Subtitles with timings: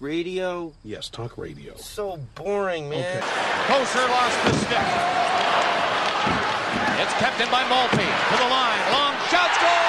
[0.00, 0.72] radio?
[0.84, 1.74] Yes, talk radio.
[1.76, 3.22] So boring, man.
[3.66, 4.88] Kosar lost the stick.
[6.98, 8.82] It's kept in by Malpe to the line.
[8.92, 9.86] Long shot score!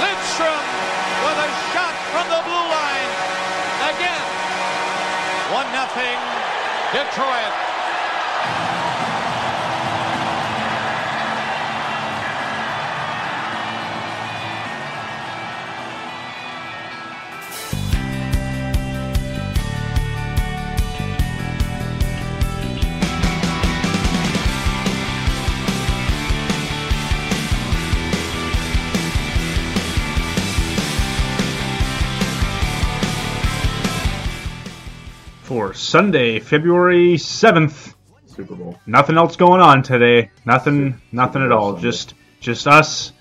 [0.00, 0.64] Lidstrom
[1.24, 3.10] with a shot from the blue line.
[3.92, 4.24] Again.
[5.52, 6.18] 1 nothing
[6.92, 7.52] Detroit.
[35.68, 37.92] For Sunday, February 7th.
[38.24, 38.80] Super Bowl.
[38.86, 40.30] Nothing else going on today.
[40.46, 41.72] Nothing nothing at all.
[41.72, 41.82] Sunday.
[41.82, 43.12] Just just us,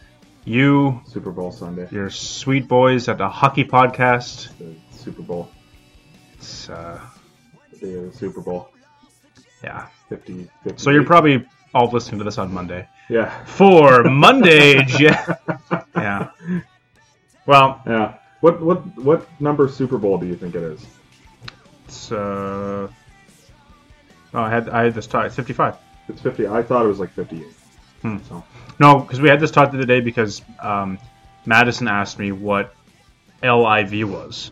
[0.46, 1.90] you, Super Bowl Sunday.
[1.92, 4.58] your sweet boys at the hockey podcast.
[4.60, 5.50] The Super Bowl.
[6.36, 7.02] It's, uh,
[7.82, 8.70] The the Super Bowl.
[9.62, 9.88] yeah.
[10.08, 12.88] 50, 50 So you're probably all listening to this on Monday.
[13.10, 13.44] Yeah.
[13.44, 16.30] For Monday, yeah.
[17.46, 18.14] Well, Yeah.
[18.40, 20.86] What what what number Super Bowl do you think it is?
[21.88, 22.88] It's uh,
[24.34, 25.26] oh, I had I had this talk.
[25.26, 25.76] It's 55.
[26.10, 26.48] It's 50.
[26.48, 27.46] I thought it was like 58.
[28.02, 28.18] Hmm.
[28.30, 28.44] So
[28.80, 31.00] No, because we had this talk the other day because um,
[31.46, 32.74] Madison asked me what
[33.44, 34.52] LIV was.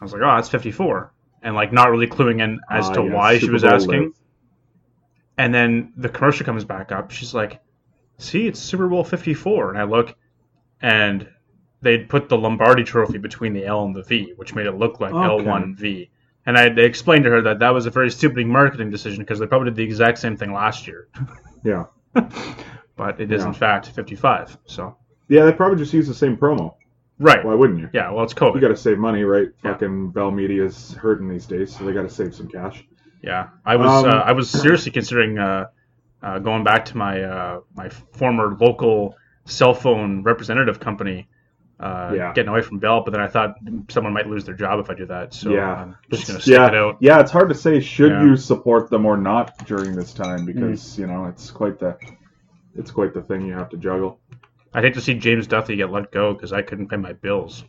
[0.00, 1.12] I was like, oh, that's 54.
[1.42, 4.02] And like not really cluing in as Ah, to yeah, why she was Bowl asking.
[4.02, 4.12] live.
[5.38, 7.10] And then the commercial comes back up.
[7.10, 7.60] She's like,
[8.18, 9.70] see, it's Super Bowl 54.
[9.70, 10.14] And I look,
[10.80, 11.28] and
[11.82, 14.98] they'd put the Lombardi trophy between the L and the V, which made it look
[15.00, 15.44] like Okay.
[15.44, 16.08] L1V.
[16.46, 19.46] And I explained to her that that was a very stupid marketing decision because they
[19.46, 21.08] probably did the exact same thing last year.
[21.64, 21.86] yeah.
[22.96, 23.48] But it is, Yeah.
[23.48, 24.56] in fact, 55.
[24.64, 24.96] So,
[25.28, 26.74] Yeah, they probably just use the same promo.
[27.18, 27.44] right.
[27.44, 27.90] Why wouldn't you?
[27.92, 28.54] Yeah, well, it's COVID.
[28.54, 29.48] You got to save money, right?
[29.62, 29.72] Yeah.
[29.72, 32.86] Fucking Bell Media's hurting these days, so they got to save some cash.
[33.22, 35.66] Yeah, I was Um, uh, I was seriously considering uh,
[36.22, 39.14] uh, going back to my uh, my former local
[39.46, 41.28] cell phone representative company,
[41.78, 42.32] uh, Yeah.
[42.32, 43.02] getting away from Bell.
[43.04, 43.56] But then I thought
[43.88, 45.34] someone might lose their job if I do that.
[45.34, 46.96] So yeah, I'm just It's- gonna stick yeah, it out.
[47.00, 47.20] yeah.
[47.20, 48.18] It's hard to say should Yeah.
[48.22, 48.28] Mm.
[48.30, 51.96] you support them or not during this time because you know it's quite the
[52.74, 54.18] it's quite the thing you have to juggle.
[54.74, 57.64] I'd hate to see James Duffy get let go because I couldn't pay my bills.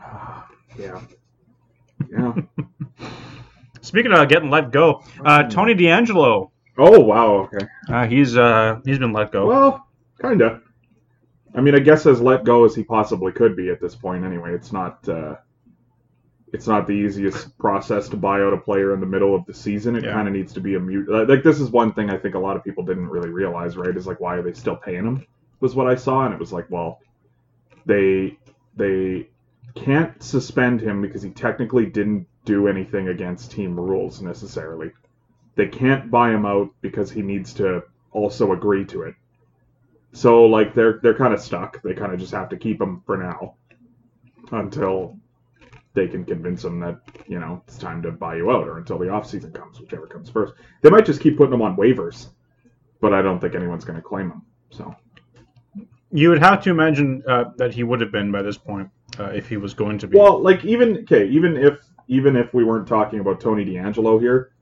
[0.78, 1.00] Yeah,
[2.10, 2.34] yeah.
[3.80, 7.66] Speaking of getting let go, uh, Tony DeAngelo, oh wow, okay.
[7.88, 9.46] uh, he's uh, he's been let go.
[9.46, 9.86] Well,
[10.20, 10.60] kinda.
[11.56, 14.24] I mean, I guess as let go as he possibly could be at this point.
[14.24, 15.08] Anyway, it's not.
[15.08, 15.36] Uh,
[16.52, 19.52] it's not the easiest process to buy out a player in the middle of the
[19.52, 19.96] season.
[19.96, 20.12] It Yeah.
[20.12, 21.08] kind of needs to be a mute.
[21.08, 23.76] Like this is one thing I think a lot of people didn't really realize.
[23.76, 23.96] Right?
[23.96, 25.26] Is like why are they still paying him?
[25.60, 27.00] Was what I saw, and it was like, well,
[27.86, 28.38] they
[28.76, 29.28] they
[29.74, 34.92] can't suspend him because he technically didn't do anything against team rules necessarily.
[35.56, 39.14] They can't buy him out because he needs to also agree to it.
[40.16, 41.82] So like they're they're kind of stuck.
[41.82, 43.56] They kind of just have to keep him for now
[44.50, 45.18] until
[45.92, 48.98] they can convince him that you know it's time to buy you out, or until
[48.98, 50.54] the off season comes, whichever comes first.
[50.80, 52.28] They might just keep putting him on waivers,
[53.02, 54.42] but I don't think anyone's going to claim him.
[54.70, 54.96] So
[56.10, 58.88] You would have to imagine uh, that he would have been by this point
[59.20, 60.16] uh, if he was going to be.
[60.16, 64.52] well, like even okay, even if even if we weren't talking about Tony DeAngelo here,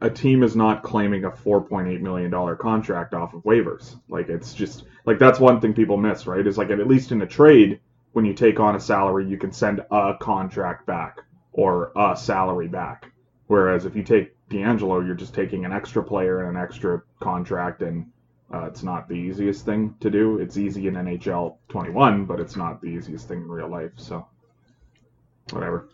[0.00, 3.98] a team is not claiming a 4.8 million dollar contract off of waivers.
[4.08, 6.46] Like it's just like that's one thing people miss, right?
[6.46, 7.80] Is like at least in a trade,
[8.12, 11.20] when you take on a salary, you can send a contract back
[11.52, 13.12] or a salary back.
[13.46, 17.82] Whereas if you take DeAngelo, you're just taking an extra player and an extra contract,
[17.82, 18.06] and
[18.52, 20.38] uh, it's not the easiest thing to do.
[20.38, 23.92] It's easy in NHL 21, but it's not the easiest thing in real life.
[23.96, 24.26] So
[25.50, 25.88] whatever.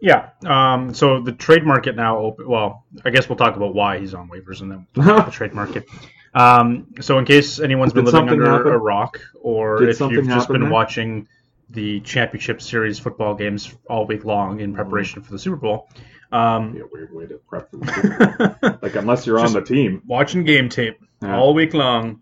[0.00, 0.30] Yeah.
[0.44, 2.48] Um, so the trade market now open.
[2.48, 5.26] Well, I guess we'll talk about why he's on waivers and then we'll talk about
[5.26, 5.86] the trade market.
[6.34, 8.72] Um, so in case anyone's been Did living under happen?
[8.72, 10.70] a rock, or Did if you've just been there?
[10.70, 11.28] watching
[11.70, 15.88] the championship series football games all week long in preparation for the Super Bowl,
[16.30, 18.78] um, weird way to prep for the Super Bowl.
[18.82, 20.02] like unless you're on the team.
[20.06, 21.38] watching game tape Yeah.
[21.38, 22.20] all week long.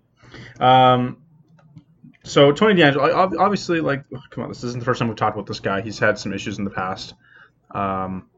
[0.60, 1.16] Um,
[2.22, 5.46] so Tony DeAngelo, obviously, like, come on, this isn't the first time we've talked about
[5.48, 5.80] this guy.
[5.80, 7.14] He's had some issues in the past,
[7.74, 8.28] um,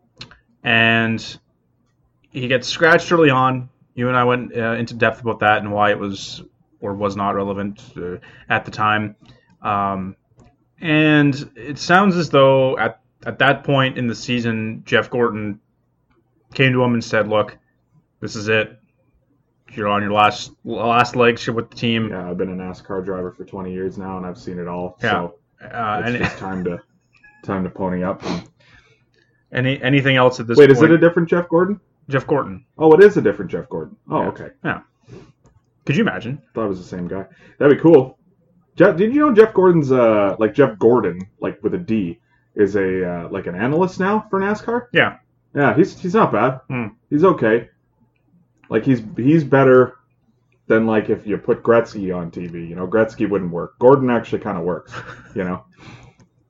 [0.64, 1.38] and
[2.30, 3.68] he gets scratched early on.
[3.94, 6.42] You and I went uh, into depth about that and why it was
[6.80, 8.16] or was not relevant uh,
[8.48, 9.16] at the time.
[9.62, 10.16] Um,
[10.80, 15.58] and it sounds as though at at that point in the season, Jeff Gorton
[16.54, 17.56] came to him and said, "Look,
[18.20, 18.78] this is it.
[19.72, 22.10] You're on your last last legs with the team.
[22.10, 24.98] Yeah, I've been a NASCAR driver for 20 years now, and I've seen it all.
[25.02, 25.10] Yeah.
[25.10, 26.78] So Uh, It's any, just time to
[27.42, 28.22] time to pony up.
[28.24, 28.48] and-
[29.52, 30.76] any anything else at this Wait, point?
[30.78, 31.80] is it a different Jeff Gordon?
[32.08, 32.64] Jeff Gordon?
[32.78, 33.96] Oh, it is a different Jeff Gordon.
[34.10, 34.28] Oh, Yeah.
[34.28, 34.48] okay.
[34.64, 34.80] Yeah.
[35.84, 36.42] Could you imagine?
[36.54, 37.26] Thought it was the same guy.
[37.58, 38.18] That'd be cool.
[38.76, 42.20] Jeff, did you know Jeff Gordon's uh like Jeff Gordon like with a D
[42.54, 44.86] is a uh, like an analyst now for NASCAR?
[44.92, 45.18] Yeah.
[45.54, 46.60] Yeah, he's he's not bad.
[46.68, 46.88] Hmm.
[47.08, 47.70] He's okay.
[48.68, 49.94] Like he's he's better
[50.66, 52.68] than like if you put Gretzky on TV.
[52.68, 53.78] You know, Gretzky wouldn't work.
[53.78, 54.92] Gordon actually kind of works.
[55.34, 55.64] You know.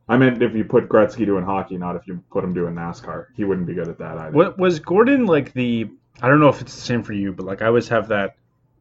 [0.08, 3.26] I meant if you put Gretzky doing hockey, not if you put him doing NASCAR.
[3.35, 4.37] He wouldn't be good at that either.
[4.37, 5.91] What was Gordon like the?
[6.23, 8.37] I don't know if it's the same for you, but like I always have that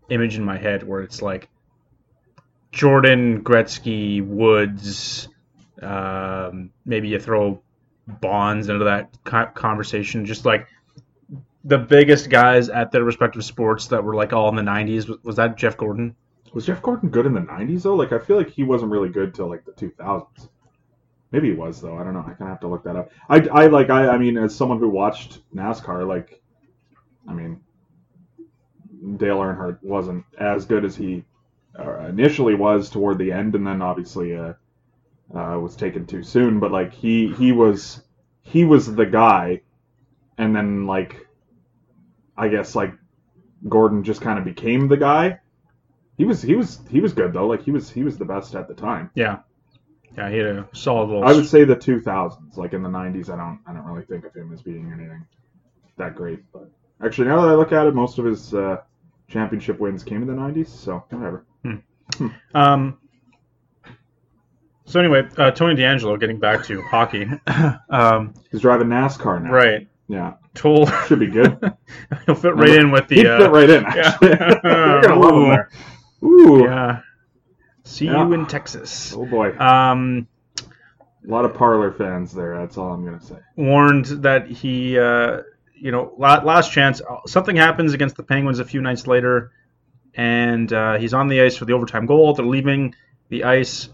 [0.09, 1.49] image in my head where it's like
[2.71, 5.27] Jordan, Gretzky, Woods.
[5.81, 7.61] Um, maybe you throw
[8.07, 9.23] Bonds into that
[9.55, 10.25] conversation.
[10.25, 10.67] Just like
[11.63, 15.09] the biggest guys at their respective sports that were like all in the '90s.
[15.09, 16.15] Was, was that Jeff Gordon?
[16.53, 17.95] Was Jeff Gordon good in the '90s though?
[17.95, 20.49] Like I feel like he wasn't really good till like the 2000s.
[21.31, 21.97] Maybe it was though.
[21.97, 22.21] I don't know.
[22.21, 23.11] I kind of have to look that up.
[23.29, 26.41] I, I like I I mean as someone who watched NASCAR, like
[27.27, 27.61] I mean
[29.17, 31.23] Dale Earnhardt wasn't as good as he
[31.77, 34.53] uh, initially was toward the end, and then obviously uh,
[35.33, 36.59] uh, was taken too soon.
[36.59, 38.01] But like he he was
[38.41, 39.61] he was the guy,
[40.37, 41.27] and then like
[42.37, 42.93] I guess like
[43.67, 45.39] Gordon just kind of became the guy.
[46.17, 47.47] He was he was he was good though.
[47.47, 49.11] Like he was he was the best at the time.
[49.15, 49.39] Yeah,
[50.17, 51.23] yeah, he had a solid little.
[51.25, 53.29] I would say the 2000s, like in the 90s.
[53.29, 55.25] I don't I don't really think of him as being anything
[55.97, 56.39] that great.
[56.51, 56.69] But
[57.03, 58.77] actually, now that I look at it, most of his uh,
[59.27, 60.67] championship wins came in the 90s.
[60.67, 61.45] So whatever.
[62.53, 62.99] Um.
[64.85, 67.27] So anyway, uh, Tony DeAngelo, getting back to hockey.
[67.89, 69.51] um, He's driving NASCAR now.
[69.51, 69.87] right.
[70.07, 70.33] Yeah.
[70.53, 71.57] Told Should be good.
[72.27, 73.15] he'll fit right in with the.
[73.15, 73.83] He'd uh, fit right in.
[73.83, 74.17] yeah.
[74.21, 75.47] You're gonna love him Ooh.
[75.49, 75.69] there.
[76.23, 76.63] Ooh.
[76.63, 76.99] Yeah.
[77.85, 78.25] See Yeah.
[78.27, 79.15] you in Texas.
[79.15, 79.55] Oh boy.
[79.57, 80.27] Um,
[80.59, 82.57] A lot of Parler fans there.
[82.57, 83.37] That's all I'm gonna say.
[83.55, 85.41] warned that he, uh,
[85.73, 87.01] you know, last chance.
[87.25, 89.51] Something happens against the Penguins a few nights later,
[90.15, 92.33] and uh, he's on the ice for the overtime goal.
[92.33, 92.93] They're leaving
[93.29, 93.89] the ice,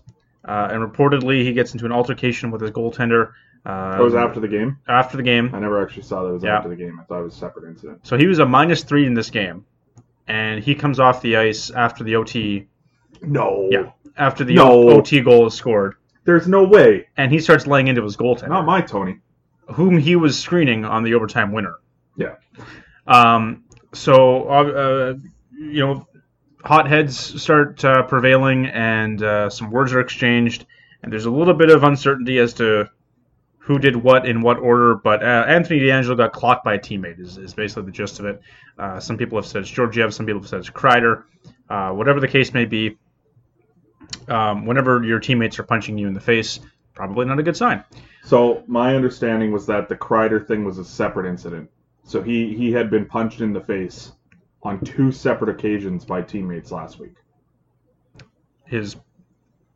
[0.46, 3.32] uh, and reportedly he gets into an altercation with his goaltender.
[3.66, 4.78] Uh, That was after the game.
[4.88, 5.52] after the game.
[5.54, 6.58] I never actually saw that it was Yeah.
[6.58, 7.00] after the game.
[7.00, 8.00] I thought it was a separate incident.
[8.04, 9.66] So he was a minus three in this game,
[10.28, 12.68] and he comes off the ice after the OT.
[13.22, 13.68] No.
[13.72, 14.90] Yeah, after the No.
[14.90, 15.96] OT goal is scored,
[16.26, 17.08] There's no way.
[17.18, 19.20] and he starts laying into his goaltender, Not my Tony.
[19.74, 21.76] whom he was screening on the overtime winner.
[22.18, 22.36] Yeah.
[23.08, 23.64] Um.
[23.94, 25.14] So, uh,
[25.54, 26.08] you know,
[26.64, 30.66] hot heads start uh, prevailing, and uh, some words are exchanged,
[31.04, 32.90] and there's a little bit of uncertainty as to
[33.58, 34.96] who did what in what order.
[34.96, 37.20] But uh, Anthony DeAngelo got clocked by a teammate.
[37.20, 38.42] Is, is basically the gist of it.
[38.80, 40.14] Uh, some people have said it's Georgiev.
[40.14, 41.24] Some people have said it's Kreider.
[41.70, 42.98] Uh, whatever the case may be,
[44.28, 46.60] um, whenever your teammates are punching you in the face,
[46.94, 47.84] probably not a good sign.
[48.24, 51.69] So my understanding was that the Kreider thing was a separate incident.
[52.04, 54.12] So he he had been punched in the face
[54.63, 57.13] on two separate occasions by teammates last week.
[58.66, 58.96] His,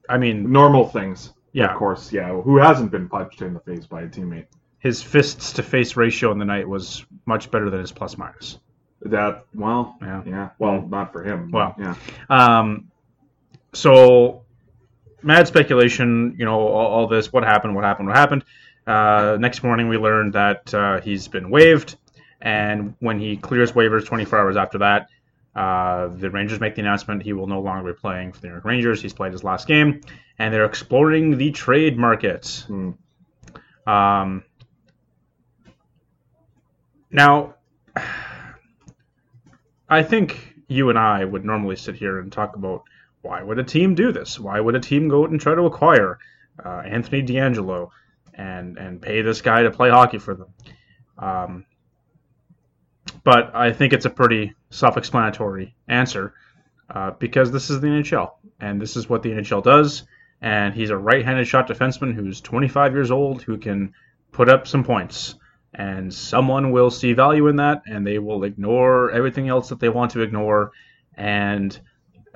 [0.09, 2.11] I mean, Normal things, yeah, of course.
[2.13, 4.45] Yeah, who hasn't been punched in the face by a teammate?
[4.79, 8.59] his fists to face ratio in the night was much better than his plus minus.
[9.01, 10.21] That well, Yeah.
[10.27, 10.49] yeah.
[10.59, 11.49] Well, not for him.
[11.51, 11.75] Well.
[11.79, 11.95] yeah.
[12.29, 12.91] Um,
[13.75, 14.43] so
[15.21, 18.43] mad speculation, you know, all, all this, what happened, what happened, what happened.
[18.87, 21.97] Uh, next morning, we learned that uh, he's been waived,
[22.41, 25.09] and when he clears waivers 24 hours after that,
[25.55, 28.53] uh, the Rangers make the announcement he will no longer be playing for the New
[28.53, 29.01] York Rangers.
[29.01, 30.01] He's played his last game,
[30.37, 32.63] and they're exploring the trade markets.
[32.63, 32.91] Hmm.
[33.87, 34.43] Um,
[37.09, 37.55] now,
[39.89, 42.83] I think you and I would normally sit here and talk about
[43.25, 44.39] why would a team do this?
[44.39, 46.19] Why would a team go out and try to acquire
[46.63, 47.89] uh, Anthony DeAngelo
[48.33, 50.49] and and pay this guy to play hockey for them?
[51.17, 51.65] Um,
[53.23, 56.35] but I think it's a pretty self-explanatory answer
[56.89, 60.03] uh, because this is the NHL and this is what the NHL does.
[60.41, 63.93] And he's a right-handed shot defenseman who's 25 years old who can
[64.31, 65.35] put up some points
[65.73, 69.89] and someone will see value in that and they will ignore everything else that they
[69.89, 70.71] want to ignore
[71.15, 71.79] and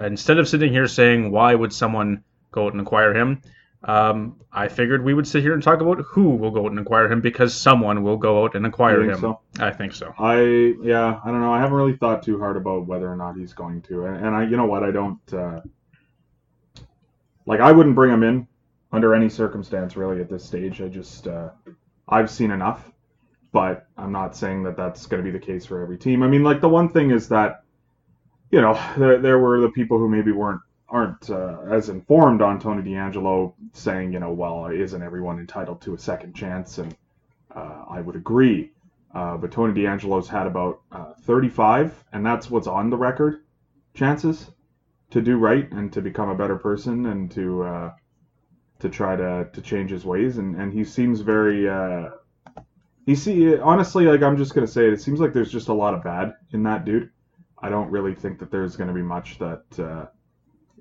[0.06, 3.42] instead of sitting here saying why would someone go out and acquire him
[3.84, 6.80] um, i figured we would sit here and talk about who will go out and
[6.80, 10.70] acquire him because someone will go out and acquire him think i think so I
[10.82, 11.54] yeah, I don't know.
[11.54, 14.36] I haven't really thought too hard about whether or not he's going to, and, and
[14.36, 15.62] I, you know what, I don't uh,
[17.46, 17.60] like.
[17.60, 18.48] I wouldn't bring him in
[18.92, 20.82] under any circumstance, really, at this stage.
[20.82, 21.50] I just uh,
[22.08, 22.92] I've seen enough,
[23.52, 26.24] but I'm not saying that that's going to be the case for every team.
[26.24, 27.64] I mean, like the one thing is that
[28.52, 32.60] you know there there were the people who maybe weren't aren't uh, as informed on
[32.60, 36.80] Tony DeAngelo, saying you know, well, isn't everyone entitled to a second chance?
[36.80, 36.96] And
[37.56, 38.72] uh, I would agree.
[39.14, 43.44] Uh, but Tony DeAngelo's had about uh, 35, and that's what's on the record
[43.94, 44.52] chances
[45.10, 47.92] to do right and to become a better person and to uh,
[48.80, 50.38] to try to, to change his ways.
[50.38, 52.10] And, and he seems very uh,
[53.06, 54.94] he see honestly like I'm just gonna say it.
[54.94, 57.10] It seems like there's just a lot of bad in that dude.
[57.62, 60.06] I don't really think that there's gonna be much that uh,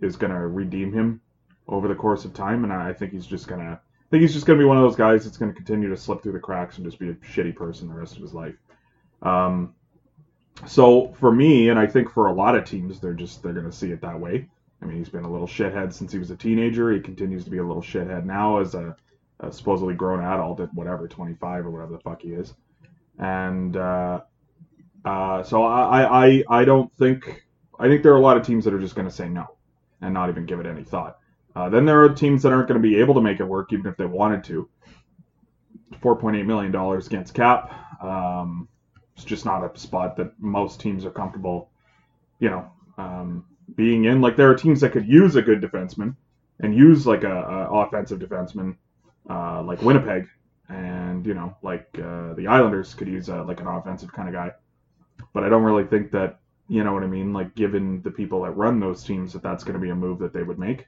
[0.00, 1.20] is gonna redeem him
[1.66, 4.46] over the course of time, and I think he's just gonna I think he's just
[4.46, 6.38] going to be one of those guys that's going to continue to slip through the
[6.38, 8.54] cracks and just be a shitty person the rest of his life.
[9.20, 9.74] Um,
[10.66, 13.70] so for me, and I think for a lot of teams, they're just they're going
[13.70, 14.48] to see it that way.
[14.80, 16.90] I mean, he's been a little shithead since he was a teenager.
[16.90, 18.96] He continues to be a little shithead now as a,
[19.40, 22.54] a supposedly grown adult at whatever 25 or whatever the fuck he is.
[23.18, 24.22] And uh,
[25.04, 27.44] uh, so I, I I don't think
[27.78, 29.46] I think there are a lot of teams that are just going to say no
[30.00, 31.18] and not even give it any thought.
[31.54, 33.72] Uh, then there are teams that aren't going to be able to make it work,
[33.72, 34.68] even if they wanted to.
[36.00, 37.72] $4.8 million against cap.
[38.02, 38.68] Um,
[39.16, 41.70] it's just not a spot that most teams are comfortable,
[42.38, 44.20] you know, um, being in.
[44.20, 46.14] Like there are teams that could use a good defenseman
[46.60, 48.76] and use like a, a offensive defenseman,
[49.28, 50.28] uh, like Winnipeg,
[50.68, 54.34] and you know, like uh, the Islanders could use a, like an offensive kind of
[54.34, 54.52] guy.
[55.32, 57.32] But I don't really think that, you know what I mean.
[57.32, 60.18] Like given the people that run those teams, that that's going to be a move
[60.20, 60.86] that they would make.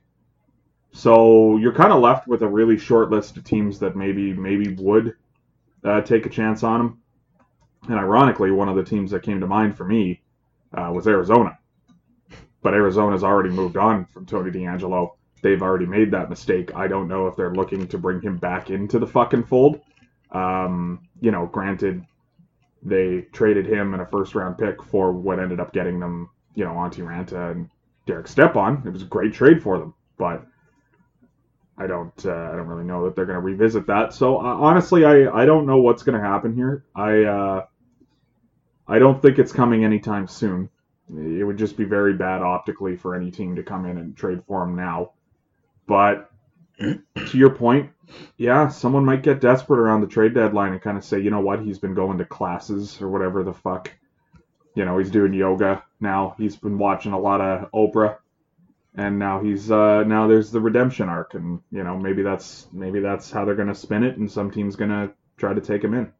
[0.92, 4.74] So you're kind of left with a really short list of teams that maybe maybe
[4.74, 5.14] would
[5.84, 6.98] uh, take a chance on him.
[7.88, 10.20] And ironically, one of the teams that came to mind for me
[10.76, 11.58] uh, was Arizona.
[12.62, 15.12] But Arizona's already moved on from Tony DeAngelo.
[15.42, 16.74] They've already made that mistake.
[16.74, 19.80] I don't know if they're looking to bring him back into the fucking fold.
[20.30, 22.04] Um, you know, granted,
[22.82, 26.64] they traded him and a first round pick for what ended up getting them, you
[26.64, 27.68] know, Antti Raanta and
[28.06, 28.82] Derek Stepan.
[28.86, 29.94] It was a great trade for them.
[30.16, 30.46] But
[31.76, 34.12] I don't uh, I don't really know that they're going to revisit that.
[34.12, 36.84] So uh, honestly, I I don't know what's going to happen here.
[36.94, 37.66] I uh,
[38.86, 40.68] I don't think it's coming anytime soon.
[41.16, 44.42] It would just be very bad optically for any team to come in and trade
[44.46, 45.12] for him now.
[45.86, 46.29] But
[46.80, 47.90] to your point,
[48.36, 51.40] yeah, someone might get desperate around the trade deadline and kind of say, you know
[51.40, 53.92] what, he's been going to classes or whatever the fuck.
[54.74, 56.34] You know, he's doing yoga now.
[56.38, 58.16] He's been watching a lot of Oprah
[58.94, 63.00] and now he's uh, now there's the redemption arc, and you know maybe that's maybe
[63.00, 66.12] that's how they're gonna spin it, and some team's gonna try to take him in.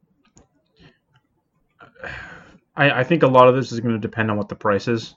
[2.77, 4.89] I, I think a lot of this is going to depend on what the price
[4.89, 5.15] is.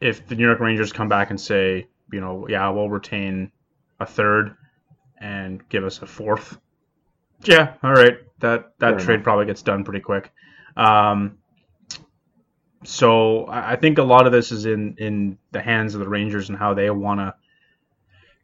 [0.00, 3.50] If the New York Rangers come back and say, you know, yeah, we'll retain
[4.00, 4.56] a third
[5.20, 6.58] and give us a fourth,
[7.44, 9.24] yeah, all right, that that Fair trade enough.
[9.24, 10.32] probably gets done pretty quick.
[10.76, 11.38] Um,
[12.84, 16.48] so I think a lot of this is in in the hands of the Rangers
[16.48, 17.34] and how they want to,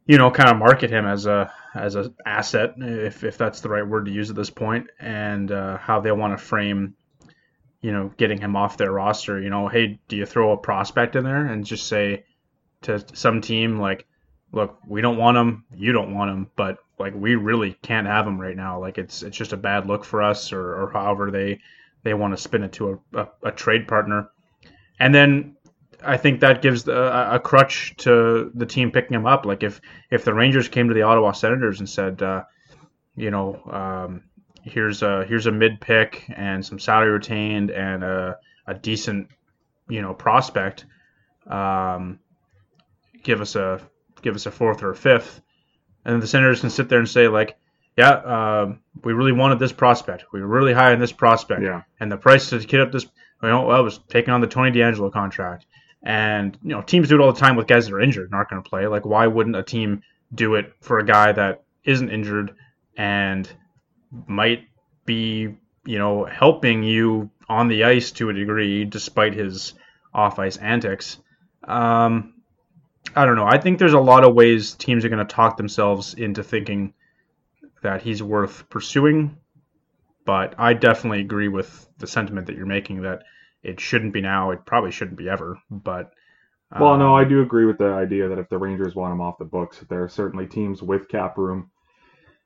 [0.06, 3.68] you know, kind of market him as a as a asset, if if that's the
[3.68, 6.94] right word to use at this point, and uh, how they want to frame,
[7.80, 9.40] you know, getting him off their roster.
[9.40, 12.24] You know, hey, do you throw a prospect in there and just say
[12.82, 14.06] to some team like,
[14.52, 18.26] look, we don't want him, you don't want him, but like we really can't have
[18.26, 18.80] him right now.
[18.80, 21.60] Like it's it's just a bad look for us, or or however they
[22.02, 24.30] they want to spin it to a, a, a trade partner.
[24.98, 25.56] And then
[26.04, 29.46] I think that gives a, a, crutch to the team picking him up.
[29.46, 32.44] Like if if the Rangers came to the Ottawa Senators and said, uh,
[33.16, 34.24] you know, um,
[34.62, 38.36] here's a here's a mid pick and some salary retained and a,
[38.66, 39.28] a decent,
[39.88, 40.86] you know, prospect,
[41.46, 42.18] um,
[43.22, 43.80] give us a
[44.22, 45.40] give us a fourth or a fifth,
[46.04, 47.56] and the Senators can sit there and say like,
[47.96, 48.74] yeah, uh,
[49.04, 50.24] we really wanted this prospect.
[50.32, 51.62] We were really high on this prospect.
[51.62, 51.82] Yeah.
[52.00, 53.04] And the price to get up this,
[53.42, 55.66] you know, well, was taking on the Tony DeAngelo contract.
[56.02, 58.34] And, you know, teams do it all the time with guys that are injured and
[58.34, 58.86] aren't going to play.
[58.86, 60.02] Like, why wouldn't a team
[60.34, 62.54] do it for a guy that isn't injured
[62.96, 63.48] and
[64.26, 64.64] might
[65.04, 69.74] be, you know, helping you on the ice to a degree despite his
[70.14, 71.18] off ice antics?
[71.64, 72.31] Um,
[73.14, 73.46] I don't know.
[73.46, 76.94] I think there's a lot of ways teams are going to talk themselves into thinking
[77.82, 79.36] that he's worth pursuing.
[80.24, 83.24] But I definitely agree with the sentiment that you're making that
[83.62, 84.50] it shouldn't be now.
[84.50, 85.58] It probably shouldn't be ever.
[85.70, 86.12] But
[86.70, 89.20] um, well, no, I do agree with the idea that if the Rangers want him
[89.20, 91.70] off the books, there are certainly teams with cap room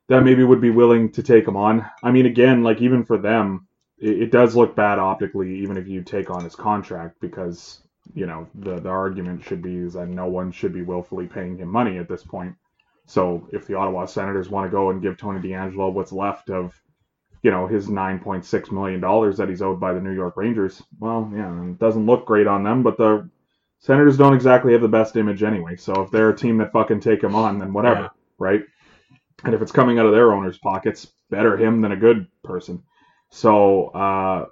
[0.09, 1.85] that maybe would be willing to take him on.
[2.03, 3.67] I mean, again, like even for them,
[3.99, 7.83] it, it does look bad optically, even if you take on his contract, because
[8.15, 11.59] you know the the argument should be is that no one should be willfully paying
[11.59, 12.55] him money at this point.
[13.07, 16.75] So if the Ottawa Senators want to go and give Tony DeAngelo what's left of,
[17.43, 19.01] you know, his $9.6 million
[19.37, 22.65] that he's owed by the New York Rangers, well, yeah, it doesn't look great on
[22.65, 23.29] them, but the
[23.79, 25.77] Senators don't exactly have the best image anyway.
[25.77, 28.09] So if they're a team that fucking take him on, then whatever, Yeah.
[28.39, 28.63] right?
[29.45, 32.83] And if it's coming out of their owners' pockets, better him than a good person.
[33.31, 34.47] So uh,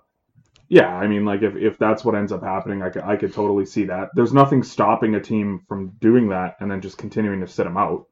[0.69, 3.33] yeah, I mean, like if, if that's what ends up happening, I could, I could
[3.33, 4.11] totally see that.
[4.15, 7.77] There's nothing stopping a team from doing that and then just continuing to sit him
[7.77, 8.07] out,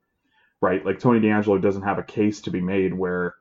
[0.61, 0.85] right?
[0.85, 3.35] Like Tony DeAngelo doesn't have a case to be made where,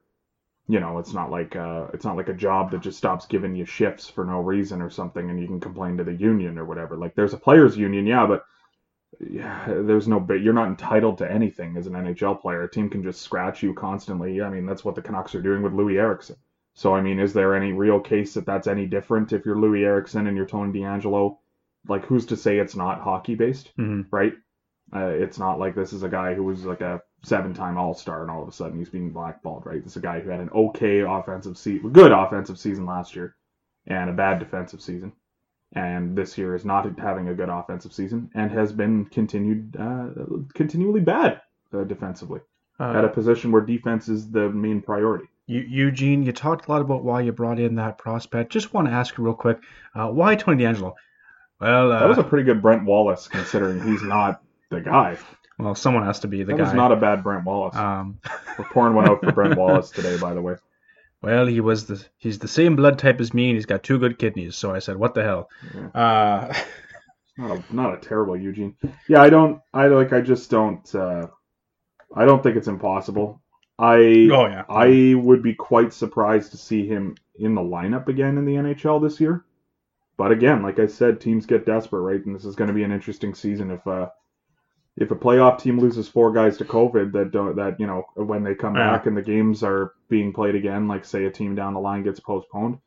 [0.68, 3.56] you know, it's not like uh, it's not like a job that just stops giving
[3.56, 6.66] you shifts for no reason or something, and you can complain to the union or
[6.66, 6.96] whatever.
[6.96, 8.46] Like there's a players' union, yeah, but
[9.20, 10.42] yeah, there's no bit.
[10.42, 12.64] You're not entitled to anything as an NHL player.
[12.64, 14.42] A team can just scratch you constantly.
[14.42, 16.38] I mean, that's what the Canucks are doing with Loui Eriksson.
[16.74, 19.84] So I mean, is there any real case that that's any different if you're Loui
[19.84, 21.38] Eriksson and you're Tony DeAngelo?
[21.88, 24.34] Like, who's to say it's not hockey based, hmm right?
[24.94, 28.32] Uh, it's not like this is a guy who was like a seven-time All-Star and
[28.32, 29.82] all of a sudden he's being blackballed, right?
[29.82, 33.36] This is a guy who had an okay offensive season, good offensive season last year,
[33.88, 35.14] and a bad defensive season,
[35.74, 40.08] and this year is not having a good offensive season and has been continued uh,
[40.54, 41.42] continually bad
[41.74, 42.42] uh, defensively
[42.80, 45.26] at a Uh, position where defense is the main priority.
[45.52, 48.52] Eu- Eugene, you talked a lot about why you brought in that prospect.
[48.52, 49.60] Just want to ask you real quick,
[49.96, 50.94] uh, why Tony DeAngelo?
[51.60, 55.18] Well, uh, That was a pretty good Brent Wallace, considering he's not the guy.
[55.60, 56.64] well, someone has to be the that guy.
[56.64, 57.76] was not a bad Brent Wallace.
[57.76, 58.20] um,
[58.58, 60.56] We're pouring one out for Brent Wallace today, by the way.
[61.22, 64.00] well, he was the he's the same blood type as me, and he's got two
[64.00, 64.56] good kidneys.
[64.56, 65.50] So I said, what the hell?
[65.94, 66.54] Uh,
[67.38, 68.76] Not a, not a terrible Eugene.
[69.08, 69.62] Yeah, I don't.
[69.74, 70.12] I like.
[70.14, 70.84] I just don't.
[70.94, 71.28] Uh,
[72.14, 73.42] I don't think it's impossible.
[73.80, 78.38] I oh yeah, I would be quite surprised to see him in the lineup again
[78.38, 79.46] in the NHL this year.
[80.18, 82.26] But again, like I said, teams get desperate, right?
[82.26, 84.10] And this is going to be an interesting season if uh
[84.98, 88.44] if a playoff team loses four guys to COVID that don't that you know when
[88.44, 88.92] they come Yeah.
[88.92, 92.04] back and the games are being played again, like say a team down the line
[92.04, 92.80] gets postponed,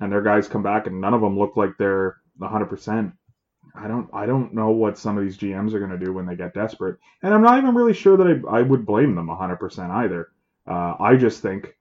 [0.00, 3.12] and their guys come back and none of them look like they're 100 percent.
[3.74, 6.26] I don't I don't know what some of these GMs are going to do when
[6.26, 9.28] they get desperate, and I'm not even really sure that I I would blame them
[9.28, 10.28] 100 percent either.
[10.66, 11.74] Uh, I just think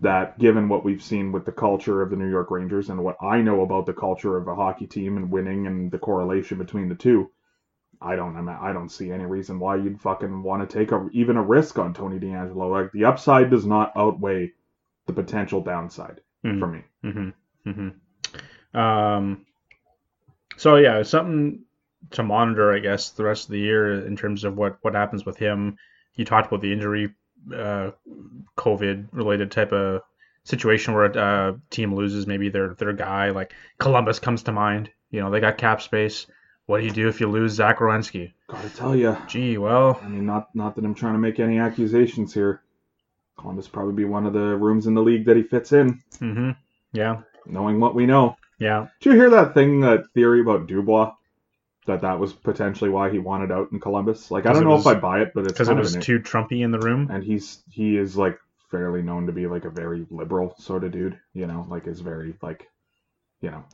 [0.00, 3.16] that given what we've seen with the culture of the New York Rangers and what
[3.22, 6.88] I know about the culture of a hockey team and winning and the correlation between
[6.88, 7.30] the two,
[8.00, 11.36] I don't I don't see any reason why you'd fucking want to take a, even
[11.36, 12.70] a risk on Tony DeAngelo.
[12.70, 14.52] Like the upside does not outweigh
[15.06, 16.58] the potential downside Mhm.
[16.58, 16.82] for me.
[17.04, 17.70] Mm-hmm.
[17.70, 18.78] Mm-hmm.
[18.78, 19.46] Um,
[20.56, 21.60] so yeah, something
[22.12, 25.24] to monitor, I guess, the rest of the year in terms of what what happens
[25.24, 25.78] with him.
[26.14, 27.12] You talked about the injury,
[27.52, 27.90] uh,
[28.56, 30.02] COVID related type of
[30.44, 34.90] situation where a uh, team loses maybe their their guy, like Columbus comes to mind.
[35.10, 36.26] You know, they got cap space.
[36.66, 38.32] What do you do if you lose Zach Werenski?
[38.48, 41.58] Gotta tell you, Gee, well, I mean, not not that I'm trying to make any
[41.58, 42.62] accusations here.
[43.38, 46.50] Columbus probably be one of the rooms in the league that he fits in, mm-hmm.
[46.92, 48.36] Yeah, knowing what we know.
[48.58, 48.88] Yeah.
[49.00, 51.12] Did you hear that thing, that theory about Dubois?
[51.86, 54.30] That that was potentially why he wanted out in Columbus.
[54.30, 56.18] Like I don't know was- if I buy it, but it's Because it was too
[56.18, 57.08] Trumpy in the room.
[57.10, 58.38] and he's he is like
[58.70, 61.18] fairly known to be like a very liberal sort of dude.
[61.34, 62.66] You know, like is very like,
[63.42, 63.64] you know,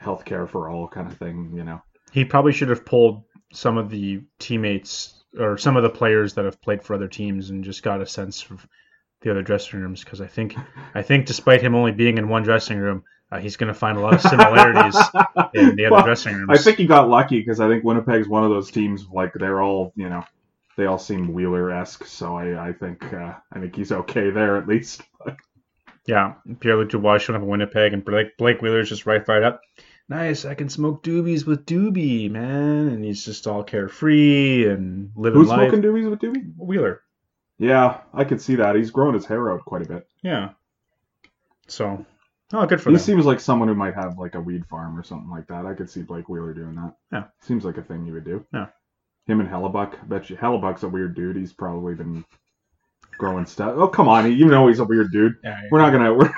[0.00, 1.52] healthcare for all kind of thing.
[1.54, 1.82] You know,
[2.12, 6.44] he probably should have pulled some of the teammates or some of the players that
[6.44, 8.66] have played for other teams and just got a sense of
[9.22, 10.54] the other dressing rooms because I think
[10.94, 13.98] I think despite him only being in one dressing room, uh, he's going to find
[13.98, 14.94] a lot of similarities
[15.54, 16.48] in the other Well, dressing rooms.
[16.50, 19.60] I think he got lucky because I think Winnipeg's one of those teams like they're
[19.62, 20.24] all you know
[20.76, 22.04] they all seem Wheeler esque.
[22.06, 25.02] So I I think uh, I think he's okay there at least.
[26.06, 29.44] yeah, Pierre Luc Dubois showing up in Winnipeg and Blake Blake Wheeler's just right fired
[29.44, 29.60] up.
[30.08, 35.40] Nice, I can smoke doobies with Doobie, man, and he's just all carefree and living
[35.40, 35.68] Who's life.
[35.68, 36.52] smoking doobies with Doobie?
[36.56, 37.00] Wheeler,
[37.58, 38.76] Yeah, I could see that.
[38.76, 40.06] He's grown his hair out quite a bit.
[40.22, 40.50] yeah.
[41.66, 42.06] So,
[42.52, 43.02] oh, good for He them.
[43.04, 45.66] seems like someone who might have like a weed farm or something like that.
[45.66, 46.94] I could see Blake Wheeler doing that.
[47.12, 47.24] Yeah.
[47.40, 48.44] Seems like a thing he would do.
[48.52, 48.66] Yeah.
[49.26, 49.94] Him and Hellebuyck.
[50.00, 51.36] I bet you Hellebuyck's a weird dude.
[51.36, 52.24] He's probably been
[53.18, 53.74] growing stuff.
[53.76, 55.34] Oh come on, you know he's a weird dude.
[55.42, 55.68] Yeah, yeah.
[55.70, 56.14] We're not gonna.
[56.14, 56.32] We're,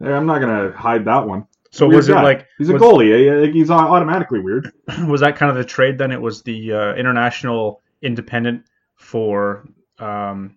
[0.16, 1.46] I'm not gonna hide that one.
[1.70, 2.22] So Weird was it guy.
[2.22, 3.48] like He's a was- goalie.
[3.48, 3.50] eh?
[3.52, 4.70] He's automatically weird.
[5.08, 6.12] was that kind of the trade then?
[6.12, 8.62] It was the uh, international independent
[8.94, 9.66] for
[9.98, 10.54] um,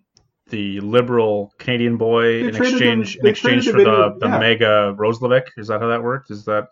[0.50, 4.38] the liberal Canadian boy They in exchange in exchange for the the, yeah.
[4.38, 5.46] mega Roslovic.
[5.56, 6.30] Is that how that worked?
[6.30, 6.68] Is that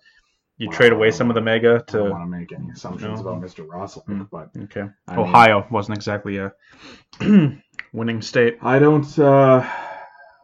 [0.59, 3.21] you trade away some of the mega I don't to want to make any assumptions
[3.21, 3.29] No.
[3.29, 3.67] about Mr.
[3.69, 4.23] Russell, Hmm.
[4.33, 4.87] but okay?
[5.07, 6.53] I mean- Ohio wasn't exactly a
[7.93, 8.59] winning state.
[8.63, 9.19] I don't.
[9.19, 9.63] Uh,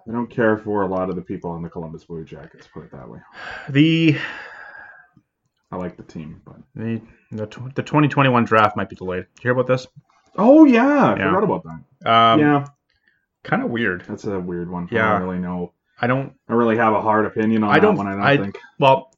[0.08, 2.66] I don't care for a lot of the people in the Columbus Blue Jackets.
[2.66, 3.20] Put it that way.
[3.70, 4.16] The
[5.70, 9.26] I like the team, but the the, the 2021 draft might be delayed.
[9.36, 9.86] Did you hear about this?
[10.36, 11.28] oh yeah, I Yeah.
[11.30, 12.10] forgot about that.
[12.10, 12.64] Um, yeah,
[13.44, 14.04] kind of weird.
[14.08, 14.88] that's a weird one.
[14.90, 15.12] I Yeah.
[15.18, 15.72] don't really know.
[16.00, 18.06] I don't I really have a hard opinion on I that don't- one.
[18.08, 18.58] I don't I- think.
[18.78, 19.12] Well,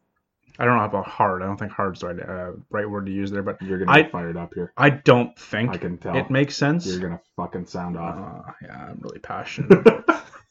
[0.58, 1.42] I don't know about hard.
[1.42, 3.90] I don't think hard's the right uh, right word to use there, but You're gonna
[3.90, 4.72] I- get fired up here.
[4.76, 6.14] I don't think I can tell.
[6.16, 6.86] it makes sense.
[6.86, 8.16] You're gonna fucking sound off.
[8.48, 9.84] Uh, yeah, I'm really passionate.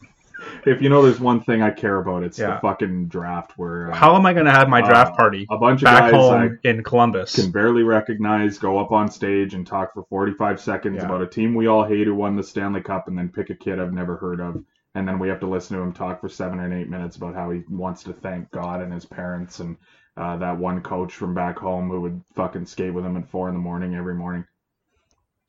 [0.65, 2.56] if you know there's one thing I care about, it's Yeah.
[2.56, 5.47] the fucking draft where uh, How am I going to have my draft Uh, party
[5.49, 7.38] a bunch of back guys home in Columbus?
[7.38, 11.06] I can barely recognize go up on stage and talk for 45 seconds Yeah.
[11.06, 13.56] about a team we all hate who won the Stanley Cup and then pick a
[13.56, 14.63] kid I've never heard of.
[14.95, 17.34] And then we have to listen to him talk for seven or eight minutes about
[17.36, 19.78] how he wants to thank God and his parents and
[20.17, 23.47] uh, that one coach from back home who would fucking skate with him at four
[23.49, 24.45] in the morning every morning.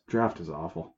[0.08, 0.94] Draft is awful.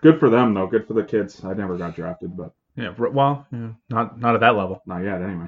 [0.00, 0.66] Good for them though.
[0.66, 1.44] Good for the kids.
[1.44, 4.82] I never got drafted, but Yeah, well, yeah, not not at that level.
[4.86, 5.46] not yet anyway.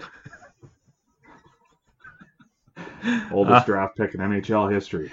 [3.33, 3.65] Oldest Uh.
[3.67, 5.11] draft pick in NHL history.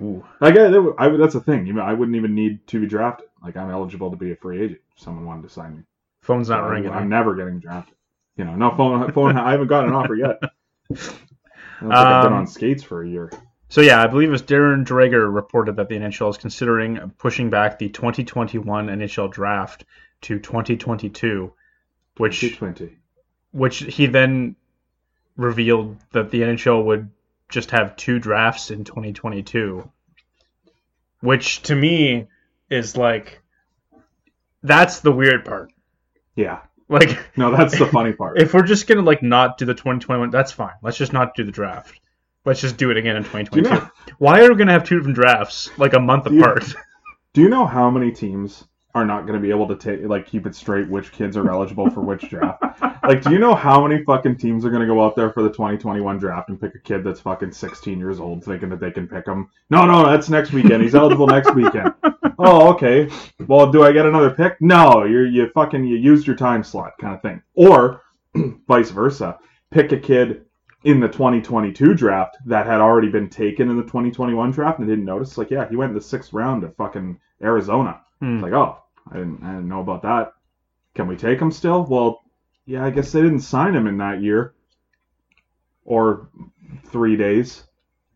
[0.00, 0.24] Ooh.
[0.40, 0.94] I get it.
[0.98, 1.66] I, that's a thing.
[1.66, 3.26] You know, I wouldn't even need to be drafted.
[3.42, 5.82] Like I'm eligible to be a free agent if someone wanted to sign me.
[6.22, 6.90] Phone's not I'm, ringing.
[6.90, 7.94] I'm never getting drafted.
[8.36, 9.10] You know, no phone.
[9.12, 9.36] Phone.
[9.36, 10.38] I haven't got an offer yet.
[10.42, 10.46] I
[10.90, 10.98] don't
[11.80, 13.30] think I've been Um, on skates for a year.
[13.68, 17.50] So yeah, I believe it was Darren Dreger reported that the NHL is considering pushing
[17.50, 19.84] back the 2021 NHL draft
[20.22, 21.52] to 2022,
[22.16, 22.96] which T20.
[23.52, 24.56] which he then
[25.36, 27.10] revealed that the NHL would
[27.48, 29.88] just have two drafts in 2022,
[31.20, 32.26] which to me
[32.70, 33.40] is like
[34.62, 35.72] that's the weird part.
[36.34, 36.60] Yeah.
[36.88, 38.40] Like No, that's the funny part.
[38.40, 40.74] if we're just gonna like not do the 2021, that's fine.
[40.82, 42.00] Let's just not do the draft.
[42.44, 43.74] Let's just do it again in do you 2022.
[43.84, 43.90] know?
[44.18, 46.64] Why are we gonna have two different drafts like a month Do you- apart?
[47.34, 50.26] Do you know how many teams are not going to be able to take like
[50.26, 52.62] keep it straight which kids are eligible for which draft?
[53.02, 55.42] Like, do you know how many fucking teams are going to go out there for
[55.42, 58.90] the 2021 draft and pick a kid that's fucking 16 years old, thinking that they
[58.90, 59.48] can pick him?
[59.70, 60.82] No, no, that's next weekend.
[60.82, 61.94] He's eligible next weekend.
[62.40, 63.10] Oh, okay.
[63.48, 64.60] Well, do I get another pick?
[64.60, 67.42] No, you you fucking you used your time slot, kind of thing.
[67.54, 68.02] Or
[68.68, 69.40] vice versa,
[69.72, 70.44] pick a kid
[70.84, 75.04] in the 2022 draft that had already been taken in the 2021 draft and didn't
[75.04, 75.36] notice.
[75.36, 78.02] Like, yeah, he went in the sixth round of fucking Arizona.
[78.20, 78.34] Hmm.
[78.36, 78.78] It's like, oh,
[79.10, 80.32] I didn't, I didn't know about that.
[80.94, 81.84] Can we take him still?
[81.84, 82.22] Well,
[82.66, 84.54] yeah, I guess they didn't sign him in that year
[85.84, 86.28] or
[86.86, 87.64] three days.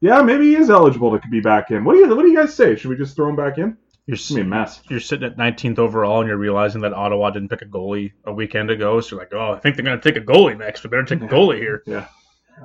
[0.01, 1.85] Yeah, maybe he is eligible to be back in.
[1.85, 2.75] What do you What do you guys say?
[2.77, 3.77] Should we just throw him back in?
[4.07, 4.81] You're It's gonna be a mess.
[4.91, 8.33] you're sitting at 19th overall and you're realizing that Ottawa didn't pick a goalie a
[8.33, 10.83] weekend ago, so you're like, oh, I think they're gonna take a goalie next.
[10.83, 11.83] We better take a goalie here.
[11.87, 12.09] Yeah.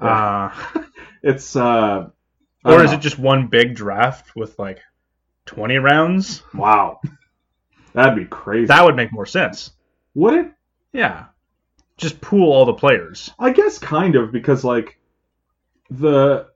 [0.02, 0.52] Uh,
[1.24, 2.10] It's uh,
[2.66, 2.98] or is know.
[2.98, 4.80] it just one big draft with like
[5.46, 6.44] 20 rounds?
[6.54, 7.00] wow?
[7.98, 8.68] That'd be crazy.
[8.68, 9.72] That would make more sense.
[10.14, 10.52] Would it?
[10.94, 11.26] Yeah,
[11.98, 13.32] just pool all the players.
[13.40, 15.00] I guess kind of because like
[15.90, 16.48] the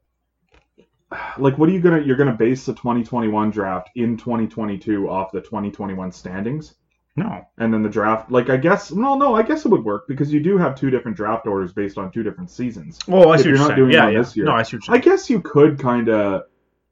[1.39, 5.41] like what are you gonna you're gonna base the 2021 draft in 2022 off the
[5.41, 6.75] 2021 standings
[7.15, 10.07] No, and then the draft like I guess no no I guess it would work
[10.07, 12.99] because you do have two different draft orders based on two different seasons.
[13.07, 13.77] well, I see you're you're not saying.
[13.77, 14.19] doing yeah, one yeah.
[14.19, 14.45] this year.
[14.45, 15.15] No, I see what I you're saying.
[15.17, 16.43] guess you could kind of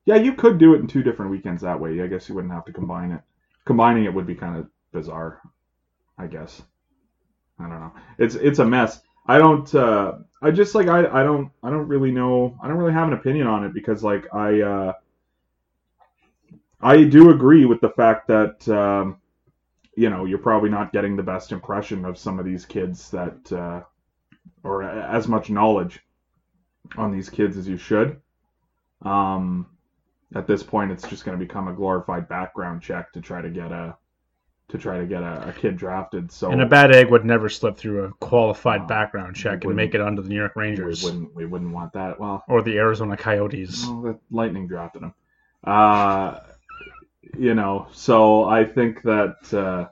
[0.05, 2.01] yeah you could do it in two different weekends that way.
[2.01, 3.21] I guess you wouldn't have to combine it.
[3.69, 5.43] Combining it would be kind of bizarre.
[6.17, 6.59] I guess.
[7.59, 7.93] I don't know.
[8.17, 8.99] It's it's a mess.
[9.27, 9.75] I don't.
[9.75, 12.57] Uh, I just like I I don't I don't really know.
[12.63, 14.93] I don't really have an opinion on it because like I uh,
[16.81, 19.17] I do agree with the fact that um,
[19.95, 23.51] you know you're probably not getting the best impression of some of these kids that
[23.51, 23.83] uh,
[24.63, 25.99] or as much knowledge
[26.97, 28.19] on these kids as you should.
[29.03, 29.67] Um,
[30.35, 33.49] at this point, it's just going to become a glorified background check to try to
[33.49, 33.95] get a
[34.69, 36.31] to try to get a, a kid drafted.
[36.31, 39.75] So And a bad egg would never slip through a qualified No, background check and
[39.75, 42.19] make it onto the New York we Rangers wouldn't we wouldn't want that.
[42.19, 43.85] Well, or the Arizona Coyotes.
[43.87, 45.13] well, the Lightning drafted him.
[45.63, 46.39] Uh,
[47.37, 49.87] you know, so I think that uh,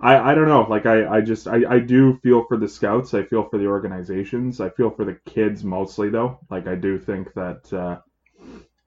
[0.00, 0.66] I I don't know.
[0.68, 3.14] Like I I just I I do feel for the scouts.
[3.14, 4.60] I feel for the organizations.
[4.60, 6.40] I feel for the kids mostly though.
[6.50, 8.00] Like I do think that uh,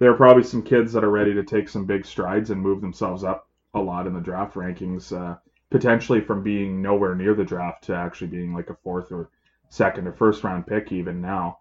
[0.01, 2.81] there are probably some kids that are ready to take some big strides and move
[2.81, 5.15] themselves up a lot in the draft rankings.
[5.15, 5.37] Uh,
[5.69, 9.29] potentially from being nowhere near the draft to actually being like a fourth or
[9.69, 11.59] second or first round pick even now.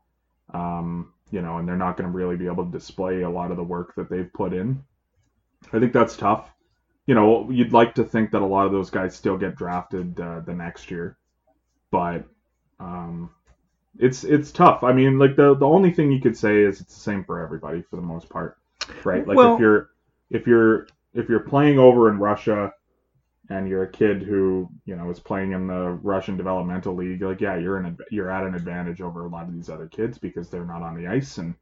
[0.55, 3.51] Um, you know, and they're not going to really be able to display a lot
[3.51, 4.83] of the work that they've put in.
[5.73, 6.51] I think that's tough.
[7.07, 10.19] You know, you'd like to think that a lot of those guys still get drafted
[10.19, 11.19] uh, the next year,
[11.91, 12.25] but
[12.81, 13.31] um,
[13.99, 14.83] it's it's tough.
[14.83, 17.41] I mean, like the the only thing you could say is it's the same for
[17.41, 18.57] everybody for the most part,
[19.05, 19.27] right?
[19.27, 19.91] Like Well- if you're
[20.31, 22.73] if you're if you're playing over in Russia
[23.49, 27.41] and you're a kid who you know is playing in the Russian developmental league, like
[27.41, 30.49] yeah, you're an you're at an advantage over a lot of these other kids because
[30.49, 31.55] they're not on the ice, and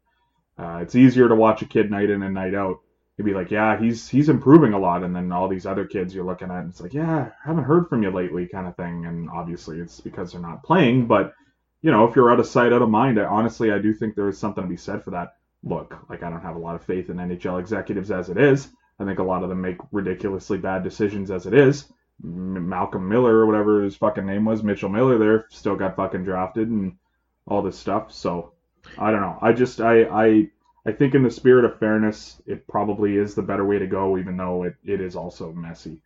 [0.59, 2.77] uh, it's easier to watch a kid night in and night out.
[3.17, 6.15] You'd be like, yeah, he's he's improving a lot, and then all these other kids
[6.15, 8.77] you're looking at, and it's like, yeah, I haven't heard from you lately, kind of
[8.77, 9.07] thing.
[9.07, 11.33] And obviously, it's because they're not playing, but
[11.83, 14.15] you know, if you're out of sight, out of mind, I, honestly, I do think
[14.15, 15.35] there is something to be said for that.
[15.63, 18.69] Look, like I don't have a lot of faith in NHL executives as it is.
[19.01, 21.93] I think a lot of them make ridiculously bad decisions as it is.
[22.23, 26.25] M- Malcolm Miller or whatever his fucking name was, Mitchell Miller, there still got fucking
[26.25, 26.97] drafted and
[27.47, 28.13] all this stuff.
[28.13, 28.53] So
[28.99, 29.39] I don't know.
[29.41, 30.51] I just I I
[30.87, 34.19] I think in the spirit of fairness, it probably is the better way to go,
[34.19, 36.01] even though it, it is also messy.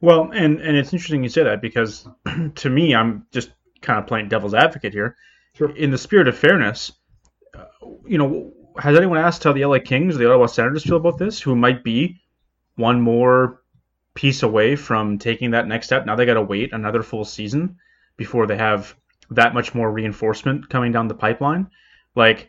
[0.00, 2.08] Well, and and it's interesting you say that because
[2.54, 3.50] to me, I'm just
[3.80, 5.16] kind of playing devil's advocate here.
[5.54, 5.74] Sure.
[5.76, 6.92] In the spirit of fairness,
[7.54, 7.64] uh,
[8.06, 11.40] you know, has anyone asked how the LA Kings, the Ottawa Senators feel about this?
[11.40, 12.20] Who might be
[12.76, 13.62] one more
[14.14, 16.06] piece away from taking that next step?
[16.06, 17.76] Now they got to wait another full season
[18.16, 18.94] before they have
[19.30, 21.68] that much more reinforcement coming down the pipeline.
[22.14, 22.48] Like,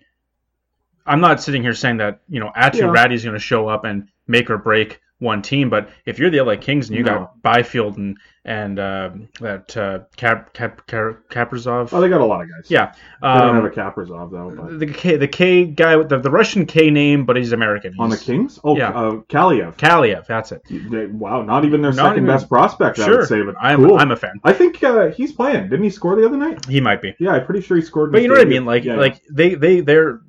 [1.06, 2.86] I'm not sitting here saying that you know Aatu Yeah.
[2.86, 6.32] Räty is going to show up and make or break one team, but if you're
[6.32, 7.12] the LA Kings and you No.
[7.20, 12.26] got Byfield and and uh, that uh, Cap, Cap, Cap, Kaprizov, Oh, they got a
[12.26, 12.72] lot of guys.
[12.72, 16.10] yeah, They don't have um, a Kaprizov though, but the K the K guy with
[16.10, 17.94] the, the Russian K name, but he's American.
[18.00, 18.90] on the Kings, oh, Yeah.
[18.90, 19.78] uh, Kaliyev.
[19.78, 20.64] Kaliyev, that's it.
[20.68, 23.54] They- wow, not even their Not second even- best prospect, I Sure, would say, but
[23.62, 23.98] I'm cool.
[24.00, 24.40] I'm a fan.
[24.44, 25.66] I think uh, he's playing.
[25.70, 26.66] Didn't he score the other night?
[26.66, 27.14] He might be.
[27.20, 28.12] Yeah, I'm pretty sure he scored.
[28.12, 28.66] But you know what I mean?
[28.66, 30.22] Like Yeah, like they they they're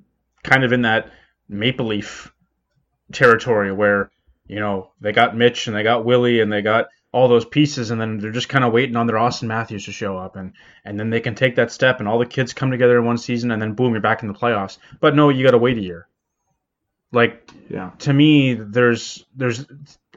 [0.45, 1.11] kind of in that
[1.49, 2.31] Maple Leaf
[3.11, 4.11] territory where
[4.53, 7.91] you know they got Mitch and they got Willie and they got all those pieces
[7.91, 10.53] and then they're just kind of waiting on their Austin Matthews to show up and
[10.85, 13.17] and then they can take that step and all the kids come together in one
[13.17, 14.77] season and then boom you're back in the playoffs.
[15.01, 16.07] But no, you got to wait a year.
[17.13, 19.65] Like yeah, to me there's there's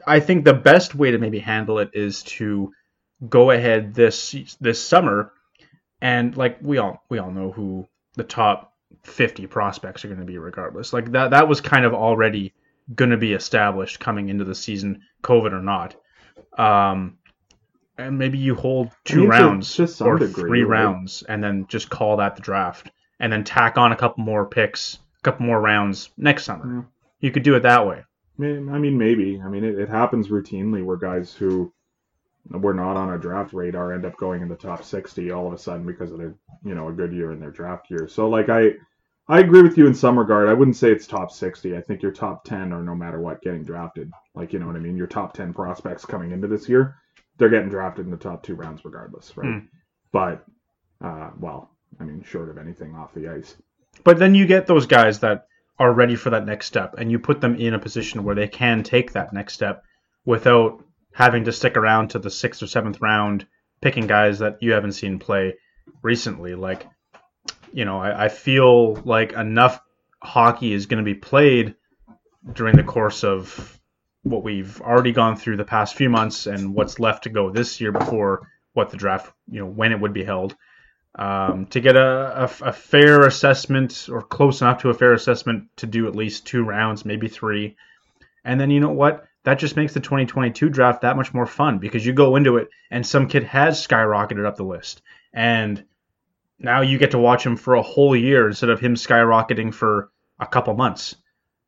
[0.06, 2.72] I think the best way to maybe handle it is to
[3.26, 5.32] go ahead this this summer
[6.02, 10.26] and like we all we all know who the top 50 prospects are going to
[10.26, 10.92] be regardless.
[10.92, 12.52] Like that that was kind of already
[12.94, 15.96] going to be established coming into the season covid or not.
[16.56, 17.18] Um
[17.98, 20.80] and maybe you hold two mean, to- rounds to some or degree, three right?
[20.82, 24.44] rounds and then just call that the draft and then tack on a couple more
[24.46, 26.76] picks, a couple more rounds next summer.
[26.76, 26.82] Yeah.
[27.20, 28.04] You could do it that way.
[28.38, 29.40] I mean, maybe.
[29.42, 31.72] I mean, it, it happens routinely where guys who
[32.50, 35.54] were not on a draft radar end up going in the top 60 all of
[35.54, 38.06] a sudden because of their, you know, a good year in their draft year.
[38.06, 38.72] So, like, I,
[39.28, 40.48] I agree with you in some regard.
[40.48, 41.76] I wouldn't say it's top 60.
[41.76, 44.10] I think your top 10 are no matter what getting drafted.
[44.34, 44.96] Like, you know what I mean?
[44.96, 46.96] Your top 10 prospects coming into this year,
[47.36, 49.60] they're getting drafted in the top two rounds regardless, right?
[49.60, 49.66] Hmm.
[50.12, 50.44] But,
[51.00, 53.56] uh, well, I mean, short of anything off the ice.
[54.04, 55.46] But then you get those guys that
[55.78, 58.48] are ready for that next step, and you put them in a position where they
[58.48, 59.82] can take that next step
[60.24, 63.46] without having to stick around to the sixth or seventh round,
[63.80, 65.54] picking guys that you haven't seen play
[66.02, 66.54] recently.
[66.54, 66.86] Like,
[67.72, 69.80] you know, I, I feel like enough
[70.22, 71.74] hockey is going to be played
[72.52, 73.80] during the course of
[74.22, 77.80] what we've already gone through the past few months and what's left to go this
[77.80, 80.56] year before what the draft, you know, when it would be held
[81.16, 85.68] um, to get a, a, a fair assessment or close enough to a fair assessment
[85.76, 87.76] to do at least two rounds, maybe three.
[88.44, 89.24] And then you know what?
[89.44, 92.68] That just makes the 2022 draft that much more fun because you go into it
[92.90, 95.02] and some kid has skyrocketed up the list.
[95.32, 95.84] And
[96.58, 100.10] now you get to watch him for a whole year instead of him skyrocketing for
[100.38, 101.16] a couple months.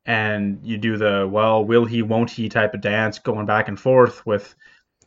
[0.05, 3.79] And you do the, well, will he, won't he type of dance going back and
[3.79, 4.55] forth with,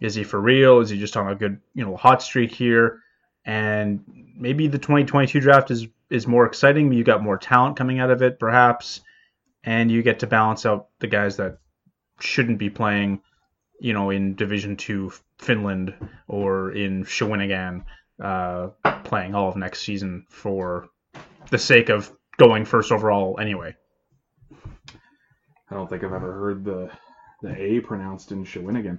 [0.01, 0.81] is he for real?
[0.81, 3.03] Is he just on a good, you know, hot streak here?
[3.45, 4.05] and
[4.37, 6.93] maybe the 2022 draft is is more exciting.
[6.93, 9.01] You got more talent coming out of it, perhaps,
[9.65, 11.59] and you get to balance out the guys that
[12.21, 13.23] shouldn't be playing,
[13.81, 15.95] you know, in Division Two Finland
[16.29, 17.85] or in Shawinigan,
[18.23, 18.69] uh,
[19.05, 20.89] playing all of next season for
[21.51, 23.75] the sake of going first overall anyway.
[25.71, 26.91] I don't think I've ever heard the
[27.43, 28.99] the A pronounced in Shawinigan.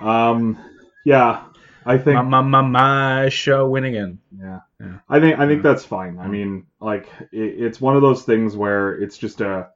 [0.00, 0.58] Um,
[1.04, 1.44] yeah,
[1.84, 4.18] I think My my my, my Shawinigan.
[4.38, 4.60] yeah.
[4.80, 4.98] Yeah.
[5.08, 6.18] I think I think that's fine.
[6.18, 9.68] I mean, like it, it's one of those things where it's just a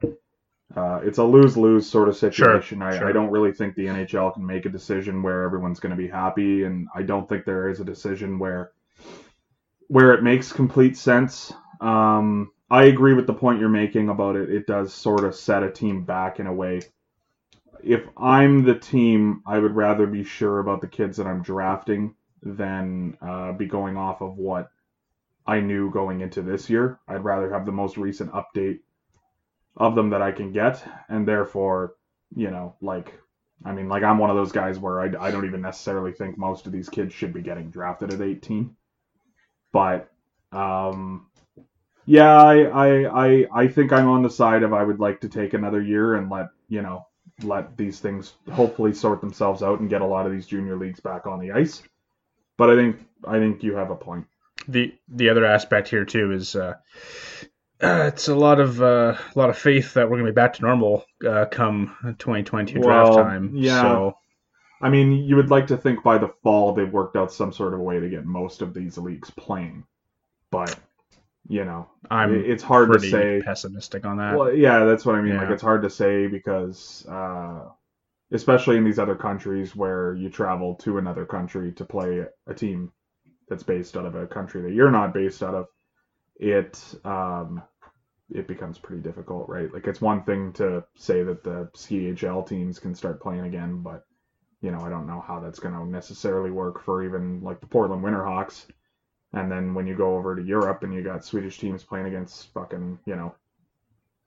[0.75, 2.81] uh, it's a lose lose sort of situation.
[2.81, 3.07] I, sure.
[3.07, 6.07] I don't really think the NHL can make a decision where everyone's going to be
[6.07, 8.71] happy, and I don't think there is a decision where
[9.87, 11.51] where it makes complete sense.
[11.81, 14.49] Um, I agree with the point you're making about it.
[14.49, 16.81] It does sort of set a team back in a way.
[17.83, 22.15] If I'm the team, I would rather be sure about the kids that I'm drafting
[22.41, 24.71] than uh, be going off of what
[25.45, 26.99] I knew going into this year.
[27.07, 28.79] I'd rather have the most recent update
[29.77, 31.95] of them that I can get, and therefore,
[32.35, 33.13] you know, like,
[33.65, 36.37] I mean, like I'm one of those guys where I, I don't even necessarily think
[36.37, 38.75] most of these kids should be getting drafted at 18.
[39.73, 40.11] But,
[40.51, 41.27] um,
[42.05, 45.29] yeah, I, I, I, I think I'm on the side of I would like to
[45.29, 47.07] take another year and let, you know,
[47.43, 50.99] let these things hopefully sort themselves out and get a lot of these junior leagues
[50.99, 51.83] back on the ice.
[52.57, 54.27] But I think I think you have a point.
[54.67, 56.75] the the other aspect here too is uh,
[57.81, 60.53] uh, it's a lot of uh, a lot of faith that we're gonna be back
[60.53, 63.51] to normal uh, come 2022 draft Well, time.
[63.55, 63.81] yeah.
[63.81, 64.13] So
[64.81, 67.73] I mean, you would like to think by the fall they've worked out some sort
[67.73, 69.83] of way to get most of these leagues playing,
[70.51, 70.75] but
[71.47, 73.41] you know, I'm it's hard to say.
[73.43, 74.37] pessimistic on that.
[74.37, 75.37] Well, yeah, that's what I mean.
[75.37, 77.65] Like, it's hard to say because, uh,
[78.31, 82.91] especially in these other countries where you travel to another country to play a team
[83.49, 85.65] that's based out of a country that you're not based out of,
[86.41, 87.61] it um,
[88.33, 89.73] it becomes pretty difficult, right?
[89.73, 94.03] Like, it's one thing to say that the CHL teams can start playing again, but
[94.61, 97.67] you know, I don't know how that's going to necessarily work for even like the
[97.67, 98.65] Portland Winterhawks.
[99.33, 102.51] And then when you go over to Europe and you got Swedish teams playing against
[102.53, 103.33] fucking, you know,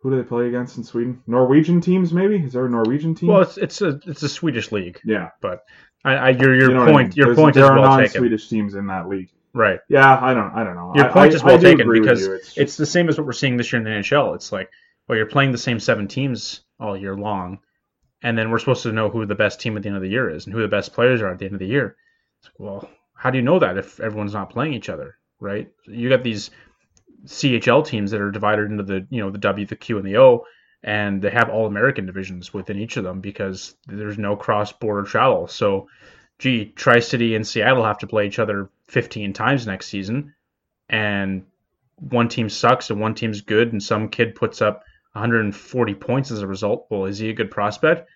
[0.01, 1.23] who do they play against in Sweden?
[1.27, 2.37] Norwegian teams, maybe?
[2.37, 3.29] Is there a Norwegian team?
[3.31, 4.99] Well, it's it's a it's a Swedish league.
[5.05, 5.31] yeah.
[6.05, 7.17] I, I your your You know what I point mean?
[7.17, 9.31] your There's- point is there are well non-Swedish teams in that league.
[9.55, 9.79] Right.
[9.89, 10.93] Yeah, I don't, I don't know.
[10.97, 12.27] Your point I- is I well do taken because.
[12.27, 14.35] It's, It's the same as what we're seeing this year in the NHL.
[14.35, 14.69] It's like,
[15.07, 17.61] well, you're playing the same seven teams all year long,
[18.23, 20.09] and then we're supposed to know who the best team at the end of the
[20.09, 21.97] year is and who the best players are at the end of the year.
[22.41, 25.71] It's like, well, how do you know that if everyone's not playing each other, right?
[25.87, 26.51] You got these
[27.27, 30.17] CHL teams that are divided into the you know the W, the Q, and the
[30.19, 30.45] O,
[30.83, 35.05] and they have all American divisions within each of them because there's no cross border
[35.09, 35.47] travel.
[35.47, 35.89] So,
[36.39, 40.35] gee, Tri City and Seattle have to play each other 15 times next season,
[40.89, 41.45] and
[41.97, 46.43] one team sucks and one team's good, and some kid puts up 140 points as
[46.43, 46.87] a result.
[46.91, 48.09] Well, is he a good prospect?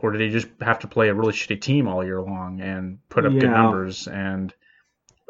[0.00, 2.98] Or did he just have to play a really shitty team all year long and
[3.08, 4.08] put up good numbers?
[4.08, 4.52] And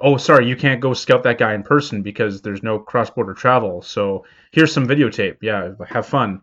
[0.00, 3.82] oh, sorry, you can't go scout that guy in person because there's no cross-border travel.
[3.82, 5.36] So here's some videotape.
[5.42, 6.40] Yeah, have fun.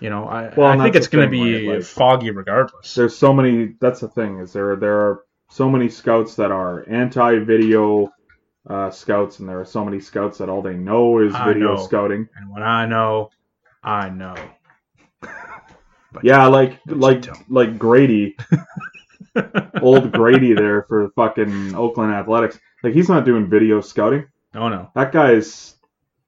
[0.00, 2.94] You know, I, Well, I think it's going to be like- foggy regardless.
[2.94, 3.74] there's so many.
[3.80, 8.12] That's the thing is there there are so many scouts that are anti-video
[8.68, 11.74] uh, scouts, and there are so many scouts that all they know is I video
[11.74, 11.82] know.
[11.82, 12.28] scouting.
[12.36, 13.30] And when I know,
[13.82, 14.34] I know.
[15.20, 18.36] But Yeah, like like like Grady,
[19.82, 22.58] old Grady there for fucking Oakland Athletics.
[22.82, 24.26] Like he's not doing video scouting.
[24.54, 24.90] Oh no.
[24.94, 25.76] That guy's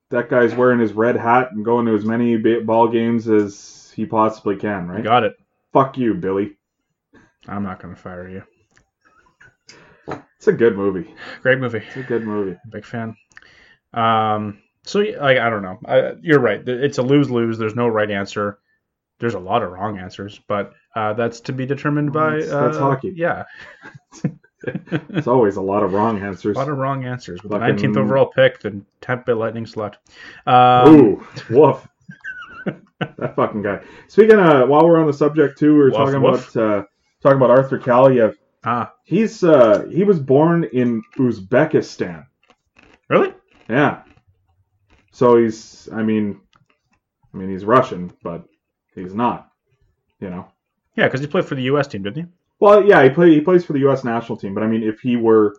[0.09, 4.05] that guy's wearing his red hat and going to as many ball games as he
[4.05, 4.89] possibly can.
[4.89, 5.03] I Right?
[5.03, 5.33] got it.
[5.73, 6.57] Fuck you, Billy.
[7.47, 8.43] I'm not going to fire you.
[10.41, 11.13] It's a good movie.
[11.43, 11.83] Great movie.
[11.85, 12.57] It's a good movie.
[12.71, 13.15] Big fan.
[13.93, 15.77] Um, so like I don't know.
[15.85, 16.67] I, you're right.
[16.67, 17.59] It's a lose lose.
[17.59, 18.57] There's no right answer.
[19.19, 22.37] There's a lot of wrong answers, but uh, that's to be determined by.
[22.39, 23.13] That's- that's uh, hockey.
[23.15, 23.43] Yeah,
[24.63, 26.55] it's always a lot of wrong answers.
[26.55, 27.43] a lot of wrong answers.
[27.43, 29.99] With Fucking- the 19th overall pick, the Tampa Bay Lightning select.
[30.47, 31.87] Um, Ooh, woof.
[32.65, 33.81] that fucking guy.
[34.07, 36.55] Speaking of, while we're on the subject too, we are talking woof.
[36.55, 36.83] about uh,
[37.21, 38.35] talking about Arthur Kaliyev.
[38.63, 42.25] Ah, He's uh, he was born in Uzbekistan.
[43.09, 43.33] really?
[43.69, 44.03] Yeah.
[45.11, 46.39] So he's, I mean,
[47.33, 48.45] I mean he's Russian, but
[48.95, 49.51] he's not.
[50.19, 50.47] You know.
[50.95, 51.87] Yeah, because he played for the U.S.
[51.87, 52.29] team, didn't he?
[52.59, 54.03] Well, yeah, he play he plays for the U.S.
[54.03, 55.55] national team, but I mean, if he were,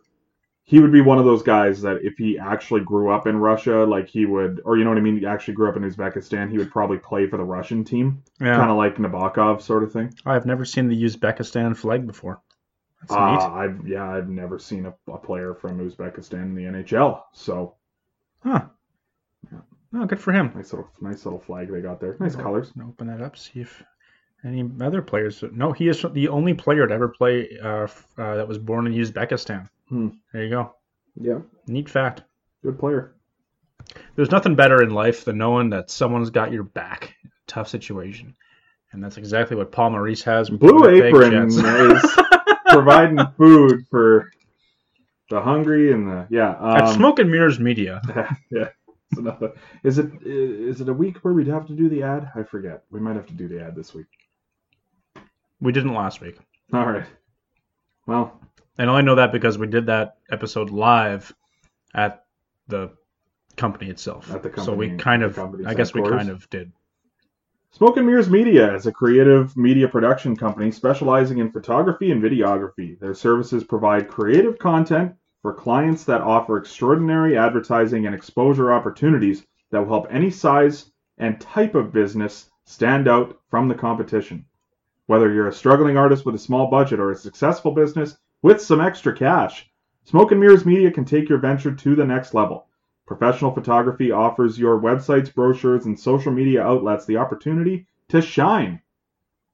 [0.63, 3.79] he would be one of those guys that if he actually grew up in Russia,
[3.85, 6.51] like he would, or you know what I mean, he actually grew up in Uzbekistan,
[6.51, 8.55] he would probably play for the Russian team, Yeah.
[8.57, 10.15] kind of like Nabokov sort of thing.
[10.25, 12.41] I've never seen the Uzbekistan flag before.
[13.11, 13.41] Uh, neat.
[13.43, 17.75] I've yeah, I've never seen a, a player from Uzbekistan in the NHL, so
[18.43, 18.63] Huh.
[19.95, 20.53] Oh, good for him.
[20.55, 22.73] nice little nice little flag they got there, nice colors.
[22.83, 23.83] Open that up, see if
[24.45, 25.45] any other players.
[25.53, 27.87] No, he is the only player to ever play uh,
[28.19, 29.69] uh, that was born in Uzbekistan.
[29.89, 30.09] Hmm.
[30.33, 30.75] There you go.
[31.21, 32.23] Yeah, Neat fact.
[32.63, 33.15] good player.
[34.17, 37.15] There's nothing better in life than knowing that someone's got your back
[37.47, 38.35] tough situation.
[38.93, 40.49] And that's exactly what Paul Maurice has.
[40.49, 41.59] Blue Winnipeg Apron is
[42.73, 44.31] providing food for
[45.31, 46.51] the hungry and the yeah.
[46.77, 48.01] At Um, Smoke and Mirrors Media.
[48.51, 48.69] yeah.
[49.11, 52.31] It's another, is it is it a week where we'd have to do the ad?
[52.35, 52.85] I forget.
[52.91, 54.07] We might have to do the ad this week.
[55.61, 56.39] We didn't last week.
[56.73, 57.05] All right.
[58.07, 58.41] Well,
[58.79, 61.33] And I know that because we did that episode live
[61.95, 62.25] at
[62.69, 62.91] the
[63.57, 64.31] company itself.
[64.33, 66.73] At the company, so we kind of, I guess we kind of did.
[67.75, 73.01] Smoke and Mirrors Media is a creative media production company specializing in photography and videography.
[73.01, 79.79] Their services provide creative content for clients that offer extraordinary advertising and exposure opportunities that
[79.79, 84.45] will help any size and type of business stand out from the competition.
[85.07, 88.83] Whether you're a struggling artist with a small budget or a successful business with some
[88.83, 89.67] extra cash,
[90.05, 92.67] Smoke and Mirrors Media can take your venture to the next level.
[93.15, 98.81] Professional photography offers your websites, brochures, and social media outlets the opportunity to shine.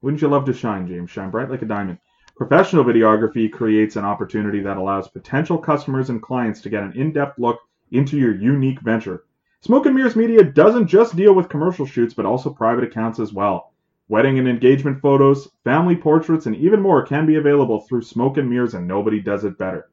[0.01, 1.11] Wouldn't you love to shine, James?
[1.11, 1.99] Shine bright like a diamond.
[2.37, 7.11] Professional videography creates an opportunity that allows potential customers and clients to get an in
[7.11, 7.59] depth look
[7.91, 9.25] into your unique venture.
[9.59, 13.33] Smoke and Mirrors Media doesn't just deal with commercial shoots, but also private accounts as
[13.33, 13.73] well.
[14.07, 18.49] Wedding and engagement photos, family portraits, and even more can be available through Smoke and
[18.49, 19.89] Mirrors, and nobody does it better.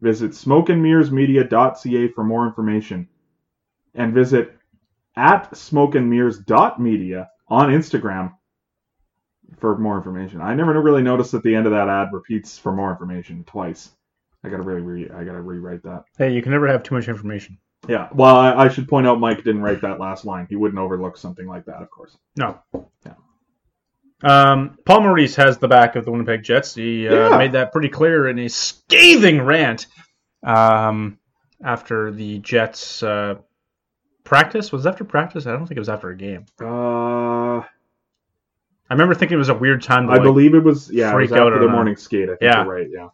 [0.00, 3.08] Visit smokeandmirrorsmedia.ca for more information.
[3.94, 4.52] And visit
[5.16, 8.32] at smokeandmirrors.media on Instagram
[9.58, 10.40] for more information.
[10.40, 13.90] I never really noticed that the end of that ad repeats for more information twice.
[14.44, 16.04] I gotta really re- I gotta rewrite that.
[16.18, 17.58] Hey, you can never have too much information.
[17.88, 18.08] Yeah.
[18.12, 20.46] Well, I, I should point out Mike didn't write that last line.
[20.48, 22.16] He wouldn't overlook something like that, of course.
[22.36, 22.58] No.
[23.04, 23.14] Yeah.
[24.22, 26.74] Um, Paul Maurice has the back of the Winnipeg Jets.
[26.74, 27.36] He uh, Yeah.
[27.38, 29.86] made that pretty clear in a scathing rant
[30.42, 31.18] um,
[31.62, 33.36] after the Jets uh,
[34.24, 34.72] practice.
[34.72, 35.46] Was it after practice?
[35.46, 36.46] I don't think it was after a game.
[36.60, 37.58] Uh,
[38.88, 41.10] I remember thinking it was a weird time to I like, believe it was yeah,
[41.10, 41.74] it freak was out after or the not.
[41.74, 42.24] morning skate.
[42.24, 42.64] I think Yeah.
[42.64, 42.86] you're right.
[42.90, 43.08] Yeah.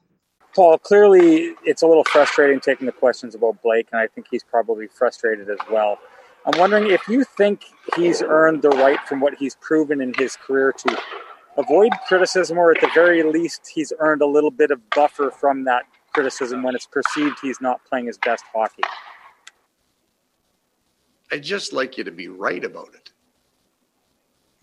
[0.55, 4.45] Paul, clearly it's a little frustrating taking the questions about Blake, and I think he's
[4.45, 5.99] probably frustrated as well.
[6.45, 7.65] I'm wondering if you think
[7.97, 10.99] he's earned the right from what he's proven in his career to
[11.57, 15.65] avoid criticism, or at the very least, he's earned a little bit of buffer from
[15.65, 18.83] that criticism when it's perceived he's not playing his best hockey.
[21.31, 23.11] I'd just like you to be right about it.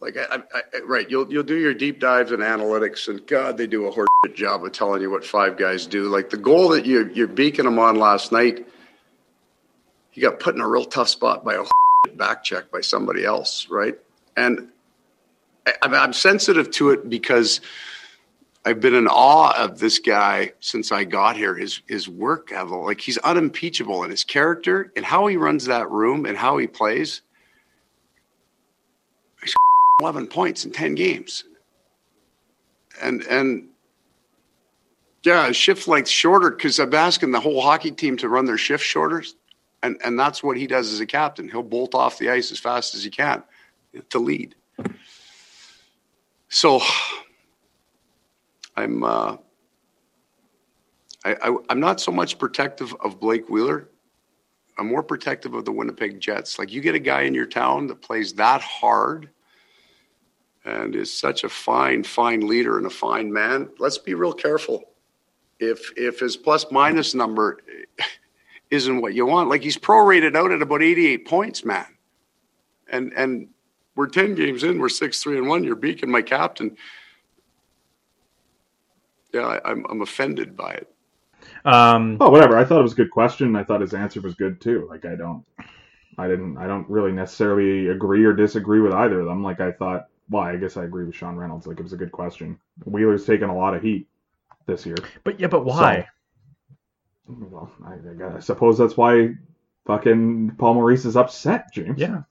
[0.02, 3.58] Like, I, I, I, right, you'll you'll do your deep dives and analytics, and God,
[3.58, 6.04] they do a horse job of telling you what five guys do.
[6.04, 8.66] Like the goal that you you're beaking them on last night,
[10.20, 11.64] you got put in a real tough spot by a
[12.16, 13.98] back check by somebody else, right?
[14.36, 14.68] And
[15.82, 17.62] I'm- sensitive to it because
[18.66, 21.56] I've been in awe of this guy since I got here.
[21.56, 25.90] His his work level, like he's unimpeachable in his character and how he runs that
[25.90, 27.22] room and how he plays.
[29.42, 29.54] He's
[30.02, 31.46] eleven points in ten games,
[33.02, 33.70] and and
[35.24, 38.84] yeah, shift length shorter because I'm asking the whole hockey team to run their shift
[38.84, 39.24] shorter,
[39.84, 41.50] and and that's what he does as a captain.
[41.50, 43.44] He'll bolt off the ice as fast as he can
[44.10, 44.56] to lead.
[46.50, 46.82] So
[48.76, 49.38] I'm uh,
[51.26, 53.90] I, I, I'm not so much protective of Blake Wheeler.
[54.78, 56.58] I'm more protective of the Winnipeg Jets.
[56.58, 59.30] Like you get a guy in your town that plays that hard
[60.64, 63.70] and is such a fine, fine leader and a fine man.
[63.78, 64.84] Let's be real careful.
[65.60, 67.60] If if his plus minus number
[68.72, 71.86] isn't what you want, like he's prorated out at about 88 points, man.
[72.92, 73.50] And and
[73.96, 75.64] we're 10 games in, we're six, three, and one.
[75.64, 76.78] You're beaking my captain
[79.34, 80.94] yeah, I, I'm I'm offended by it.
[81.66, 82.58] Um, Oh, whatever.
[82.58, 83.56] I thought it was a good question.
[83.56, 84.88] I thought his answer was good too.
[84.90, 85.44] Like I don't,
[86.18, 89.44] I didn't, I don't really necessarily agree or disagree with either of them.
[89.44, 91.68] Like I thought, well, I guess I agree with Sean Reynolds.
[91.68, 92.60] Like it was a good question.
[92.86, 94.08] Wheeler's taken a lot of heat
[94.66, 94.98] this year.
[95.24, 96.08] but yeah, but why?
[97.30, 99.36] Well, I, I, I suppose that's why
[99.86, 102.00] fucking Paul Maurice is upset, James.
[102.00, 102.24] Yeah.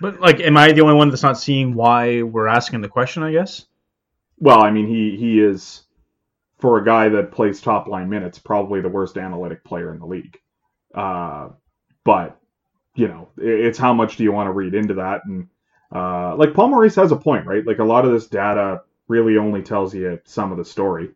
[0.00, 3.22] But like, am I the only one that's not seeing why we're asking the question?
[3.22, 3.66] I guess.
[4.38, 5.82] Well, I mean, he he is
[6.58, 10.06] for a guy that plays top line minutes, probably the worst analytic player in the
[10.06, 10.38] league.
[10.94, 11.50] Uh,
[12.04, 12.38] but
[12.94, 15.22] you know, it's how much do you want to read into that?
[15.26, 15.48] And
[15.94, 17.66] uh, like Paul Maurice has a point, right?
[17.66, 21.10] Like a lot of this data really only tells you some of the story.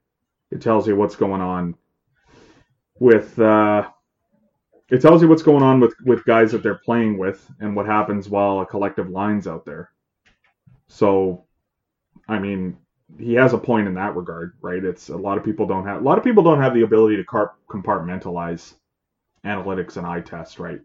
[0.51, 1.75] It tells you what's going on
[3.01, 3.39] with.
[3.41, 3.89] Uh,
[4.91, 7.87] it tells you what's going on with with guys that they're playing with and what
[7.87, 9.91] happens while a collective line's out there.
[10.89, 11.47] So,
[12.29, 12.79] I mean,
[13.19, 14.85] he has a point in that regard, right?
[14.85, 17.17] It's a lot of people don't have a lot of people don't have the ability
[17.17, 18.75] to car- compartmentalize
[19.45, 20.81] analytics and eye test, right?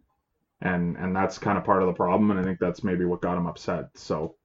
[0.62, 3.22] And and that's kind of part of the problem, and I think that's maybe what
[3.22, 3.90] got him upset.
[3.96, 4.36] So,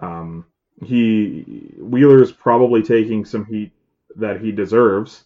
[0.00, 0.46] um,
[0.84, 3.72] he Wheeler's probably taking some heat
[4.16, 5.24] that he deserves,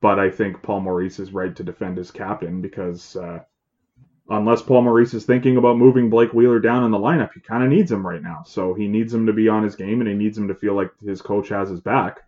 [0.00, 3.40] but I think Paul Maurice is right to defend his captain because uh,
[4.28, 7.62] unless Paul Maurice is thinking about moving Blake Wheeler down in the lineup, he kind
[7.62, 8.42] of needs him right now.
[8.46, 10.74] So he needs him to be on his game and he needs him to feel
[10.74, 12.22] like his coach has his back.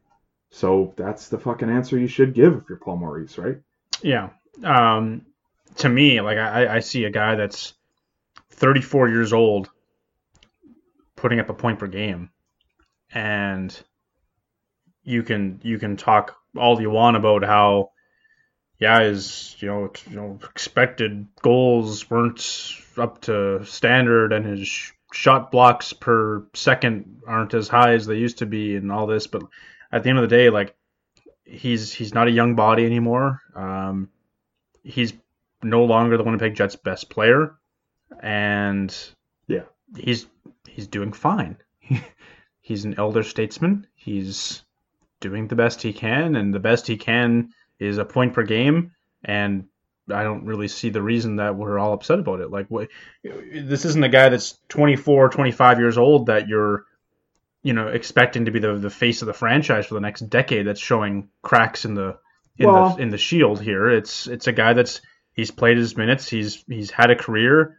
[0.51, 3.59] So that's the fucking answer you should give if you're Paul Maurice, right?
[4.03, 4.31] Yeah.
[4.63, 5.25] Um,
[5.77, 7.73] to me, like I, I see a guy that's
[8.51, 9.71] 34 years old
[11.17, 12.31] putting up a point per game,
[13.15, 13.81] and
[15.05, 17.91] you can you can talk all you want about how
[18.79, 24.93] yeah his you know you know expected goals weren't up to standard and his sh-
[25.13, 29.27] shot blocks per second aren't as high as they used to be and all this
[29.27, 29.43] but
[29.91, 30.75] at the end of the day like
[31.45, 33.41] he's he's not a young body anymore.
[33.55, 34.09] Um
[34.83, 35.13] he's
[35.63, 37.55] no longer the Winnipeg Jets best player
[38.21, 38.95] and
[39.47, 39.65] Yeah.
[39.97, 40.27] he's
[40.69, 41.57] he's doing fine.
[42.65, 43.89] He's an elder statesman.
[43.95, 44.63] He's
[45.23, 47.49] doing the best he can and the best he can
[47.79, 48.93] is a point per game
[49.25, 49.65] and
[50.11, 52.51] I don't really see the reason that we're all upset about it.
[52.51, 52.89] Like, what,
[53.23, 56.85] this isn't a guy that's 24, 25 years old that you're,
[57.63, 60.67] you know, expecting to be the the face of the franchise for the next decade.
[60.67, 62.19] That's showing cracks in the
[62.59, 63.89] in Well- the in the shield here.
[63.91, 65.01] It's it's a guy that's
[65.35, 66.29] he's played his minutes.
[66.29, 67.79] He's he's had a career.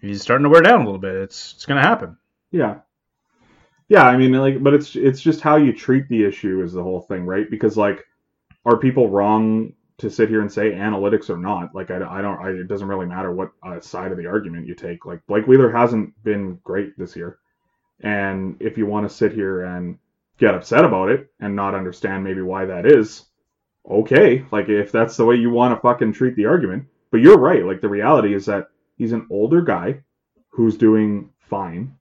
[0.00, 1.14] He's starting to wear down a little bit.
[1.14, 2.16] It's it's gonna happen.
[2.50, 2.78] Yeah.
[3.90, 6.82] Yeah, I mean, like, but it's it's just how you treat the issue is the
[6.82, 7.50] whole thing, right?
[7.50, 8.06] Because like,
[8.64, 11.74] are people wrong to sit here and say analytics or not?
[11.74, 14.68] Like, I, I don't, I, it doesn't really matter what uh, side of the argument
[14.68, 15.06] you take.
[15.06, 17.40] Like, Blake Wheeler hasn't been great this year,
[18.00, 19.98] and if you want to sit here and
[20.38, 23.24] get upset about it and not understand maybe why that is,
[23.90, 24.44] okay.
[24.52, 27.64] Like, if that's the way you want to fucking treat the argument, but you're right.
[27.64, 28.68] Like, the reality is that
[28.98, 30.04] he's an older guy
[30.50, 31.96] who's doing fine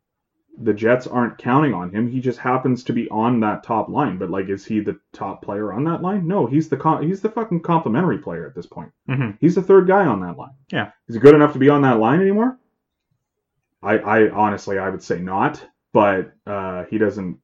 [0.62, 2.10] the Jets aren't counting on him.
[2.10, 4.18] He just happens to be on that top line.
[4.18, 6.28] But like, is he the top player on that line?
[6.28, 8.91] No, he's the he's the fucking complimentary player at this point.
[9.07, 9.38] Mhm.
[9.39, 10.55] He's the third guy on that line.
[10.72, 10.91] Yeah.
[11.07, 12.57] Is he good enough to be on that line anymore?
[13.82, 15.66] I I honestly I would say not.
[15.91, 17.39] But uh, he doesn't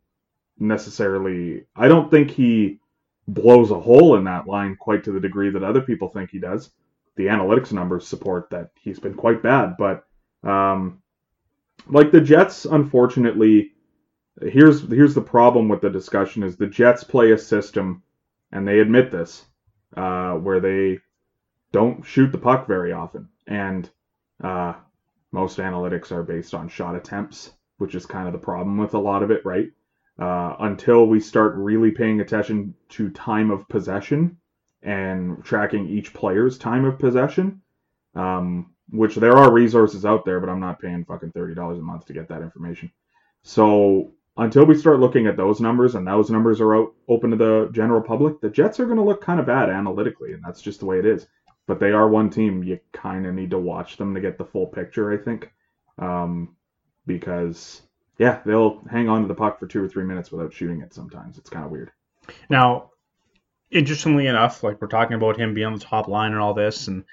[0.59, 1.65] necessarily.
[1.75, 2.79] I don't think he
[3.27, 6.39] blows a hole in that line quite to the degree that other people think he
[6.39, 6.69] does.
[7.15, 10.05] The analytics numbers support that he's been quite bad, but
[10.43, 11.01] um,
[11.87, 13.71] like the Jets, unfortunately,
[14.41, 18.03] here's here's the problem with the discussion: is the Jets play a system,
[18.51, 19.45] and they admit this,
[19.95, 20.99] uh, where they
[21.71, 23.89] don't shoot the puck very often, and
[24.43, 24.73] uh,
[25.31, 28.99] most analytics are based on shot attempts, which is kind of the problem with a
[28.99, 29.71] lot of it, right?
[30.17, 34.37] Uh, until we start really paying attention to time of possession
[34.81, 37.61] and tracking each player's time of possession,
[38.15, 41.81] um, which there are resources out there, but I'm not paying fucking thirty dollars a
[41.81, 42.91] month to get that information.
[43.43, 47.37] So until we start looking at those numbers and those numbers are out open to
[47.37, 50.61] the general public, the Jets are going to look kind of bad analytically, and that's
[50.61, 51.27] just the way it is.
[51.67, 52.63] But they are one team.
[52.63, 55.51] You kind of need to watch them to get the full picture, I think,
[55.97, 56.55] um,
[57.07, 57.81] because
[58.17, 60.93] yeah, they'll hang on to the puck for two or three minutes without shooting it.
[60.93, 61.91] Sometimes it's kind of weird.
[62.49, 62.91] Now,
[63.71, 66.87] interestingly enough, like we're talking about him being on the top line and all this,
[66.87, 67.03] and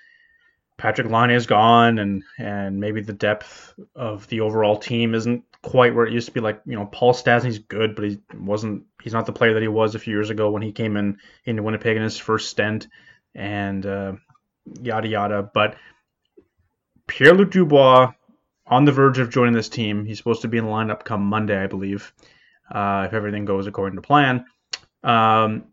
[0.78, 5.94] Patrik Laine is gone, and and maybe the depth of the overall team isn't quite
[5.94, 6.40] where it used to be.
[6.40, 8.84] Like you know, Paul Stastny's good, but he wasn't.
[9.02, 11.18] He's not the player that he was a few years ago when he came in
[11.44, 12.88] into Winnipeg in his first stint,
[13.34, 14.12] and uh,
[14.80, 15.42] yada yada.
[15.42, 15.76] But
[17.06, 18.12] Pierre Luc Dubois
[18.66, 20.04] on the verge of joining this team.
[20.04, 22.12] He's supposed to be in the lineup come Monday, I believe,
[22.70, 24.46] uh, if everything goes according to plan.
[25.02, 25.64] Um,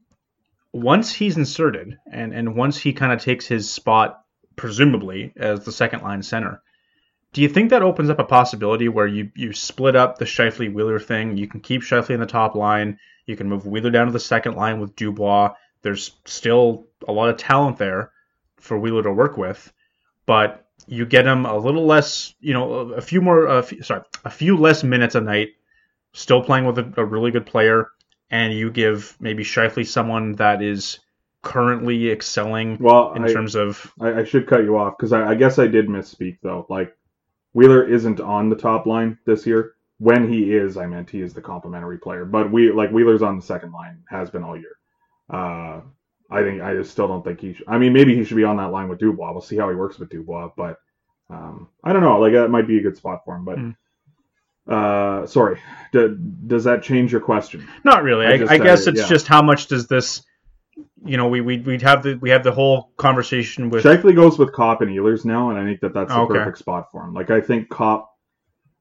[0.73, 4.21] once he's inserted and, and once he kind of takes his spot,
[4.55, 6.61] presumably as the second line center,
[7.31, 10.73] do you think that opens up a possibility where you, you split up the Scheifele
[10.73, 11.37] Wheeler thing?
[11.37, 14.19] You can keep Scheifele in the top line, you can move Wheeler down to the
[14.19, 15.53] second line with Dubois.
[15.83, 18.11] There's still a lot of talent there
[18.57, 19.71] for Wheeler to work with,
[20.25, 24.29] but you get him a little less, you know, a few more, uh, sorry, a
[24.29, 25.49] few less minutes a night,
[26.13, 27.91] still playing with a, a really good player,
[28.31, 30.99] and you give maybe Scheifele someone that is
[31.41, 35.31] currently excelling Well, in I, terms of I, I should cut you off because I,
[35.31, 36.65] I guess I did misspeak though.
[36.69, 36.95] Like
[37.53, 39.73] Wheeler isn't on the top line this year.
[39.97, 42.23] When he is, I meant he is the complimentary player.
[42.23, 44.77] But we like Wheeler's on the second line, has been all year.
[45.29, 45.81] Uh,
[46.31, 47.53] I think I just still don't think he.
[47.53, 49.31] Should, I mean, maybe he should be on that line with Dubois.
[49.31, 50.77] We'll see how he works with Dubois, but
[51.29, 52.19] um, I don't know.
[52.19, 53.45] Like that might be a good spot for him.
[53.45, 53.71] But Hmm.
[54.67, 55.59] uh, sorry,
[55.91, 56.15] D-
[56.47, 57.67] does that change your question?
[57.83, 58.25] Not really.
[58.25, 59.07] I I, just I guess it, it's yeah.
[59.07, 60.23] just how much does this,
[61.05, 64.37] you know, we we we'd have the we have the whole conversation with Scheifele goes
[64.37, 66.33] with Copp and Ehlers now, and I think that that's the Okay.
[66.39, 67.13] perfect spot for him.
[67.13, 68.09] Like I think Copp,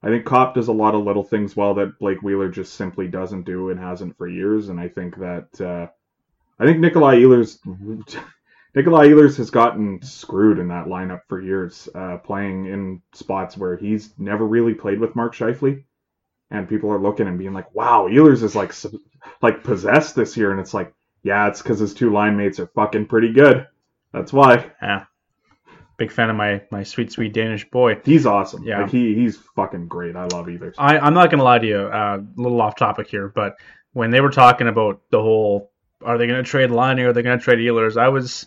[0.02, 3.08] I think Copp does a lot of little things well that Blake Wheeler just simply
[3.08, 4.68] doesn't do and hasn't for years.
[4.68, 5.88] And I think that uh,
[6.58, 7.58] I think Nikolai Ehlers,
[8.74, 13.76] Nikolai Ehlers has gotten screwed in that lineup for years, uh, playing in spots where
[13.76, 15.84] he's never really played with Mark Scheifele.
[16.50, 18.72] And people are looking and being like, "Wow, Ehlers is like
[19.42, 20.94] like possessed this year," and it's like,
[21.28, 23.66] yeah, it's because his two line mates are fucking pretty good.
[24.12, 24.70] That's why.
[24.82, 25.04] yeah.
[25.98, 28.00] Big fan of my my sweet sweet Danish boy.
[28.04, 28.62] He's awesome.
[28.64, 28.82] Yeah.
[28.82, 30.14] Like he he's fucking great.
[30.16, 30.72] I love either.
[30.78, 33.56] I, I'm not gonna lie to you, uh, a little off topic here, but
[33.94, 35.72] when they were talking about the whole,
[36.04, 37.96] are they gonna trade Laine or are they gonna trade Ehlers?
[38.00, 38.46] I was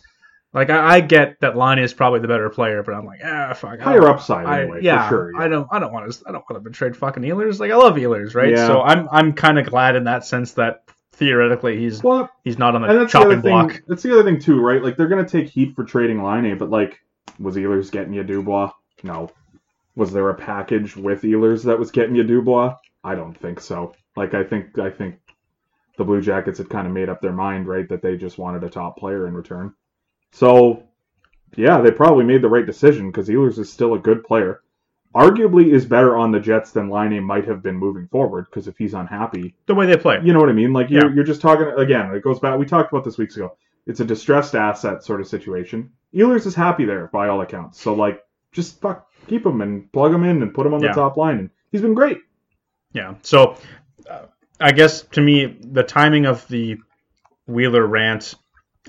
[0.53, 3.53] like, I, I get that Laine is probably the better player, but I'm like, ah,
[3.53, 3.79] fuck.
[3.81, 5.41] Higher upside I- anyway, yeah, for sure.
[5.41, 7.59] I don't, I don't want to, I don't want to trade fucking Ehlers.
[7.59, 8.51] Like I love Ehlers, right?
[8.51, 8.65] Yeah.
[8.67, 10.85] So I'm, I'm kind of glad in that sense that
[11.21, 13.51] theoretically he's, Well, he's not on the that's the chopping thing.
[13.51, 13.81] block.
[13.87, 14.83] That's the other thing too, right?
[14.83, 16.99] Like they're gonna take heat for trading Laine, but like,
[17.39, 18.71] was Ehlers getting you Dubois?
[19.03, 19.29] No.
[19.95, 22.75] Was there a package with Ehlers that was getting you Dubois?
[23.03, 23.93] I don't think so.
[24.15, 25.19] Like I think I think
[25.97, 28.63] the Blue Jackets had kind of made up their mind, right, that they just wanted
[28.63, 29.73] a top player in return.
[30.31, 30.83] So
[31.55, 34.61] yeah, they probably made the right decision because Ehlers is still a good player.
[35.13, 38.77] Arguably, is better on the Jets than Laine might have been moving forward because if
[38.77, 40.21] he's unhappy, The way they play.
[40.23, 40.71] you know what I mean.
[40.71, 41.13] Like you're Yeah.
[41.15, 42.13] you're just talking again.
[42.15, 42.57] It goes back.
[42.57, 43.57] We talked about this weeks ago.
[43.87, 45.91] It's a distressed asset sort of situation.
[46.15, 47.81] Ehlers is happy there by all accounts.
[47.81, 50.89] So like, just fuck, keep him and plug him in and put him on Yeah.
[50.89, 51.39] the top line.
[51.39, 52.19] And he's been great.
[52.93, 53.15] Yeah.
[53.21, 53.55] So,
[54.09, 54.25] uh,
[54.59, 56.77] I guess to me, the timing of the
[57.47, 58.35] Wheeler rant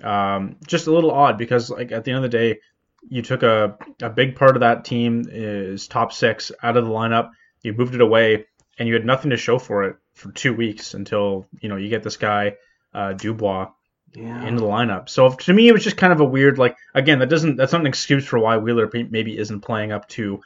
[0.02, 2.60] um, just a little odd because, like, at the end of the day,
[3.08, 6.90] you took a, a big part of that team is top six out of the
[6.90, 7.30] lineup.
[7.62, 8.46] You moved it away,
[8.78, 11.88] and you had nothing to show for it for two weeks until you know you
[11.88, 12.56] get this guy
[12.94, 13.70] uh, Dubois
[14.14, 14.46] Yeah.
[14.46, 15.08] into the lineup.
[15.08, 17.72] So to me, it was just kind of a weird like again that doesn't that's
[17.72, 20.40] not an excuse for why Wheeler maybe isn't playing up to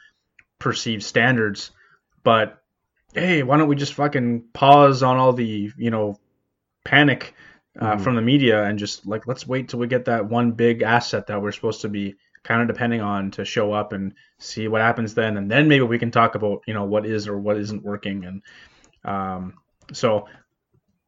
[0.59, 1.71] perceived standards,
[2.23, 2.61] but
[3.13, 6.19] hey, why don't we just fucking pause on all the you know
[6.83, 7.33] panic
[7.79, 8.01] uh, Mhm.
[8.01, 11.27] from the media and just like let's wait till we get that one big asset
[11.27, 14.81] that we're supposed to be kind of depending on to show up and see what
[14.81, 17.57] happens then, and then maybe we can talk about you know what is or what
[17.57, 18.41] isn't working and
[19.05, 19.53] um,
[19.93, 20.27] so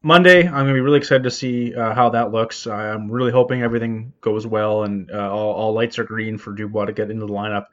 [0.02, 2.66] Monday, I'm gonna be really excited to see uh, how that looks.
[2.66, 6.86] I'm really hoping everything goes well and uh, all, all lights are green for Dubois
[6.86, 7.66] to get into the lineup.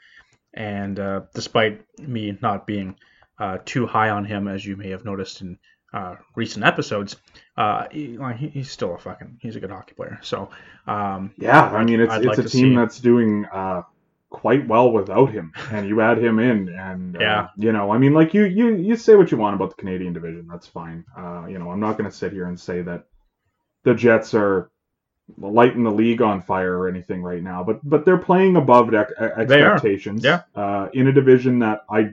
[0.54, 2.96] And uh, despite me not being
[3.40, 5.58] uh, too high on him, as you may have noticed in
[5.94, 7.16] uh, recent episodes,
[7.56, 10.20] uh, he, like, he's still a fucking he's a good hockey player.
[10.22, 10.50] So
[10.86, 13.84] um, Yeah, I mean it's I'd it's like a team see- that's doing uh,
[14.30, 17.48] quite well without him, and you add him in, and uh, Yeah.
[17.56, 20.14] you know, I mean, like you you you say what you want about the Canadian
[20.14, 21.06] division, that's fine.
[21.18, 23.06] Uh, you know, I'm not going to sit here and say that
[23.84, 24.70] the Jets are
[25.38, 29.12] lighting the league on fire or anything right now, but but they're playing above ex-
[29.20, 30.24] expectations.
[30.26, 30.42] Yeah.
[30.56, 32.12] Uh, in a division that I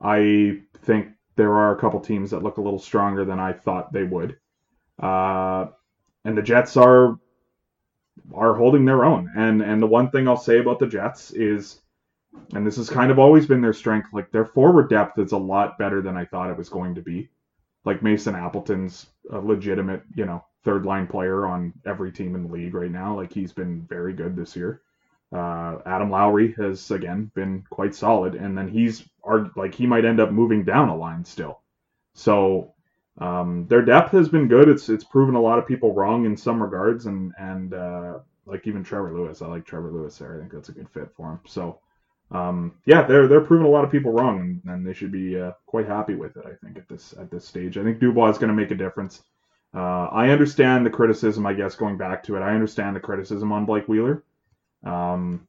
[0.00, 3.92] I think there are a couple teams that look a little stronger than I thought
[3.92, 4.38] they would.
[5.00, 5.66] Uh,
[6.24, 7.18] and the Jets are
[8.34, 9.30] are holding their own.
[9.36, 11.80] And and the one thing I'll say about the Jets is,
[12.54, 15.38] and this has kind of always been their strength, like their forward depth is a
[15.38, 17.30] lot better than I thought it was going to be.
[17.84, 22.52] Like Mason Appleton's a legitimate, you know, third line player on every team in the
[22.52, 23.14] league right now.
[23.16, 24.82] Like he's been very good this year.
[25.32, 29.08] Uh, Adam Lowry has again been quite solid, and then he's
[29.56, 31.60] like he might end up moving down a line still.
[32.14, 32.74] So
[33.18, 34.68] um, their depth has been good.
[34.68, 38.66] It's it's proven a lot of people wrong in some regards, and and uh, like
[38.66, 40.36] even Trevor Lewis, I like Trevor Lewis there.
[40.36, 41.40] I think that's a good fit for him.
[41.46, 41.80] So
[42.30, 45.38] um, yeah, they're they're proving a lot of people wrong, and, and they should be
[45.38, 46.44] uh, quite happy with it.
[46.46, 48.76] I think at this at this stage, I think Dubois is going to make a
[48.76, 49.22] difference.
[49.74, 52.40] Uh, I understand the criticism, I guess, going back to it.
[52.40, 54.22] I understand the criticism on Blake Wheeler.
[54.84, 55.46] Um,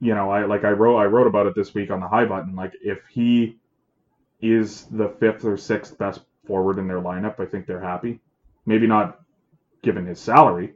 [0.00, 2.24] you know, I like I wrote I wrote about it this week on the high
[2.24, 2.54] button.
[2.54, 3.58] Like if he
[4.40, 8.20] is the fifth or sixth best forward in their lineup, I think they're happy.
[8.66, 9.20] Maybe not
[9.82, 10.74] given his salary,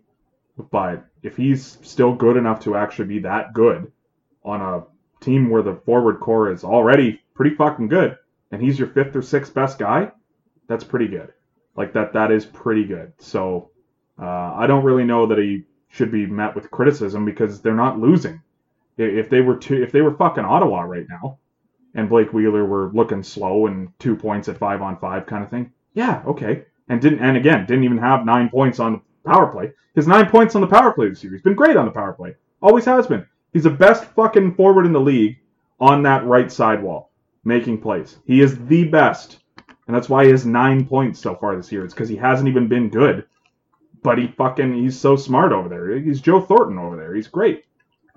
[0.70, 3.90] but if he's still good enough to actually be that good
[4.44, 4.84] on a
[5.22, 8.16] team where the forward core is already pretty fucking good,
[8.50, 10.10] and he's your fifth or sixth best guy,
[10.66, 11.32] that's pretty good.
[11.76, 13.12] Like that, that is pretty good.
[13.18, 13.70] So
[14.20, 17.98] uh, I don't really know that he should be met with criticism because they're not
[17.98, 18.40] losing.
[18.96, 21.38] If they were to, if they were fucking Ottawa right now,
[21.94, 25.50] and Blake Wheeler were looking slow and two points at five on five kind of
[25.50, 26.64] thing, yeah, okay.
[26.88, 29.72] And didn't, and again, didn't even have nine points on the power play.
[29.94, 31.32] His nine points on the power play this year.
[31.32, 32.36] He's been great on the power play.
[32.62, 33.26] Always has been.
[33.52, 35.38] He's the best fucking forward in the league
[35.80, 37.10] on that right sidewall,
[37.44, 38.18] making plays.
[38.24, 39.38] He is the best.
[39.86, 41.84] And that's why he has nine points so far this year.
[41.84, 43.26] It's because he hasn't even been good.
[44.02, 45.98] But he fucking he's so smart over there.
[45.98, 47.14] He's Joe Thornton over there.
[47.14, 47.64] He's great.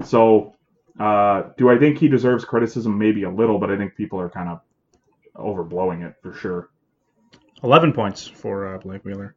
[0.04, 0.56] So
[1.00, 2.98] uh, do I think he deserves criticism?
[2.98, 4.62] Maybe a little, but I think people are kind of
[5.36, 6.70] overblowing it for sure.
[7.64, 9.36] 11 points for uh, Blake Wheeler.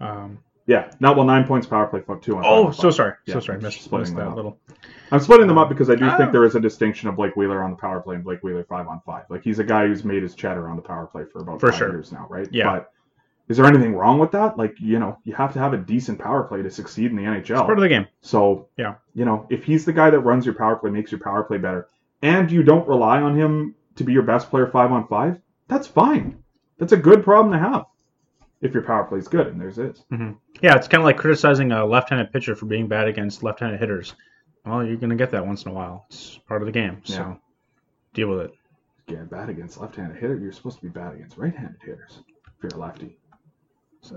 [0.00, 2.42] Um, Yeah, not well nine points power play, fuck two on.
[2.44, 3.12] oh, so sorry.
[3.26, 3.60] Yeah, so sorry.
[3.60, 4.36] Missed, splitting missed that up.
[4.36, 4.58] little.
[5.12, 6.16] I'm splitting them up because I do Ah.
[6.16, 8.64] think there is a distinction of Blake Wheeler on the power play and Blake Wheeler
[8.64, 9.24] five on five.
[9.30, 11.70] Like he's a guy who's made his cheddar on the power play for about For
[11.70, 11.90] five sure.
[11.92, 12.48] years now, right?
[12.50, 12.64] Yeah.
[12.72, 12.92] But
[13.48, 14.56] is there anything wrong with that?
[14.58, 17.22] Like you know, you have to have a decent power play to succeed in the
[17.22, 17.38] NHL.
[17.40, 18.06] It's part of the game.
[18.20, 18.94] So Yeah.
[19.14, 21.58] you know, if he's the guy that runs your power play, makes your power play
[21.58, 21.88] better,
[22.22, 25.86] and you don't rely on him to be your best player five on five, that's
[25.86, 26.42] fine.
[26.78, 27.86] That's a good problem to have
[28.60, 30.04] if your power play is good, and there's is.
[30.12, 30.32] Mm-hmm.
[30.62, 34.14] Yeah, it's kind of like criticizing a left-handed pitcher for being bad against left-handed hitters.
[34.64, 36.06] Well, you're going to get that once in a while.
[36.10, 37.00] It's part of the game.
[37.04, 37.34] So Yeah.
[38.14, 38.50] deal with it.
[39.06, 40.36] Get bad against left-handed hitter.
[40.36, 42.22] You're supposed to be bad against right-handed hitters
[42.58, 43.16] if you're a lefty.
[44.02, 44.16] So,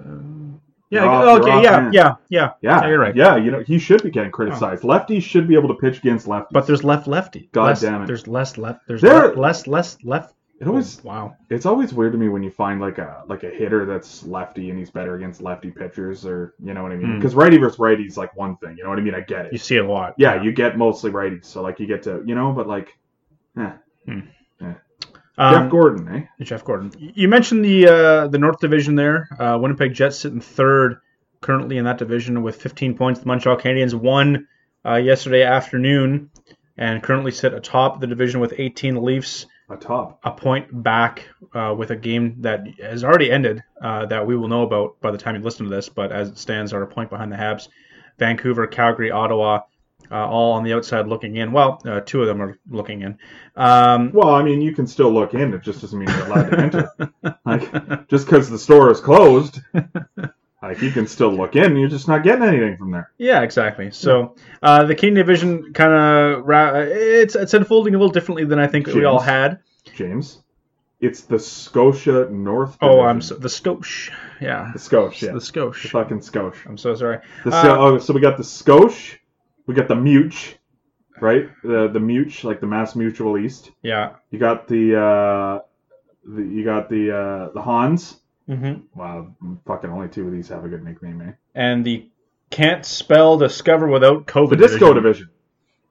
[0.89, 1.93] yeah, off- okay, yeah, hand.
[1.93, 3.15] yeah, yeah, Yeah, you're right.
[3.15, 4.83] Yeah, you know he should be getting criticized.
[4.83, 6.47] Lefties should be able to pitch against lefties.
[6.51, 7.49] But there's left lefty.
[7.51, 8.07] God less, damn it.
[8.07, 8.81] There's less left.
[8.87, 11.35] There's There- le- less less left It always oh, Wow.
[11.49, 14.69] it's always weird to me when you find like a like a hitter that's lefty
[14.71, 17.11] and he's better against lefty pitchers or you know what I mean?
[17.11, 17.15] Hmm.
[17.17, 18.75] Because righty versus righty is like one thing.
[18.77, 19.15] You know what I mean?
[19.15, 19.51] I get it.
[19.53, 20.15] You see it a lot.
[20.17, 22.97] yeah, you get mostly righties, so like you get to you know, but like
[23.57, 23.71] eh.
[24.05, 24.19] Hmm.
[24.61, 24.73] Eh.
[25.39, 26.43] Um, Jeff Gorton, eh?
[26.43, 26.91] Jeff Gorton.
[26.99, 29.29] You mentioned the uh, the North Division there.
[29.39, 30.97] Uh, Winnipeg Jets sitting third
[31.39, 33.21] currently in that division with 15 points.
[33.21, 34.47] The Montreal Canadiens won
[34.85, 36.29] uh, yesterday afternoon
[36.77, 38.95] and currently sit atop the division with 18.
[38.95, 40.19] The Leafs A top.
[40.23, 44.49] a point back uh, with a game that has already ended uh, that we will
[44.49, 45.87] know about by the time you listen to this.
[45.87, 47.69] But as it stands, are a point behind the Habs.
[48.17, 49.61] Vancouver, Calgary, Ottawa,
[50.11, 51.51] uh, all on the outside looking in.
[51.51, 53.17] Well, uh, two of them are looking in.
[53.55, 55.53] Um, Well, I mean, you can still look in.
[55.53, 56.89] It just doesn't mean you're allowed to enter.
[57.45, 59.59] Like just because the store is closed,
[60.61, 61.75] like you can still look in.
[61.75, 63.11] You're just not getting anything from there.
[63.17, 63.91] Yeah, exactly.
[63.91, 68.59] So uh, the Canadian division kind of ra- it's it's unfolding a little differently than
[68.59, 69.59] I think we all had.
[69.95, 70.43] James,
[71.01, 72.77] it's the Scotia North.
[72.81, 74.11] Oh, I'm so, the Scotia.
[74.41, 75.27] Yeah, the Scotia.
[75.27, 75.87] the The Scotia.
[75.89, 76.67] fucking Scotia.
[76.67, 77.19] I'm so sorry.
[77.45, 79.17] The, Uh, so, oh, so we got the Scotia,
[79.69, 80.55] we got the Much,
[81.21, 81.47] right?
[81.61, 83.69] The the Much, like the Mass Mutual East.
[83.83, 84.15] Yeah.
[84.31, 85.59] You got the uh,
[86.25, 88.19] the you got the uh, the Hans.
[88.47, 89.35] hmm Wow,
[89.67, 91.33] fucking only two of these have a good nickname, eh?
[91.53, 92.09] And the
[92.49, 94.49] can't spell discover without COVID.
[94.49, 95.29] The Disco Division,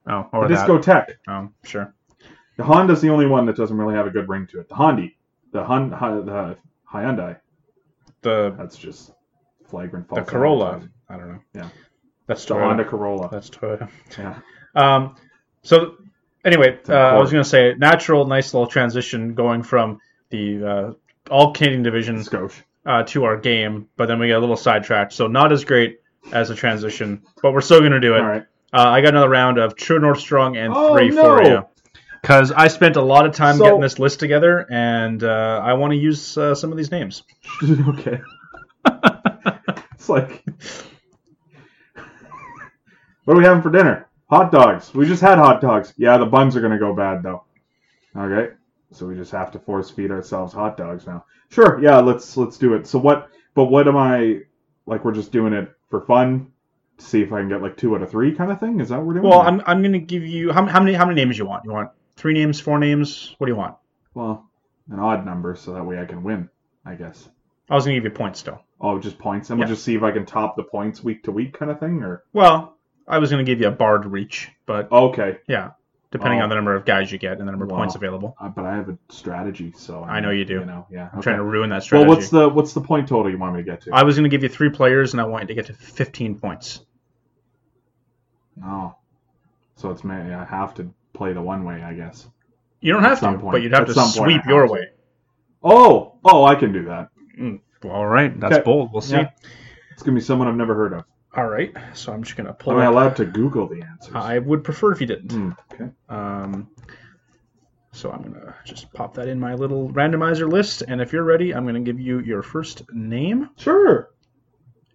[0.08, 1.10] Oh, the or Disco Tech.
[1.28, 1.94] Oh, sure.
[2.56, 4.68] The Honda's the only one that doesn't really have a good ring to it.
[4.68, 5.14] The Hondi,
[5.52, 6.56] the Hun, the
[6.92, 7.38] Hyundai.
[8.22, 9.12] The That's just
[9.68, 10.82] flagrant the Corolla.
[11.08, 11.40] I don't know.
[11.54, 11.68] Yeah.
[12.28, 12.60] That's The Toyota.
[12.60, 13.28] Honda Corolla.
[13.32, 13.88] That's Toyota.
[14.16, 14.38] Yeah.
[14.76, 15.16] Um,
[15.62, 15.96] so
[16.44, 20.00] anyway, uh, I was going to say natural, nice little transition going from
[20.30, 20.92] the uh,
[21.32, 22.22] all Canadian division
[22.86, 25.12] uh, to our game, but then we get a little sidetracked.
[25.12, 26.00] So not as great
[26.32, 28.20] as a transition, but we're still going to do it.
[28.20, 28.46] All right.
[28.72, 31.22] Uh, I got another round of True North Strong and Oh, three no.
[31.22, 31.66] for you.
[32.20, 35.72] Because I spent a lot of time So- getting this list together, and uh, I
[35.74, 37.22] want to use uh, some of these names.
[37.88, 38.20] okay.
[39.94, 40.44] it's like,
[43.28, 44.08] what are we having for dinner?
[44.30, 44.94] Hot dogs.
[44.94, 45.92] We just had hot dogs.
[45.98, 47.44] Yeah, the buns are gonna go bad though.
[48.16, 48.54] Okay,
[48.92, 51.26] so we just have to force feed ourselves hot dogs now.
[51.50, 51.78] Sure.
[51.82, 52.86] Yeah, let's let's do it.
[52.86, 53.28] So what?
[53.54, 54.40] But what am I?
[54.86, 56.52] Like we're just doing it for fun.
[56.96, 58.80] To see if I can get like two out of three kind of thing.
[58.80, 59.26] Is that what we're doing?
[59.28, 61.64] Well, I'm, I'm going to give you how, how many how many names you want?
[61.66, 63.34] You want three names, four names?
[63.36, 63.76] What do you want?
[64.14, 64.48] well
[64.90, 66.48] an odd number so that way I can win.
[66.86, 67.28] I guess.
[67.68, 68.62] I was going to give you points still.
[68.80, 71.30] Oh, just points, and we'll just see if I can top the points week to
[71.30, 72.77] week kind of thing, or Well,
[73.08, 75.38] I was going to give you a bar to reach, but okay.
[75.48, 75.70] yeah,
[76.10, 76.44] depending Oh.
[76.44, 77.78] on the number of guys you get and the number of Wow.
[77.78, 78.36] points available.
[78.40, 80.60] Uh, but I have a strategy, so I know you do.
[80.60, 81.08] You know, yeah.
[81.12, 81.22] I'm okay.
[81.24, 82.06] trying to ruin that strategy.
[82.08, 83.90] Well, what's the what's the point total you want me to get to?
[83.94, 85.72] I was going to give you three players, and I want you to get to
[85.72, 86.84] 15 points.
[88.64, 88.94] Oh,
[89.76, 92.28] So it's may I have to play the one way, I guess.
[92.80, 93.52] You don't have to, point.
[93.52, 94.72] but you'd have At to sweep I your to.
[94.72, 94.88] way.
[95.62, 97.08] Oh, oh, I can do that.
[97.84, 98.64] All right, that's Okay.
[98.64, 98.92] bold.
[98.92, 99.16] We'll see.
[99.16, 99.30] Yeah.
[99.92, 101.04] It's gonna be someone I've never heard of.
[101.38, 102.72] All right, so I'm just going to pull.
[102.72, 104.12] Am I up- allowed to Google the answers?
[104.12, 105.30] I would prefer if you didn't.
[105.30, 105.90] Hmm, okay.
[106.08, 106.68] Um,
[107.92, 111.54] so I'm gonna just pop that in my little randomizer list, and if you're ready,
[111.54, 114.10] I'm gonna give you your first name, Sure.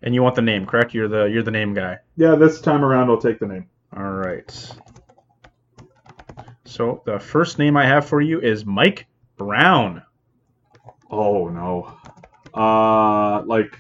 [0.02, 0.94] and you want the name, correct?
[0.94, 2.00] You're the you're the name guy.
[2.18, 3.68] Yeah, this time around I'll take the name.
[3.96, 4.76] All right.
[6.66, 10.02] So the first name I have for you is Mike Brown.
[11.10, 11.98] Oh no.
[12.54, 13.78] Uh, like,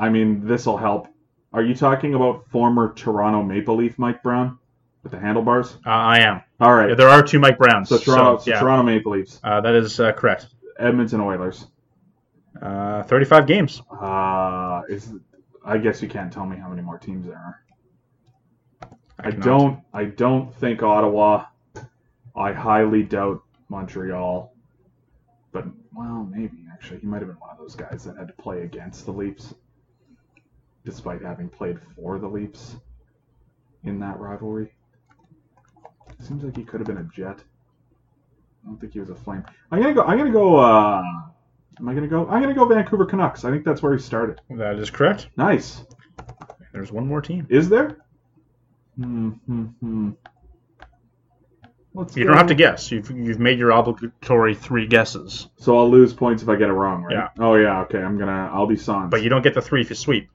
[0.00, 1.08] I mean, this'll help.
[1.52, 4.58] Are you talking about former Toronto Maple Leaf Mike Brown
[5.02, 5.76] with the handlebars?
[5.86, 6.40] Uh, I am.
[6.58, 6.88] All right.
[6.88, 7.90] Yeah, there are two Mike Browns.
[7.90, 10.46] so Toronto, so, so yeah, Toronto Maple Leafs, uh, that is uh, correct.
[10.78, 11.66] Edmonton Oilers.
[12.60, 13.82] Uh, 35 games.
[13.90, 15.12] Uh, is
[15.64, 17.62] I guess you can't tell me how many more teams there are.
[19.18, 19.44] I, cannot.
[19.44, 19.80] don't.
[19.92, 21.44] I don't think Ottawa.
[22.34, 24.54] I highly doubt Montreal.
[25.52, 28.34] But well, maybe actually he might have been one of those guys that had to
[28.34, 29.54] play against the Leafs,
[30.84, 32.76] despite having played for the Leafs
[33.84, 34.72] in that rivalry.
[36.20, 37.42] Seems like he could have been a Jet.
[38.62, 39.44] I don't think he was a Flame.
[39.70, 40.02] I'm gonna go.
[40.02, 40.56] I'm gonna go.
[40.56, 41.02] Uh,
[41.78, 42.28] am I gonna go?
[42.28, 43.44] I'm gonna go Vancouver Canucks.
[43.44, 44.40] I think that's where he started.
[44.50, 45.28] That is correct.
[45.36, 45.84] Nice.
[46.72, 47.46] There's one more team.
[47.48, 47.96] Is there?
[48.96, 49.30] Hmm.
[49.30, 50.10] hmm, hmm.
[51.94, 52.92] Let's You go- don't have to guess.
[52.92, 56.72] You've you've made your obligatory three guesses, So I'll lose points if I get it
[56.74, 57.14] wrong, right?
[57.14, 57.28] Yeah.
[57.38, 57.80] Oh yeah.
[57.82, 57.98] Okay.
[57.98, 58.50] I'm gonna.
[58.52, 59.10] I'll be Sans.
[59.10, 60.28] but you don't get the three if you sweep.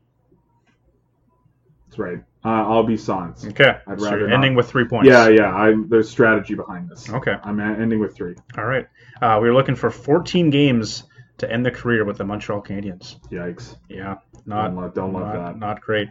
[1.96, 2.24] That's right.
[2.44, 3.46] Uh, I'll be Sans.
[3.48, 3.78] Okay.
[3.88, 4.36] I'd so rather you're not.
[4.36, 5.08] ending with three points.
[5.08, 5.56] Yeah, yeah.
[5.56, 7.10] I there's strategy behind this.
[7.10, 7.36] Okay.
[7.44, 8.36] I'm ending with three.
[8.58, 8.86] All right.
[9.22, 11.04] Uh, we were looking for 14 games
[11.38, 13.18] to end the career with the Montreal Canadiens.
[13.32, 13.78] Yikes.
[13.90, 14.16] Yeah,
[14.46, 15.60] not don't love, don't love not, that.
[15.60, 16.10] not great.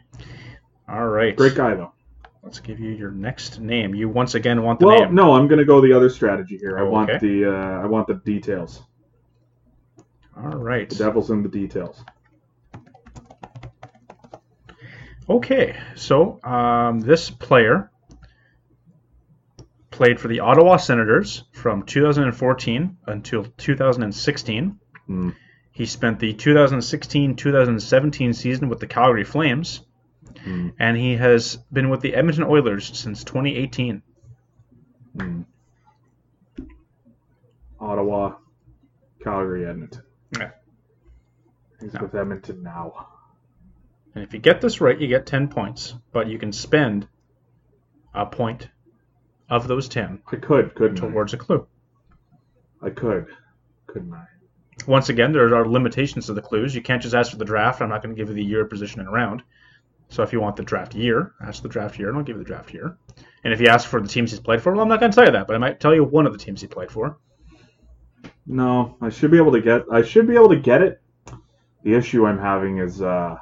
[0.89, 1.37] All right.
[1.37, 1.93] Great guy though.
[2.43, 3.95] let's give you your next name.
[3.95, 5.15] You once again want the Well, name.
[5.15, 6.79] no, I'm gonna go the other strategy here.
[6.79, 7.19] I Oh, want okay.
[7.27, 8.83] the uh, I want the details.
[10.37, 10.89] All right.
[10.89, 12.03] The devil's in the details.
[15.29, 17.91] Okay, so um, this player
[19.91, 24.79] played for the Ottawa Senators from 2014 until 2016.
[25.07, 25.31] Hmm.
[25.73, 29.81] He spent the 2016-2017 season with the Calgary Flames,
[30.45, 30.69] Hmm.
[30.79, 34.03] and he has been with the Edmonton Oilers since 2018.
[35.19, 35.43] Hmm.
[37.81, 38.35] Ottawa,
[39.23, 40.03] Calgary, Edmonton.
[40.39, 40.51] Yeah.
[41.81, 42.03] He's No.
[42.03, 43.09] with Edmonton now.
[44.15, 47.09] And if you get this right, you get 10 points, but you can spend
[48.15, 48.69] a point
[49.51, 51.67] of those 10 I could, couldn't towards a clue.
[52.81, 52.87] I?
[52.87, 53.27] I could,
[53.87, 54.25] couldn't I?
[54.87, 56.75] Once again, there are limitations to the clues.
[56.75, 57.81] You can't just ask for the draft.
[57.81, 59.43] I'm not going to give you the year, position, and round.
[60.09, 62.43] So if you want the draft year, ask the draft year, and I'll give you
[62.43, 62.97] the draft year.
[63.43, 65.15] And if you ask for the teams he's played for, well, I'm not going to
[65.15, 67.19] tell you that, but I might tell you one of the teams he played for.
[68.47, 69.85] No, I should be able to get.
[69.91, 71.01] I should be able to get it.
[71.83, 73.37] The issue I'm having is uh,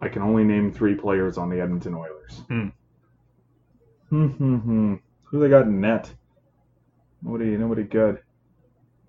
[0.00, 2.42] I can only name three players on the Edmonton Oilers.
[2.48, 2.68] Hmm.
[4.10, 4.94] Hmm hmm hmm.
[5.24, 6.12] Who they got in net?
[7.22, 7.56] Nobody.
[7.56, 8.20] Nobody good.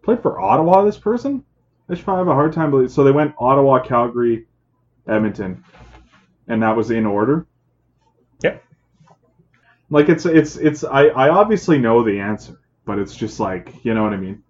[0.04, 0.84] Played for Ottawa.
[0.84, 1.44] This person.
[1.90, 2.90] I should probably have a hard time believing.
[2.90, 4.48] So they went Ottawa, Calgary,
[5.08, 5.64] Edmonton,
[6.48, 7.46] and that was in order.
[8.44, 8.64] Yep.
[9.90, 13.94] Like it's it's it's I I obviously know the answer, but it's just like you
[13.94, 14.44] know what I mean.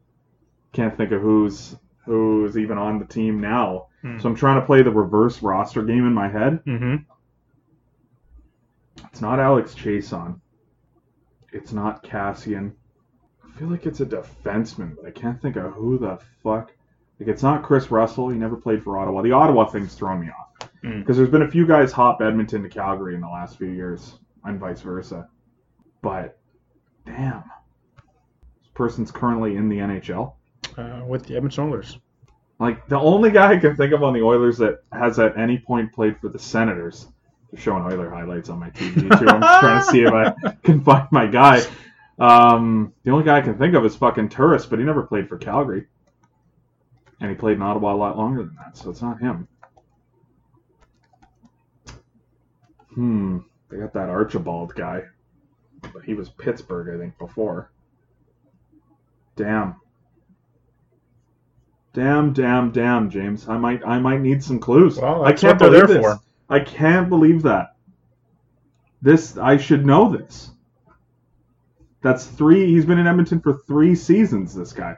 [0.74, 1.76] Can't think of who's
[2.06, 3.87] who's even on the team now.
[4.02, 4.20] Hmm.
[4.20, 6.60] So I'm trying to play the reverse roster game in my head.
[6.66, 6.95] Mm-hmm.
[9.12, 10.39] It's not Alex Chiasson.
[11.52, 12.74] It's not Kassian.
[13.45, 16.72] I feel like it's a defenseman, but I can't think of who the fuck.
[17.20, 18.30] Like it's not Kris Russell.
[18.30, 19.22] He never played for Ottawa.
[19.24, 20.43] The Ottawa thing's thrown me off
[20.84, 21.00] Mm.
[21.00, 24.20] because there's been a few guys hop Edmonton to Calgary in the last few years,
[24.43, 25.28] and vice versa.
[26.04, 26.38] But
[27.06, 27.43] damn,
[28.62, 30.34] this person's currently in the NHL.
[30.78, 31.98] Uh, with the Edmonton Oilers.
[32.60, 35.60] Like the only guy I can think of on the Oilers that has at any
[35.60, 37.08] point played for the Senators.
[37.51, 39.28] They're showing Oiler highlights on my TV too.
[39.28, 40.34] I'm trying to see if I
[40.64, 41.64] can find my guy.
[42.20, 45.30] Um, the only guy I can think of is fucking Turris, but he never played
[45.30, 45.86] for Calgary,
[47.22, 49.47] and he played in Ottawa a lot longer than that, so it's not him.
[52.95, 53.38] Hmm,
[53.70, 55.03] they got that Archibald guy,
[55.93, 57.72] but he was Pittsburgh, I think, before.
[59.36, 59.76] Damn.
[61.98, 63.50] Damn, damn, damn, James.
[63.50, 65.00] I might, I might need some clues.
[65.00, 66.06] Well, I can't believe there this.
[66.06, 66.20] for.
[66.48, 67.76] I can't believe that.
[69.02, 70.52] This, I should know this.
[72.04, 72.68] That's three.
[72.68, 74.54] He's been in Edmonton for three seasons.
[74.54, 74.98] This guy.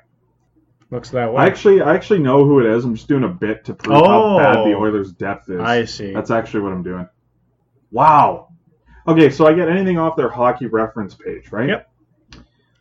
[0.92, 1.42] Looks that way.
[1.42, 2.84] I actually, I actually know who it is.
[2.84, 4.38] I'm just doing a bit to prove how oh.
[4.38, 4.82] bad the Oh.
[4.82, 5.62] Oilers' depth is.
[5.62, 6.12] I see.
[6.12, 7.08] That's actually what I'm doing.
[7.92, 8.50] Wow.
[9.08, 11.70] Okay, so I get anything off their hockey reference page, right?
[11.70, 11.89] Yep.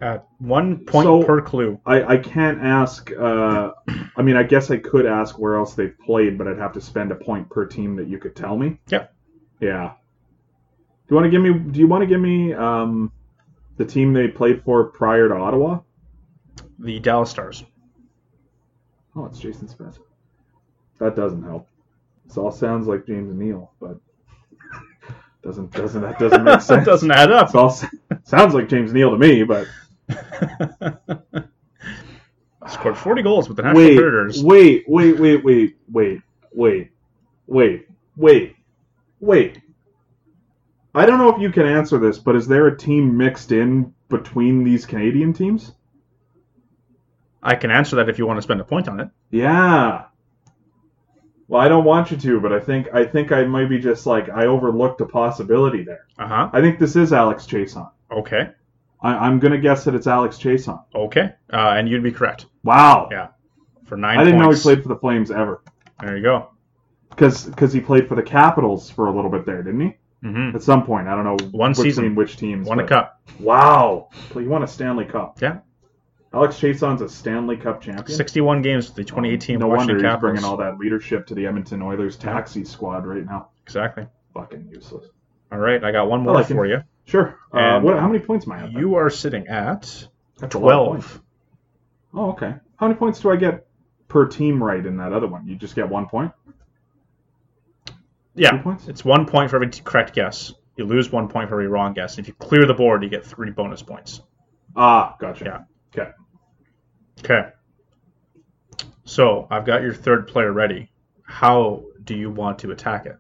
[0.01, 1.81] At one point So- per clue.
[1.85, 3.11] I, I can't ask.
[3.13, 3.73] Uh,
[4.17, 6.81] I mean, I guess I could ask where else they've played, but I'd have to
[6.81, 8.79] spend a point per team that you could tell me.
[8.89, 9.13] Yep.
[9.61, 9.93] Yeah.
[11.09, 11.53] Do you want to give me?
[11.73, 13.11] Do you want to give me um,
[13.77, 15.81] the team they played for prior to Ottawa?
[16.79, 17.65] The Dallas Stars.
[19.17, 20.03] Oh, it's Jason Spencer.
[21.01, 21.67] That doesn't help.
[22.27, 23.99] This all sounds like James Neal, but
[25.43, 26.85] doesn't doesn't that doesn't make sense?
[26.87, 27.47] doesn't add up.
[27.47, 27.71] It's all
[28.25, 29.67] sounds like James Neal to me, but
[32.69, 34.43] Scored 40 goals with the Nashville wait, Predators.
[34.43, 36.91] wait, wait, wait, wait, wait, wait,
[37.47, 37.87] wait,
[38.17, 38.57] wait,
[39.21, 39.63] wait.
[40.95, 43.95] I don't know if you can answer this, but is there a team mixed in
[44.09, 45.73] between these Canadian teams?
[47.43, 49.09] I can answer that if you want to spend a point on it.
[49.31, 50.07] Yeah.
[51.47, 54.05] Well, I don't want you to, but I think I think I might be just
[54.05, 56.07] like I overlooked a possibility there.
[56.19, 56.51] Uh huh.
[56.53, 57.91] I think this is Alex Chiasson.
[58.11, 58.51] Okay.
[59.01, 60.83] I, I'm gonna guess that it's Alex Chiasson.
[60.95, 61.33] Okay.
[61.53, 62.47] Uh, and you'd be correct.
[62.65, 63.09] Wow.
[63.11, 63.29] Yeah.
[63.87, 65.63] For nine I didn't know he played for the Flames ever.
[66.01, 66.51] There you go.
[67.11, 69.97] Because he played for the Capitals for a little bit there, didn't he?
[70.23, 72.15] hmm At some point, I don't know One season.
[72.15, 72.69] which teams.
[72.69, 73.21] Won a cup.
[73.41, 75.39] Wow, You won a Stanley Cup.
[75.41, 75.59] Yeah.
[76.35, 78.07] Alex Chiasson's a Stanley Cup champion.
[78.17, 81.47] 61 games with the 2018 no Washington wonder he's bringing all that leadership to the
[81.47, 83.49] Edmonton Oilers taxi squad right now.
[83.63, 84.07] Exactly.
[84.35, 85.07] Fucking useless.
[85.51, 85.83] All right.
[85.83, 86.71] I got one more like for him.
[86.71, 86.83] you.
[87.05, 87.39] Sure.
[87.53, 87.99] Uh, what?
[87.99, 88.73] How many points am I at?
[88.73, 91.07] You are sitting at That's a lot of points.
[91.07, 91.23] 12.
[92.15, 92.55] Oh, okay.
[92.77, 93.67] How many points do I get
[94.09, 95.47] per team right in that other one?
[95.47, 96.33] You just get one point.
[98.35, 98.61] Yeah.
[98.63, 98.89] points.
[98.89, 100.53] It's one point for every correct guess.
[100.77, 102.19] You lose one point for every wrong guess.
[102.19, 104.21] If you clear the board, you get three bonus points.
[104.77, 105.67] Ah, gotcha.
[105.95, 106.03] Yeah.
[106.03, 106.13] Okay.
[107.25, 107.49] Okay.
[109.05, 110.93] So I've got your third player ready.
[111.23, 113.17] How do you want to attack it?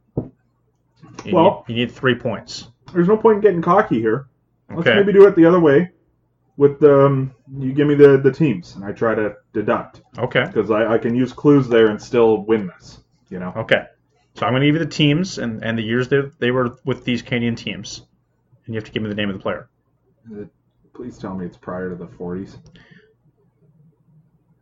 [1.24, 2.68] You, Well- need, you need three points.
[2.92, 4.26] There's no point in getting cocky here.
[4.70, 4.94] Let's Okay.
[4.96, 5.90] maybe do it the other way.
[6.56, 10.44] With the um, you give me the the teams, and I try to deduct Okay.
[10.44, 12.98] because I, I can use clues there and still win this.
[13.30, 13.52] You know.
[13.56, 13.84] Okay.
[14.34, 16.76] So I'm going to give you the teams and, and the years they, they were
[16.84, 18.02] with these Canadian teams.
[18.66, 19.68] And you have to give me the name of the player.
[20.94, 22.56] Please tell me it's prior to the 40s.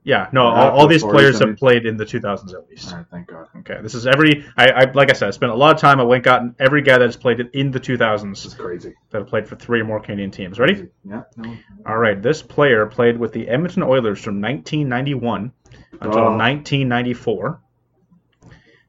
[0.06, 2.92] Yeah, no, all, all these players have played in the 2000s at least.
[2.92, 3.48] All right, thank God.
[3.56, 4.44] Okay, this is every.
[4.56, 5.98] I, I like I said, I spent a lot of time.
[5.98, 8.30] I went gotten every guy that has played in the 2000s.
[8.30, 8.94] This is 2000s crazy.
[9.10, 10.60] that have played for three or more Canadian teams.
[10.60, 10.86] Ready?
[11.04, 11.24] Yeah.
[11.36, 11.56] No.
[11.84, 15.50] All right, this player played with the Edmonton Oilers from 1991
[16.00, 16.36] until Oh.
[16.36, 17.60] 1994.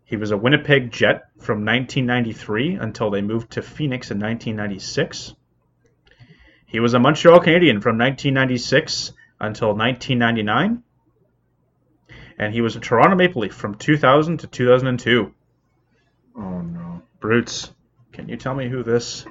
[0.05, 5.34] He was a Winnipeg Jet from 1993 until they moved to Phoenix in 1996.
[6.68, 10.84] He was a Montreal Canadian from 1996 until 1999.
[12.38, 15.34] And he was a Toronto Maple Leaf from 2000 to 2002.
[16.36, 17.02] Oh no.
[17.20, 17.74] Brutes,
[18.12, 19.26] can you tell me who this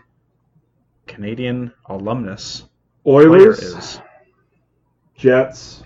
[1.06, 2.64] Canadian alumnus
[3.06, 4.00] Oilers, is?
[5.14, 5.82] Jets,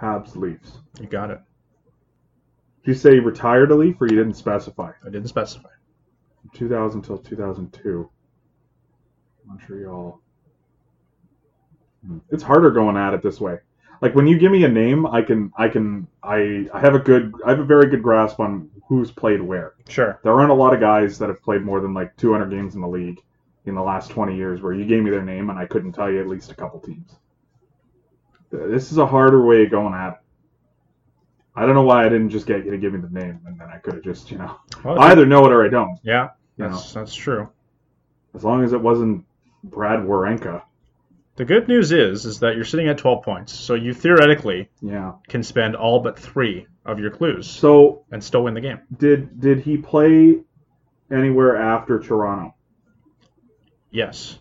[0.00, 0.78] Habs, Leafs.
[1.00, 1.40] You got it.
[2.84, 4.92] Did you say he retired a Leaf or you didn't specify?
[5.04, 5.70] I didn't specify.
[6.54, 8.10] 2000 till 2002.
[9.46, 10.20] Montreal.
[12.06, 12.18] Hmm.
[12.30, 13.58] It's harder going at it this way.
[14.00, 16.98] Like when you give me a name, I can, I can, I, I have a
[16.98, 19.74] good, I have a very good grasp on who's played where.
[19.88, 20.20] Sure.
[20.22, 22.80] There aren't a lot of guys that have played more than like 200 games in
[22.80, 23.20] the league
[23.66, 26.10] in the last 20 years where you gave me their name and I couldn't tell
[26.10, 27.16] you at least a couple teams.
[28.52, 30.18] Uh, this is a harder way of going at it.
[31.54, 33.58] I don't know why I didn't just get you to give me the name and
[33.60, 35.98] then I could have just, you know, Well, I either know it or I don't.
[36.04, 37.48] yeah, You that's that's true.
[38.34, 39.24] As long as it wasn't
[39.64, 40.62] Brad Werenka.
[41.38, 45.12] The good news is is that you're sitting at 12 points, so you theoretically Yeah.
[45.28, 48.80] can spend all but three of your clues So and still win the game.
[48.96, 50.40] did did he play
[51.12, 52.54] anywhere after Toronto?
[53.92, 54.40] Yes,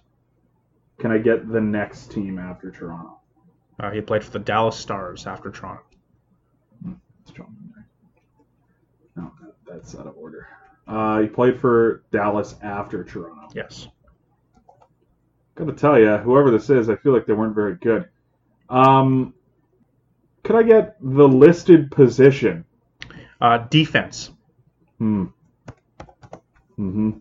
[0.98, 3.20] Can I get the next team after Toronto?
[3.80, 5.84] uh, he played for the Dallas Stars after Toronto.
[7.22, 7.86] It's John Murray.
[9.16, 10.48] No, that, that's out of order.
[10.88, 13.50] Uh, he played for Dallas after Toronto.
[13.54, 13.88] Yes.
[15.58, 18.08] Gotta tell you, whoever this is, I feel like they weren't very good.
[18.70, 19.34] Um,
[20.43, 22.64] could I get the listed position?
[23.41, 24.32] Uh, defense.
[24.99, 25.26] Hmm.
[26.80, 27.12] Mm-hmm.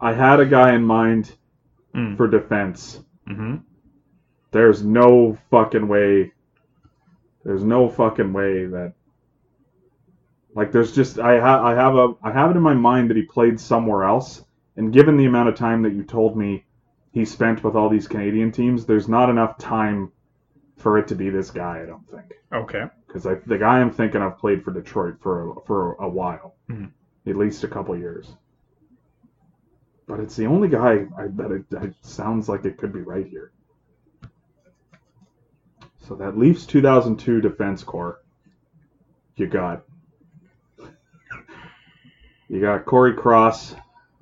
[0.00, 1.32] I had a guy in mind
[1.94, 2.14] Mm.
[2.18, 3.00] for defense.
[3.26, 3.56] hmm
[4.50, 6.32] There's no fucking way.
[7.42, 8.92] There's no fucking way that.
[10.54, 13.16] Like, there's just I have I have a I have it in my mind that
[13.16, 14.44] he played somewhere else,
[14.76, 16.65] and given the amount of time that you told me
[17.16, 20.12] he spent with all these Canadian teams, there's not enough time
[20.76, 21.80] for it to be this guy.
[21.82, 22.84] I don't think Okay.
[23.06, 26.90] because the guy I'm thinking of played for Detroit for a, for a while, Mhm.
[27.26, 28.36] at least a couple years.
[30.06, 33.00] But it's the only guy I, that it, that it sounds like it could be
[33.00, 33.50] right here.
[36.00, 38.20] So that Leafs 2002 defense core.
[39.36, 39.84] You got
[42.48, 43.74] you got Cory Cross,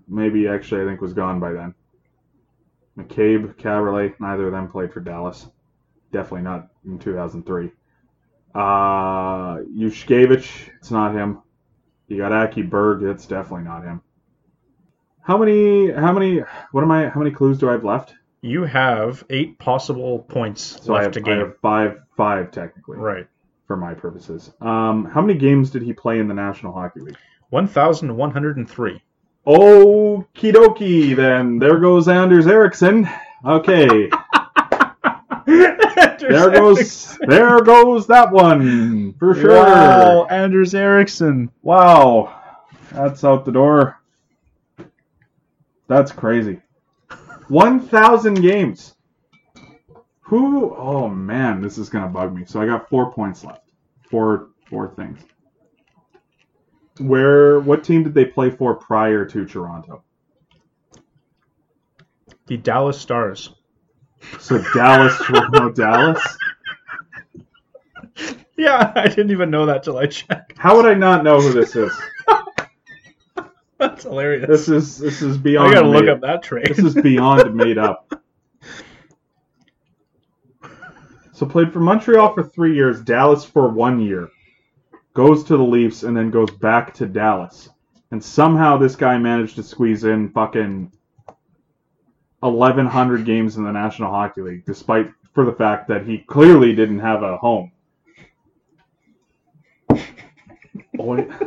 [0.07, 1.74] maybe actually I think was gone by then.
[2.99, 5.49] McCabe, Kaberle, neither of them played for Dallas.
[6.12, 7.70] Definitely not in 2003.
[8.55, 11.42] Uh, Yushkevich, it's not him.
[12.07, 14.01] You got Aki Berg, it's definitely not him.
[15.22, 15.90] How many?
[15.90, 16.40] How many?
[16.72, 17.09] What am I?
[17.09, 18.14] How many clues do I have left?
[18.42, 22.99] You have eight possible points So I left have, to I have five, five technically
[22.99, 23.26] Right.
[23.66, 24.53] for my purposes.
[24.61, 27.16] Um, how many games did he play in the National Hockey League?
[27.49, 29.03] 1,103.
[29.47, 33.09] Okie dokie, then there goes Anders Eriksson.
[33.45, 33.86] Okay,
[35.47, 39.51] there goes there goes that one for sure.
[39.51, 41.51] Wow, Anders Eriksson.
[41.62, 42.40] Wow,
[42.90, 44.01] that's out the door.
[45.86, 46.61] That's crazy.
[47.49, 48.95] 1,000 games.
[50.22, 50.74] Who?
[50.74, 52.47] Oh man, this is gonna bug me.
[52.47, 53.62] So I got four points left.
[54.11, 55.20] Four, four things.
[56.99, 57.61] Where?
[57.61, 60.05] What team did they play for prior to Toronto?
[62.47, 63.55] The Dallas Stars.
[64.38, 65.20] So Dallas,
[65.53, 66.22] no Dallas.
[68.57, 70.57] Yeah, I didn't even know that till I checked.
[70.59, 71.92] How would I not know who this is?
[73.78, 74.49] That's hilarious.
[74.49, 75.70] This is this is beyond.
[75.70, 76.68] I gotta look up that trade.
[76.68, 78.12] This is beyond made up.
[81.34, 84.28] So played for Montreal for three years, Dallas for one year,
[85.15, 87.69] goes to the Leafs, and then goes back to Dallas.
[88.11, 90.93] And somehow this guy managed to squeeze in fucking
[92.41, 97.01] 1,100 games in the National Hockey League, despite for the fact that he clearly didn't
[97.01, 97.73] have a home.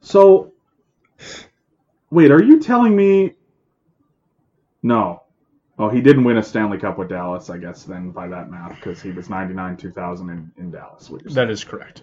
[0.00, 0.52] So
[2.10, 3.34] Wait, are you telling me?
[4.82, 5.22] No.
[5.78, 8.74] Oh, he didn't win a Stanley Cup with Dallas, I guess, then by that math,
[8.74, 11.08] because he was 99 2000 in, in Dallas.
[11.08, 11.46] What you're saying.
[11.46, 12.02] That is correct.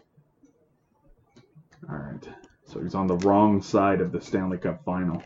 [1.90, 2.28] All right.
[2.66, 5.22] So he's on the wrong side of the Stanley Cup final.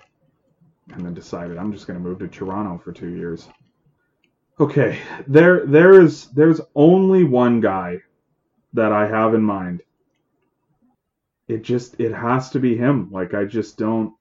[0.91, 3.47] And then decided I'm just going to move to Toronto for 2 years.
[4.59, 8.01] Okay, there there is there's only one guy
[8.73, 9.83] that I have in mind.
[11.47, 13.09] It just it has to be him.
[13.09, 14.13] Like I just don't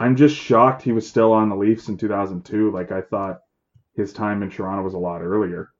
[0.00, 2.70] I'm just shocked he was still on the Leafs in 2002.
[2.72, 3.42] Like I thought
[3.94, 5.70] his time in Toronto was a lot earlier.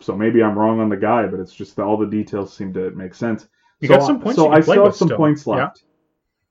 [0.00, 2.74] So maybe I'm wrong on the guy, but it's just that all the details seem
[2.74, 3.48] to make sense.
[3.80, 5.16] You so, got some points So I still have some still.
[5.16, 5.54] points Yeah.
[5.54, 5.84] left.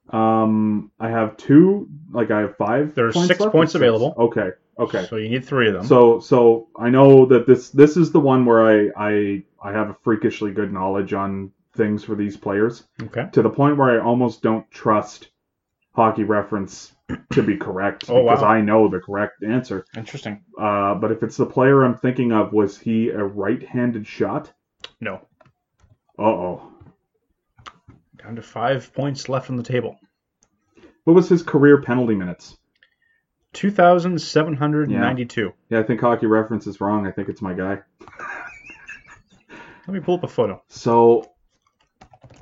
[0.10, 1.88] Um, I have two.
[2.12, 2.96] Like I have five.
[2.96, 3.80] There's points six points six?
[3.80, 4.16] available.
[4.18, 4.50] Okay.
[4.80, 5.06] Okay.
[5.06, 5.86] So you need three of them.
[5.86, 9.90] So so I know that this this is the one where I I I have
[9.92, 13.28] a freakishly good knowledge on things for these players okay.
[13.32, 15.30] to the point where I almost don't trust
[15.94, 16.94] hockey reference
[17.32, 18.48] to be correct Oh, because wow.
[18.48, 19.86] I know the correct answer.
[19.96, 20.44] Interesting.
[20.60, 24.52] Uh, but if it's the player I'm thinking of, was he a right-handed shot?
[25.00, 25.22] No.
[26.18, 26.72] Uh oh.
[28.18, 29.98] Down to five points left on the table.
[31.04, 32.58] What was his career penalty minutes?
[33.54, 35.54] 2,792.
[35.70, 37.08] Yeah, I think hockey reference is wrong.
[37.08, 37.80] I think it's my guy.
[39.88, 40.62] Let me pull up a photo.
[40.68, 41.31] So,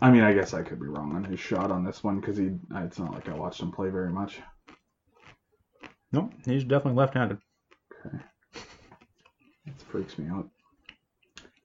[0.01, 2.38] I mean, I guess I could be wrong on his shot on this one because
[2.38, 2.51] he.
[2.75, 4.39] It's not like I watched him play very much.
[6.11, 7.38] No, he's definitely left-handed.
[9.65, 10.49] It freaks me out.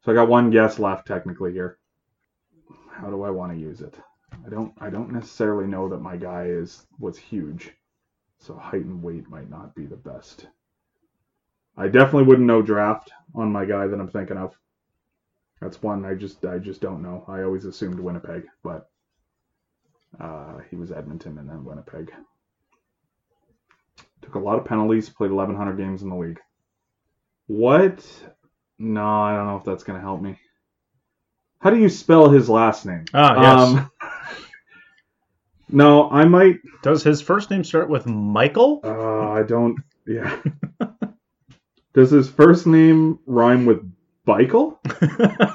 [0.04, 1.78] So I got one guess left technically here.
[2.90, 3.94] How do I want to use it?
[4.44, 4.72] I don't.
[4.80, 7.72] I don't necessarily know that my guy is was huge,
[8.38, 10.46] so height and weight might not be the best.
[11.76, 14.54] I definitely wouldn't know draft on my guy that I'm thinking of.
[15.64, 17.24] That's one I just I just don't know.
[17.26, 18.90] I always assumed Winnipeg, but
[20.20, 22.12] uh, he was Edmonton and then Winnipeg.
[24.20, 25.08] Took a lot of penalties.
[25.08, 26.38] Played 1,100 games in the league.
[27.46, 28.04] What?
[28.78, 30.38] No, I don't know if that's gonna help me.
[31.60, 33.06] How do you spell his last name?
[33.14, 33.78] Ah, yes.
[33.78, 33.90] Um,
[35.70, 36.56] no, I might.
[36.82, 38.80] Does his first name start with Michael?
[38.84, 39.78] Uh, I don't.
[40.06, 40.38] Yeah.
[41.94, 43.93] Does his first name rhyme with
[44.26, 44.78] Bikel?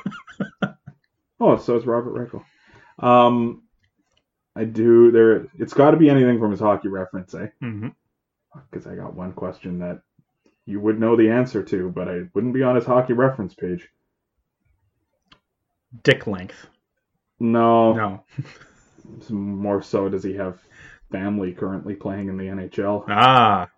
[1.40, 2.44] Oh, so it's Robert Reichel.
[3.02, 3.64] Um,
[4.56, 5.10] I do.
[5.12, 7.48] There, it's got to be anything from his hockey reference, eh?
[8.70, 10.02] Because I got one question that
[10.66, 13.88] you would know the answer to, but I wouldn't be on his hockey reference page.
[16.04, 16.68] Dick length.
[17.40, 18.24] No, No.
[19.30, 20.60] More so does he have
[21.10, 23.06] family currently playing in the NHL?
[23.08, 23.70] Ah.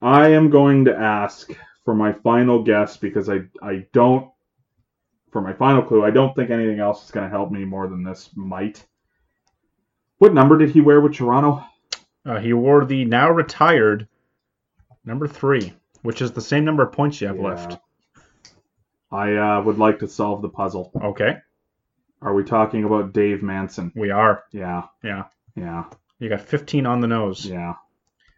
[0.00, 1.52] I am going to ask
[1.90, 4.30] for my final guess because I I don't
[5.32, 7.88] for my final clue I don't think anything else is going to help me more
[7.88, 8.84] than this might.
[10.18, 11.64] What number did he wear with Toronto?
[12.24, 14.06] Uh, he wore the now retired
[15.04, 15.72] number three,
[16.02, 17.42] which is the same number of points you have Yeah.
[17.42, 17.78] left.
[19.10, 20.92] I uh, would like to solve the puzzle.
[21.02, 21.38] Okay.
[22.22, 23.90] Are we talking about Dave Manson?
[23.96, 24.44] We are.
[24.52, 25.24] Yeah, Yeah.
[25.56, 25.86] yeah,
[26.20, 27.44] You got 15 on the nose.
[27.46, 27.74] yeah.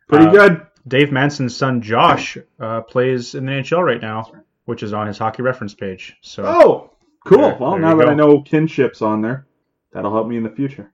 [0.09, 0.67] Pretty Uh, good.
[0.87, 4.33] Dave Manson's son Josh uh, plays in the NHL right now,
[4.65, 6.17] which is on his hockey reference page.
[6.23, 6.91] So Oh,
[7.25, 7.39] cool.
[7.39, 8.11] There- well, there now that go.
[8.11, 9.47] I know kinship's on there,
[9.93, 10.93] that'll help me in the future.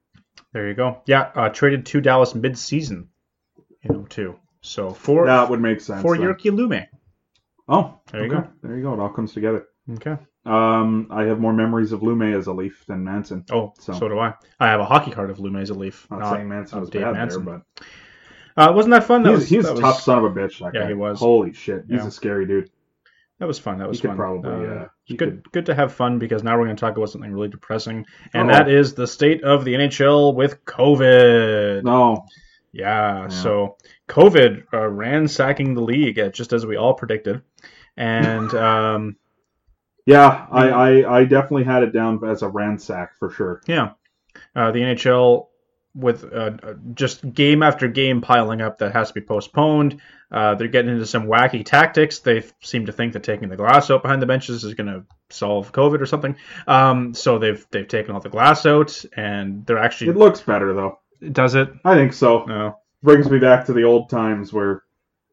[0.52, 1.02] there you go.
[1.06, 3.08] Yeah, uh, traded to Dallas mid-season
[3.82, 4.34] in 02.
[4.60, 6.02] So for That would make sense.
[6.02, 6.26] for then.
[6.26, 6.86] Jyrki Lumme.
[7.68, 8.42] Oh, There you okay.
[8.42, 8.48] go.
[8.62, 8.94] There you go.
[8.94, 9.66] It all comes together.
[9.94, 10.16] Okay.
[10.46, 13.44] Um, I have more memories of Lumme as a Leaf than Manson.
[13.52, 14.34] Oh, So- so, do I.
[14.58, 16.06] I have a hockey card of Lumme as a Leaf.
[16.10, 17.44] Not, not saying Manson was Dave bad Manson.
[17.44, 17.62] there,
[18.58, 19.22] Uh, wasn't that fun?
[19.22, 20.60] That he's, was, he's that was, tough son of a bitch.
[20.60, 20.88] Yeah, guy.
[20.88, 21.18] he was.
[21.20, 22.06] Holy shit, he's Yeah.
[22.08, 22.70] a scary dude.
[23.38, 23.78] That was fun.
[23.78, 24.16] That was could fun.
[24.16, 26.80] probably, Uh, uh, he good, could- good to have fun because now we're going to
[26.80, 28.04] talk about something really depressing,
[28.34, 28.54] and Uh-oh.
[28.58, 31.84] that is the state of the NHL with COVID.
[31.84, 32.24] No,
[32.72, 33.28] Yeah, Yeah.
[33.28, 33.76] so
[34.08, 37.42] COVID uh, ransacking the league, just as we all predicted,
[37.96, 39.16] and um,
[40.04, 43.60] yeah, I, I, I definitely had it down as a ransack for sure.
[43.66, 43.90] yeah,
[44.56, 45.46] uh, the NHL
[45.98, 50.00] with uh, uh, just game after game piling up that has to be postponed.
[50.30, 52.20] Uh, they're getting into some wacky tactics.
[52.20, 55.04] They seem to think that taking the glass out behind the benches is going to
[55.30, 56.36] solve COVID or something.
[56.66, 60.10] Um, so they've they've taken all the glass out, and they're actually.
[60.10, 60.98] It looks better though.
[61.32, 61.68] does it?
[61.84, 62.44] I think so.
[62.44, 62.78] No.
[63.02, 64.82] Brings me back to the old times where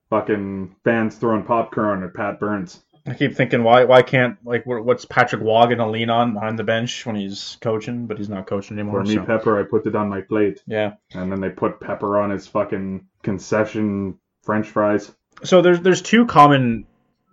[0.09, 2.81] fucking fans throwing popcorn at Pat Burns.
[3.07, 6.63] I keep thinking, why why can't like what's Patrick Roy gonna lean on behind the
[6.63, 9.03] bench when he's coaching, but he's not coaching anymore.
[9.03, 10.93] For me, so- Pepper, I put it on my plate, yeah.
[11.13, 15.11] and then they put Pepper on his fucking concession French fries.
[15.43, 16.85] So there's there's two common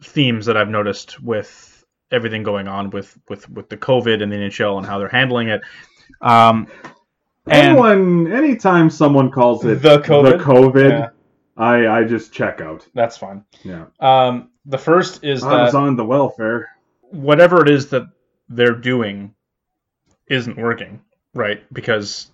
[0.03, 4.37] themes that I've noticed with everything going on with with with the COVID and the
[4.37, 5.63] NHL and how they're handling it.
[6.21, 6.67] Um,
[7.47, 10.39] And Anyone, anytime someone calls it The COVID?
[10.39, 11.09] the COVID, Yeah.
[11.57, 12.87] I I just check out.
[12.95, 13.45] that's fine.
[13.63, 16.71] Yeah, Um, the first is I was that on the welfare.
[17.11, 18.05] whatever it is that
[18.49, 19.35] they're doing
[20.29, 21.01] isn't working,
[21.35, 21.63] right?
[21.73, 22.31] Because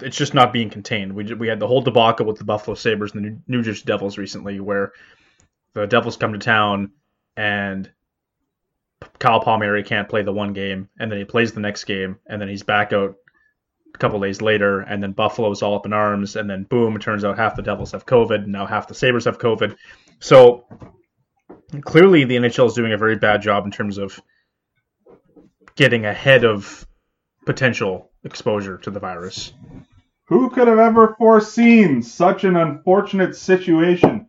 [0.00, 1.12] it's just not being contained.
[1.14, 3.84] We we had the whole debacle with the Buffalo Sabres and the New, New Jersey
[3.86, 4.92] Devils recently, where
[5.74, 6.92] the Devils come to town
[7.36, 7.90] and
[9.18, 12.40] Kyle Palmieri can't play the one game, and then he plays the next game, and
[12.40, 13.16] then he's back out
[13.96, 17.02] a couple days later, and then Buffalo's all up in arms, and then boom, it
[17.02, 19.74] turns out half the Devils have COVID, and now half the Sabres have COVID.
[20.20, 20.66] So
[21.80, 24.20] clearly, the NHL is doing a very bad job in terms of
[25.76, 26.86] getting ahead of
[27.46, 29.52] potential exposure to the virus.
[30.24, 34.28] Who could have ever foreseen such an unfortunate situation?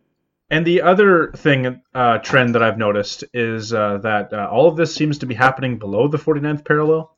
[0.50, 4.76] And the other thing, uh, trend that I've noticed is uh, that uh, all of
[4.76, 7.14] this seems to be happening below the 49th parallel,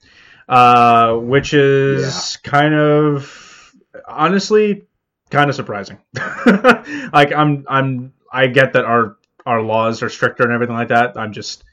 [0.51, 3.74] uh, which is kind of,
[4.06, 4.85] honestly,
[5.31, 5.98] kind of surprising.
[6.14, 9.16] like I'm, I'm, I get that our
[9.47, 11.16] our laws are stricter and everything like that.
[11.16, 11.64] I'm just,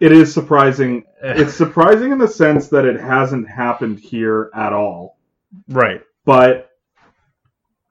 [0.00, 1.04] It is surprising.
[1.22, 5.16] It's surprising in the sense that it hasn't happened here at all.
[5.68, 6.70] right, But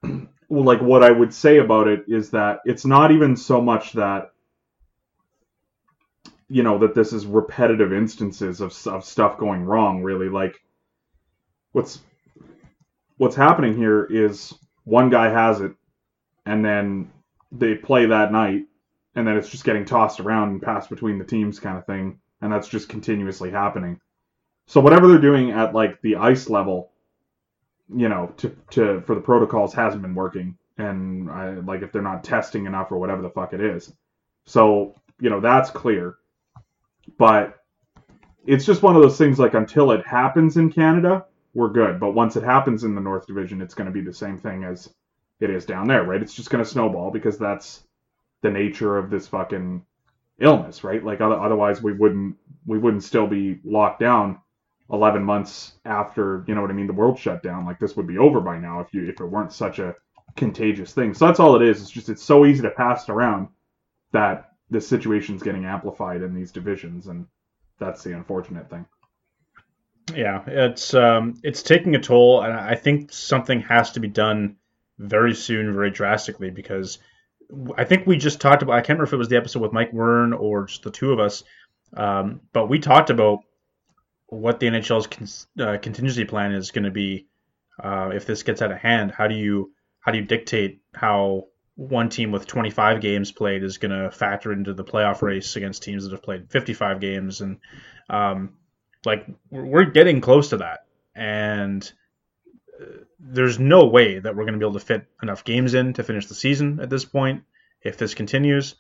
[0.49, 4.34] like what I would say about it is that it's not even so much that
[6.52, 10.03] you know that this is repetitive instances of of stuff going wrong.
[10.03, 10.61] Really, like
[11.72, 12.02] what's
[13.18, 14.53] what's happening here is
[14.84, 15.73] one guy has it,
[16.45, 17.11] and then
[17.52, 18.65] they play that night,
[19.15, 22.19] and then it's just getting tossed around and passed between the teams, kind of thing,
[22.41, 23.99] and that's just continuously happening.
[24.68, 26.91] So whatever they're doing at like the ice level
[27.95, 32.02] you know, to to for the protocols hasn't been working, and I, like if they're
[32.02, 33.94] not testing enough or whatever the fuck it is.
[34.45, 36.15] So you know that's clear,
[37.22, 37.60] but
[38.48, 39.38] it's just one of those things.
[39.38, 41.23] Like until it happens in Canada,
[41.53, 41.99] we're good.
[41.99, 44.64] But once it happens in the North Division, it's going to be the same thing
[44.64, 44.91] as
[45.39, 46.19] it is down there, right?
[46.19, 47.84] It's just going to snowball because that's
[48.41, 49.85] the nature of this fucking
[50.39, 51.06] illness, right?
[51.06, 54.39] Like otherwise we wouldn't we wouldn't still be locked down
[54.91, 57.68] 11 months after, you know what I mean, the world shut down.
[57.68, 59.93] Like this would be over by now if you if it weren't such a
[60.35, 61.14] contagious thing.
[61.14, 61.84] So that's all it is.
[61.84, 63.49] It's just it's so easy to pass it around
[64.11, 67.27] that this situation's getting amplified in these divisions and
[67.81, 68.85] that's the unfortunate thing.
[70.15, 74.57] Yeah, it's um, it's taking a toll, and I think something has to be done
[74.98, 76.99] very soon, very drastically, because
[77.77, 78.76] I think we just talked about.
[78.76, 81.11] I can't remember if it was the episode with Mike Wern or just the two
[81.11, 81.43] of us,
[81.95, 83.39] um, but we talked about
[84.27, 87.27] what the NHL's con- uh, contingency plan is going to be
[87.81, 89.11] uh, if this gets out of hand.
[89.11, 91.45] How do you how do you dictate how
[91.82, 95.82] one team with 25 games played is going to factor into the playoff race against
[95.82, 97.58] teams that have played 55 games and
[98.08, 98.53] um,
[99.03, 100.86] like we're getting close to that.
[101.16, 101.91] And
[102.80, 102.86] uh,
[103.20, 106.03] there's no way that we're going to be able to fit enough games in to
[106.03, 107.45] finish the season at this point
[107.82, 108.76] if this continues.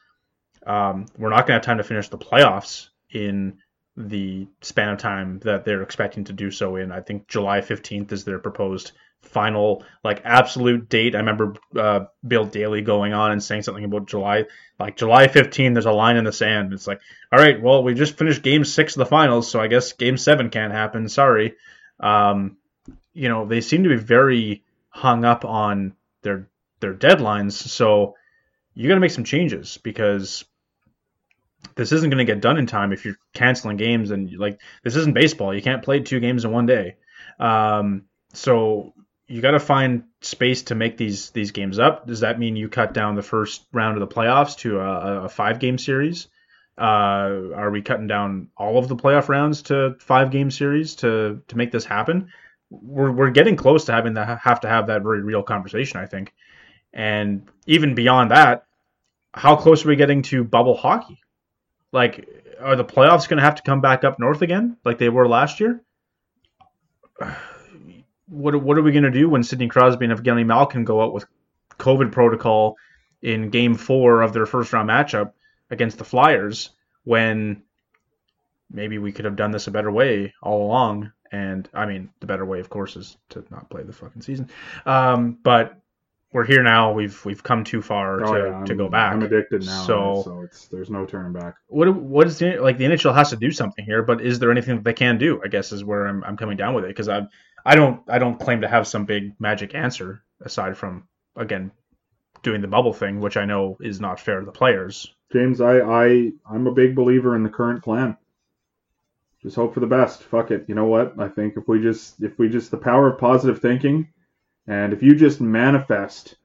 [0.67, 3.57] Um, we're not going to have time to finish the playoffs in
[3.97, 8.11] the span of time that they're expecting to do so in i think july 15th
[8.11, 13.43] is their proposed final like absolute date i remember uh, bill daly going on and
[13.43, 14.45] saying something about july
[14.79, 17.01] like july 15th, there's a line in the sand it's like
[17.31, 20.17] all right, well, we just finished game six of the finals, so I guess game
[20.17, 21.07] seven can't happen.
[21.07, 21.55] Sorry.
[21.99, 22.57] Um,
[23.13, 25.93] you know, they seem to be very hung up on
[26.23, 26.49] their
[26.81, 28.15] their deadlines, so
[28.73, 30.43] you got to make some changes because
[31.75, 34.95] this isn't going to get done in time if you're canceling games and like this
[34.95, 35.53] isn't baseball.
[35.53, 36.95] You can't play two games in one day.
[37.39, 38.93] Um, so
[39.27, 42.07] you got to find space to make these these games up.
[42.07, 45.29] Does that mean you cut down the first round of the playoffs to a, a
[45.29, 46.27] five game series?
[46.77, 51.41] Uh, are we cutting down all of the playoff rounds to five game series to
[51.47, 52.31] to make this happen?
[52.69, 56.05] We're we're getting close to having to have to have that very real conversation, I
[56.05, 56.33] think.
[56.93, 58.65] And even beyond that,
[59.33, 61.21] how close are we getting to bubble hockey?
[61.91, 65.09] Like, are the playoffs going to have to come back up north again, like they
[65.09, 65.81] were last year?
[68.27, 71.13] What what are we going to do when Sidney Crosby and Evgeny Malkin go out
[71.13, 71.25] with
[71.79, 72.77] COVID protocol
[73.21, 75.33] in Game Four of their first round matchup?
[75.71, 76.69] against the Flyers
[77.05, 77.63] when
[78.69, 81.11] maybe we could have done this a better way all along.
[81.31, 84.49] And I mean, the better way, of course, is to not play the fucking season.
[84.85, 85.80] Um, but
[86.33, 86.93] we're here now.
[86.93, 89.13] We've we've come too far oh, to, Oh, yeah, to go back.
[89.13, 91.55] I'm addicted now, So, so it's there's no turning back.
[91.67, 94.03] what what is the like the NHL has to do something here?
[94.03, 95.41] But is there anything that they can do?
[95.43, 97.27] I guess is where I'm I'm coming down with it because I
[97.65, 101.71] I don't I don't claim to have some big magic answer aside from again
[102.43, 105.13] doing the bubble thing, which I know is not fair to the players.
[105.31, 108.17] James, I, I I'm a big believer in the current plan.
[109.43, 110.23] just hope for the best.
[110.23, 110.65] Fuck it.
[110.67, 111.19] You know what?
[111.19, 114.07] I think if we just if we just the power of positive thinking,
[114.67, 116.35] and if you just manifest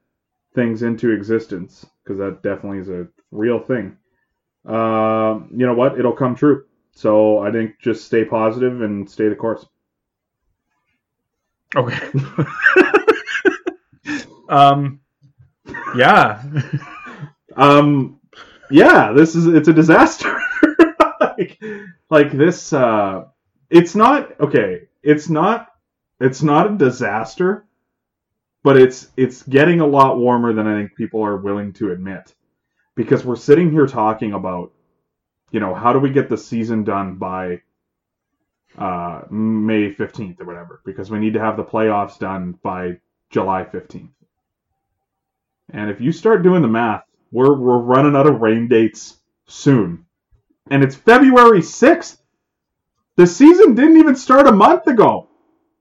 [0.55, 3.97] things into existence, because that definitely is a real thing.
[4.65, 5.99] Uh, you know what?
[5.99, 6.65] It'll come true.
[6.93, 9.67] So I think just stay positive and stay the course.
[11.75, 12.11] Okay.
[14.49, 15.01] um.
[15.97, 16.43] Yeah.
[17.57, 18.21] Um,
[18.71, 20.39] yeah, this is it's a disaster.
[21.21, 21.59] like,
[22.11, 22.73] like this.
[22.73, 23.25] Uh,
[23.71, 24.83] it's not okay.
[25.03, 25.69] It's not.
[26.21, 27.66] It's not a disaster,
[28.67, 32.35] but it's it's getting a lot warmer than I think people are willing to admit,
[32.97, 34.73] because we're sitting here talking about,
[35.53, 37.63] you know, how do we get the season done by
[38.77, 42.99] uh, May fifteenth or whatever, because we need to have the playoffs done by
[43.31, 44.11] July fifteenth.
[45.73, 49.17] And if you start doing the math, we're we're running out of rain dates
[49.47, 50.07] soon.
[50.73, 52.19] And it's February 6th.
[53.15, 55.29] The season didn't even start a month ago.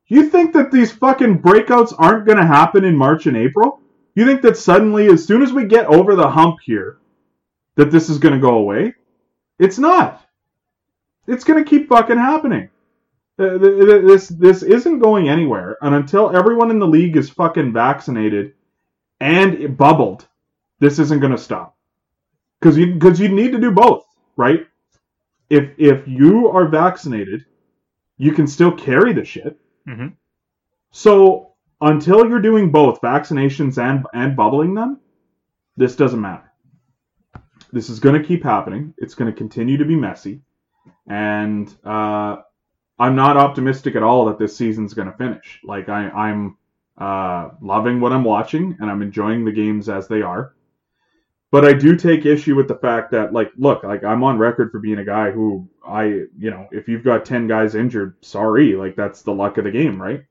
[0.08, 3.82] You think that these fucking breakouts aren't going to happen in March and April?
[4.14, 6.98] You think that suddenly as soon as we get over the hump here
[7.76, 8.94] that this is going to go away?
[9.60, 10.22] It's not.
[11.28, 12.70] It's going to keep fucking happening.
[13.40, 17.30] Uh, th- th- This this isn't going anywhere, and until everyone in the league is
[17.30, 18.54] fucking vaccinated
[19.20, 20.28] and bubbled,
[20.80, 21.76] this isn't going to stop.
[22.60, 24.06] Because you because you need to do both,
[24.38, 24.68] right?
[25.50, 27.46] If if you are vaccinated,
[28.18, 29.60] you can still carry the shit.
[29.88, 30.14] Mhm.
[30.92, 35.00] So until you're doing both vaccinations and and bubbling them,
[35.78, 36.52] this doesn't matter.
[37.72, 38.94] This is going to keep happening.
[38.98, 40.42] It's going to continue to be messy,
[41.08, 42.38] and uh,
[43.00, 45.60] I'm not optimistic at all that this season's going to finish.
[45.64, 46.58] Like I, I'm
[46.98, 50.54] uh, loving what I'm watching, and I'm enjoying the games as they are.
[51.56, 54.72] But I do take issue with the fact that, like, look, like I'm on record
[54.72, 56.04] for being a guy who I,
[56.38, 59.72] you know, if you've got ten guys injured, sorry, like that's the luck of the
[59.72, 60.26] game, right?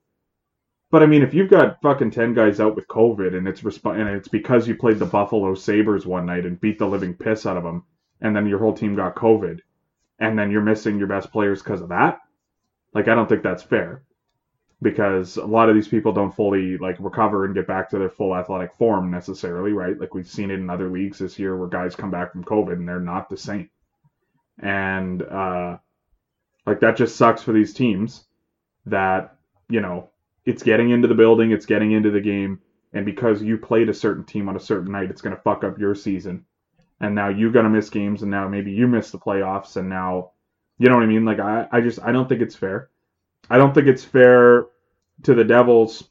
[0.91, 3.99] But I mean, if you've got fucking ten guys out with COVID, and it's resp-
[3.99, 7.47] and it's because you played the Buffalo Sabres one night and beat the living piss
[7.47, 7.85] out of them,
[8.21, 9.61] and then your whole team got COVID,
[10.19, 12.21] and then you're missing your best players because of that,
[12.93, 14.03] like I don't think that's fair
[14.85, 18.11] because a lot of these people don't fully like recover and get back to their
[18.11, 19.99] full athletic form necessarily, right?
[19.99, 22.75] Like we've seen it in other leagues this year where guys come back from COVID
[22.75, 23.71] and they're not the same.
[24.61, 25.79] And uh
[26.67, 28.25] like that just sucks for these teams
[28.85, 29.37] that,
[29.71, 30.11] you know,
[30.45, 32.61] it's getting into the building, it's getting into the game,
[32.93, 35.79] and because you played a certain team on a certain night, it's gonna fuck up
[35.79, 36.45] your season.
[37.01, 40.33] And now you're gonna miss games and now maybe you miss the playoffs and now
[40.77, 41.25] you know what I mean?
[41.25, 42.91] Like I, I just I don't think it's fair.
[43.49, 44.67] I don't think it's fair
[45.23, 46.05] to the Devils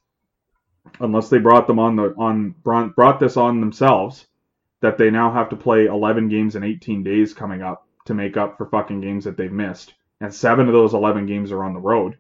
[0.99, 4.27] unless they brought them on the on brought, this on themselves
[4.81, 8.35] that they now have to play 11 games in 18 days coming up to make
[8.35, 11.73] up for fucking games that they've missed and 7 of those 11 games are on
[11.73, 12.17] the road.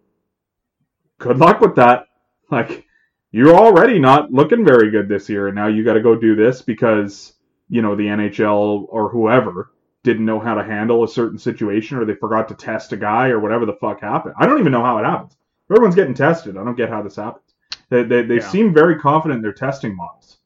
[1.19, 2.07] Good luck with that.
[2.51, 2.85] Like
[3.31, 6.35] you're already not looking very good this year and now you got to go do
[6.35, 7.33] this because
[7.67, 9.71] you know the NHL or whoever
[10.03, 13.29] didn't know how to handle a certain situation or they forgot to test a guy
[13.29, 14.35] or whatever the fuck happened.
[14.37, 15.35] I don't even know how it happens.
[15.71, 16.57] Everyone's getting tested.
[16.57, 17.45] I don't get how this happens.
[17.89, 18.49] They, they, they Yeah.
[18.49, 20.37] seem very confident in their testing models.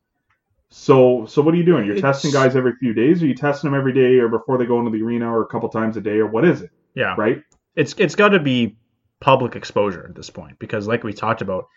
[0.70, 1.86] So so what are you doing?
[1.86, 4.58] You're It's- testing guys every few days, or you testing them every day, or before
[4.58, 6.72] they go into the arena, or a couple times a day, or what is it?
[6.94, 7.16] Yeah.
[7.18, 7.42] Right?
[7.76, 8.78] It's it's got to be
[9.20, 11.68] public exposure at this point because, like we talked about,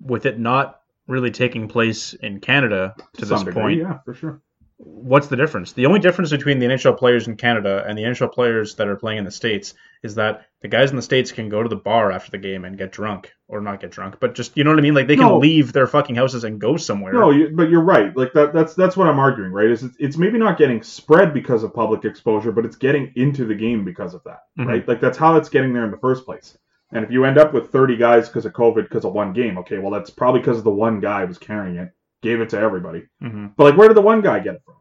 [0.00, 4.12] with it not really taking place in Canada to some this degree, point, yeah, for
[4.14, 4.40] sure.
[4.82, 5.72] What's the difference?
[5.72, 8.96] The only difference between the NHL players in Canada and the NHL players that are
[8.96, 11.76] playing in the States is that the guys in the States can go to the
[11.76, 13.32] bar after the game and get drunk.
[13.46, 14.94] Or not get drunk, but just, you know what I mean?
[14.94, 15.38] Like they can No.
[15.38, 17.12] leave their fucking houses and go somewhere.
[17.12, 18.16] No, you, but you're right.
[18.16, 18.54] Like that.
[18.54, 19.50] That's that's what I'm arguing.
[19.50, 19.68] Right?
[19.68, 23.44] Is it's, it's maybe not getting spread because of public exposure, but it's getting into
[23.44, 24.42] the game because of that.
[24.58, 24.66] Mhm.
[24.66, 24.86] Right?
[24.88, 26.56] Like that's how it's getting there in the first place.
[26.92, 29.58] And if you end up with 30 guys because of COVID because of one game,
[29.58, 31.90] okay, well that's probably because the one guy was carrying it,
[32.22, 33.06] gave it to everybody.
[33.20, 34.76] hmm But like, where did the one guy get it from?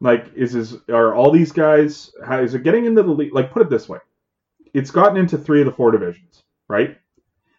[0.00, 2.12] Like, is is are all these guys?
[2.24, 3.34] How, is it getting into the league?
[3.34, 3.98] Like, put it this way,
[4.74, 6.98] it's gotten into three of the four divisions, right?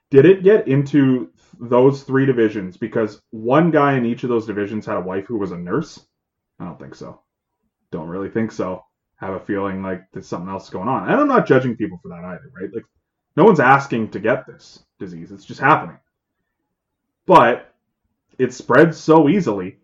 [0.10, 4.86] Did it get into those three divisions because one guy in each of those divisions
[4.86, 6.00] had a wife who was a nurse?
[6.60, 7.22] I don't think so.
[7.91, 8.86] Don't really think so.
[9.18, 11.10] Have a feeling like there's something else going on.
[11.10, 12.74] And I'm not judging people for that either, right?
[12.74, 12.86] Like,
[13.36, 15.98] no one's asking to get this disease; it's just happening.
[17.26, 17.69] But
[18.40, 19.78] it spreads so easily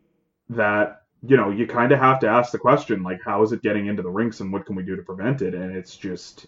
[0.50, 3.64] that you know you kind of have to ask the question like how is it
[3.64, 6.48] getting into the rinks and what can we do to prevent it and it's just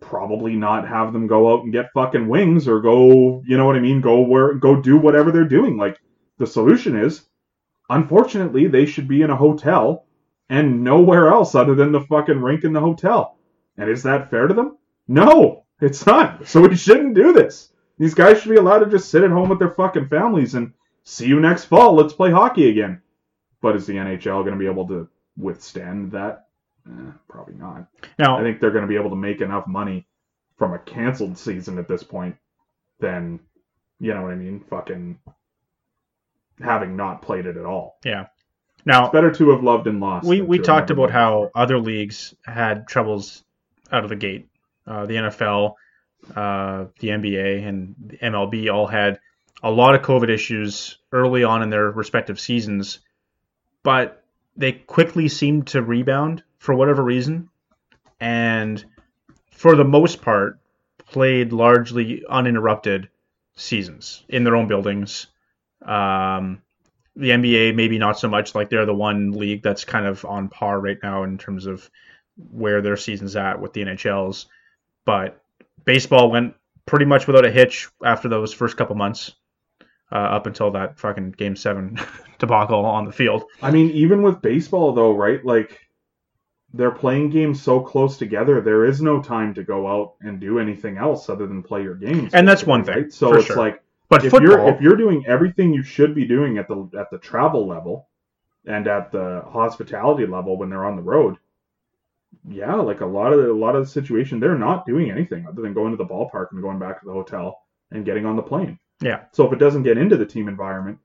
[0.00, 3.76] probably not have them go out and get fucking wings or go you know what
[3.76, 5.98] i mean go where go do whatever they're doing like
[6.38, 7.24] the solution is
[7.90, 10.06] unfortunately they should be in a hotel
[10.50, 13.38] and nowhere else other than the fucking rink in the hotel
[13.78, 14.78] And is that fair to them?
[15.08, 16.48] No, it's not.
[16.48, 17.71] So we shouldn't do this.
[18.02, 20.72] These guys should be allowed to just sit at home with their fucking families and
[21.04, 21.94] see you next fall.
[21.94, 23.00] Let's play hockey again.
[23.60, 26.48] But is the NHL going to be able to withstand that?
[26.84, 27.86] Eh, probably not.
[28.18, 30.08] Now, I think they're going to be able to make enough money
[30.58, 32.34] from a canceled season at this point
[32.98, 33.38] than,
[34.00, 35.20] you know what I mean, fucking
[36.60, 38.00] having not played it at all.
[38.04, 38.26] Yeah.
[38.84, 40.26] Now It's better to have loved and lost.
[40.26, 43.44] we we talked about how other leagues had troubles
[43.92, 44.48] out of the gate.
[44.88, 45.74] Uh, the NFL,
[46.34, 49.20] uh, the NBA, and MLB all had
[49.62, 53.00] a lot of COVID issues early on in their respective seasons,
[53.82, 54.24] but
[54.56, 57.48] they quickly seemed to rebound for whatever reason,
[58.20, 58.84] and
[59.50, 60.58] for the most part,
[61.06, 63.08] played largely uninterrupted
[63.54, 65.26] seasons in their own buildings.
[65.84, 66.62] Um,
[67.14, 70.48] the NBA maybe not so much like they're the one league that's kind of on
[70.48, 71.90] par right now in terms of
[72.50, 74.46] where their season's at with the NHL's.
[75.04, 75.41] But
[75.84, 76.54] baseball went
[76.86, 79.32] pretty much without a hitch after those first couple months,
[80.12, 81.98] uh, up until that fucking game seven
[82.38, 83.44] debacle on the field.
[83.62, 85.44] I mean, even with baseball though, right?
[85.44, 85.80] Like
[86.74, 90.58] they're playing games so close together, there is no time to go out and do
[90.58, 92.34] anything else other than play your games.
[92.34, 93.12] And that's one thing, right?
[93.12, 93.56] So it's sure.
[93.56, 96.88] like But if football, you're if you're doing everything you should be doing at the
[96.98, 98.08] at the travel level
[98.66, 101.36] and at the hospitality level when they're on the road,
[102.48, 105.46] yeah, like a lot of the, a lot of the situation, they're not doing anything
[105.46, 108.36] other than going to the ballpark and going back to the hotel and getting on
[108.36, 108.78] the plane.
[109.00, 109.24] Yeah.
[109.32, 110.98] So if it doesn't get into the team environment,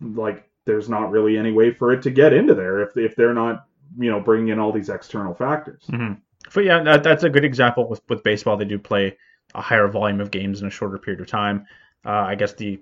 [0.00, 3.34] like there's not really any way for it to get into there if if they're
[3.34, 3.66] not
[3.98, 5.82] you know bringing in all these external factors.
[5.88, 6.20] Mhm.
[6.54, 8.56] But yeah, that, that's a good example with with baseball.
[8.56, 9.16] They do play
[9.54, 11.66] a higher volume of games in a shorter period of time.
[12.04, 12.80] Uh, I guess the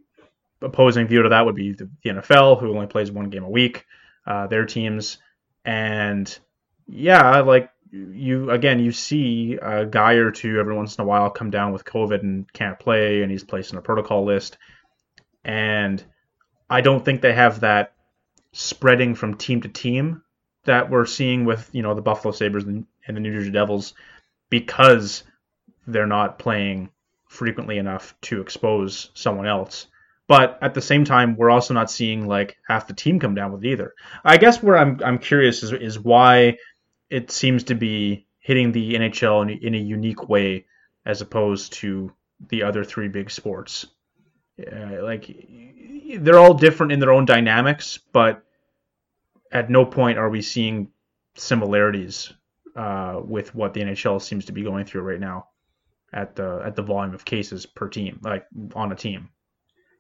[0.61, 3.51] opposing view to that would be the, the NFL, who only plays one game a
[3.51, 3.87] week.
[4.27, 5.19] Uh, their teams,
[5.65, 6.39] and
[6.87, 11.31] yeah, like you again, you see a guy or two every once in a while
[11.31, 14.59] come down with COVID and can't play, and he's placed in a protocol list.
[15.45, 16.03] And
[16.69, 17.93] I don't think they have that
[18.53, 20.23] spreading from team to team
[20.65, 23.95] that we're seeing with you know the Buffalo Sabres and, and the New Jersey Devils
[24.51, 25.25] because
[25.87, 26.91] they're not playing
[27.29, 29.87] frequently enough to expose someone else.
[30.29, 33.53] But at the same time, we're also not seeing like half the team come down
[33.53, 33.95] with it either.
[34.25, 36.59] I guess where I'm I'm curious is is why
[37.11, 40.67] it seems to be hitting the NHL in, in a unique way
[41.05, 42.13] as opposed to
[42.49, 43.87] the other three big sports.
[44.61, 45.31] Uh, like
[46.19, 48.43] they're all different in their own dynamics, but
[49.53, 50.89] at no point are we seeing
[51.37, 52.33] similarities
[52.75, 55.49] uh, with what the NHL seems to be going through right now
[56.13, 59.29] at the at the volume of cases per team, like on a team.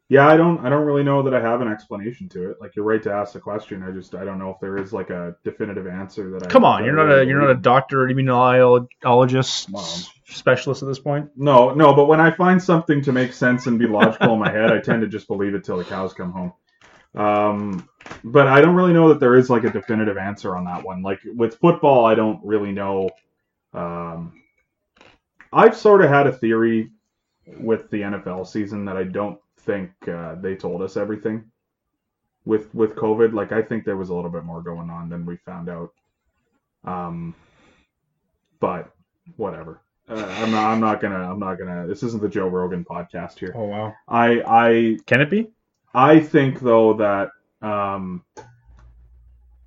[0.09, 2.61] Yeah, I don't I don't really know that I have an explanation to it.
[2.61, 3.83] Like you're right to ask the question.
[3.83, 6.65] I just I don't know if there is like a definitive answer that I Come
[6.65, 11.31] on, that you're I not a you're not a doctor, immunologist, specialist at this point.
[11.37, 14.51] No, no, but when I find something to make sense and be logical in my
[14.51, 16.53] head, I tend to just believe it till the cows come home.
[17.16, 17.89] Um,
[18.23, 21.03] but I don't really know that there is like a definitive answer on that one.
[21.03, 23.11] Like with football, I don't really know.
[23.74, 24.41] Um,
[25.53, 26.93] I've sort of had a theory
[27.59, 31.44] with the NFL season that I don't think uh, they told us everything
[32.47, 33.34] with with COVID.
[33.34, 35.93] Like I think there was a little bit more going on than we found out.
[36.84, 37.34] Um,
[38.60, 38.94] but
[39.36, 39.80] whatever.
[40.09, 40.70] Uh, I'm not.
[40.70, 41.30] I'm not gonna.
[41.30, 41.86] I'm not gonna.
[41.86, 43.52] This isn't the Joe Rogan podcast here.
[43.56, 45.51] Oh wow, I I can it be?
[45.93, 47.30] I think though that
[47.60, 48.22] um,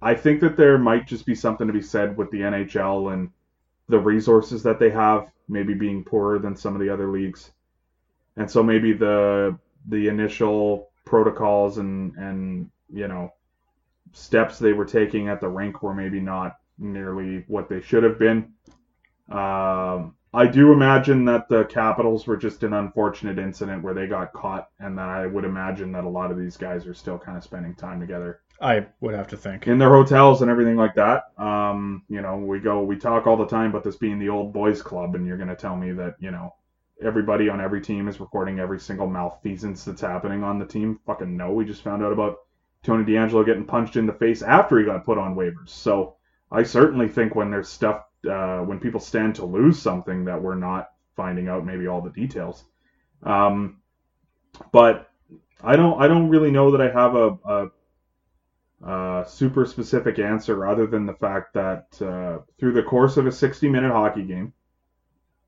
[0.01, 3.29] I think that there might just be something to be said with the NHL and
[3.89, 7.51] the resources that they have, maybe being poorer than some of the other leagues,
[8.37, 13.33] and so maybe the the initial protocols and and you know
[14.11, 18.17] steps they were taking at the rink were maybe not nearly what they should have
[18.17, 18.53] been.
[19.29, 24.33] Um, I do imagine that the Capitals were just an unfortunate incident where they got
[24.33, 27.37] caught, and that I would imagine that a lot of these guys are still kind
[27.37, 29.67] of spending time together I would have to think.
[29.67, 31.31] in their hotels and everything like that.
[31.37, 34.53] Um, you know, we go, we talk all the time about this being the old
[34.53, 36.53] boys club, and you're going to tell me that you know
[37.01, 40.99] everybody on every team is recording every single malfeasance that's happening on the team.
[41.05, 42.39] Fucking no, we just found out about
[42.83, 45.69] Tony DeAngelo getting punched in the face after he got put on waivers.
[45.69, 46.15] So
[46.51, 50.55] I certainly think when there's stuff, uh, when people stand to lose something that we're
[50.55, 52.63] not finding out maybe all the details.
[53.23, 53.81] Um,
[54.71, 55.09] but
[55.63, 57.67] I don't, I don't really know that I have a, a,
[58.89, 63.31] a super specific answer other than the fact that uh, through the course of a
[63.31, 64.53] 60 minute hockey game,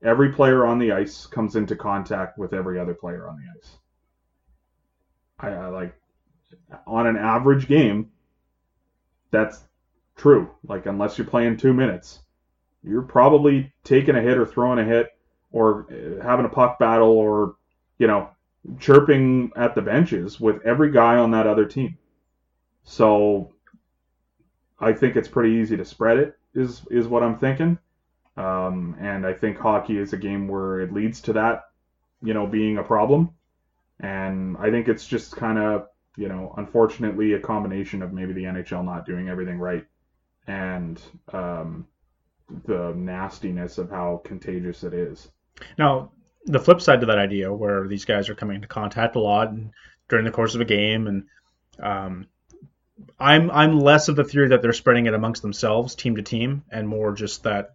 [0.02, 3.78] every player on the ice comes into contact with every other player on the ice.
[5.38, 5.94] I, I like
[6.86, 8.10] on an average game,
[9.30, 9.64] that's
[10.16, 10.50] true.
[10.66, 12.20] Like unless you're playing two minutes,
[12.82, 15.10] you're probably taking a hit or throwing a hit
[15.52, 17.56] or uh, having a puck battle or
[17.98, 18.28] you know
[18.78, 21.96] chirping at the benches with every guy on that other team.
[22.84, 23.52] So
[24.78, 27.78] I think it's pretty easy to spread it is is what I'm thinking.
[28.36, 31.64] Um, and I think hockey is a game where it leads to that,
[32.22, 33.30] you know, being a problem.
[34.00, 38.44] And I think it's just kind of, you know, unfortunately a combination of maybe the
[38.44, 39.86] NHL not doing everything right
[40.46, 41.00] and
[41.32, 41.86] um,
[42.64, 45.30] the nastiness of how contagious it is.
[45.78, 46.12] Now,
[46.46, 49.50] the flip side to that idea, where these guys are coming into contact a lot
[49.50, 49.70] and
[50.08, 51.24] during the course of a game, and
[51.80, 52.26] um,
[53.18, 56.64] I'm I'm less of the theory that they're spreading it amongst themselves, team to team,
[56.70, 57.74] and more just that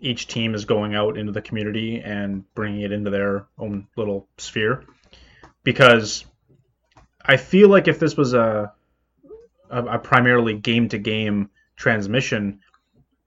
[0.00, 4.26] each team is going out into the community and bringing it into their own little
[4.38, 4.84] sphere.
[5.62, 6.24] Because
[7.24, 8.72] I feel like if this was a
[9.70, 12.60] a, a primarily game to game transmission,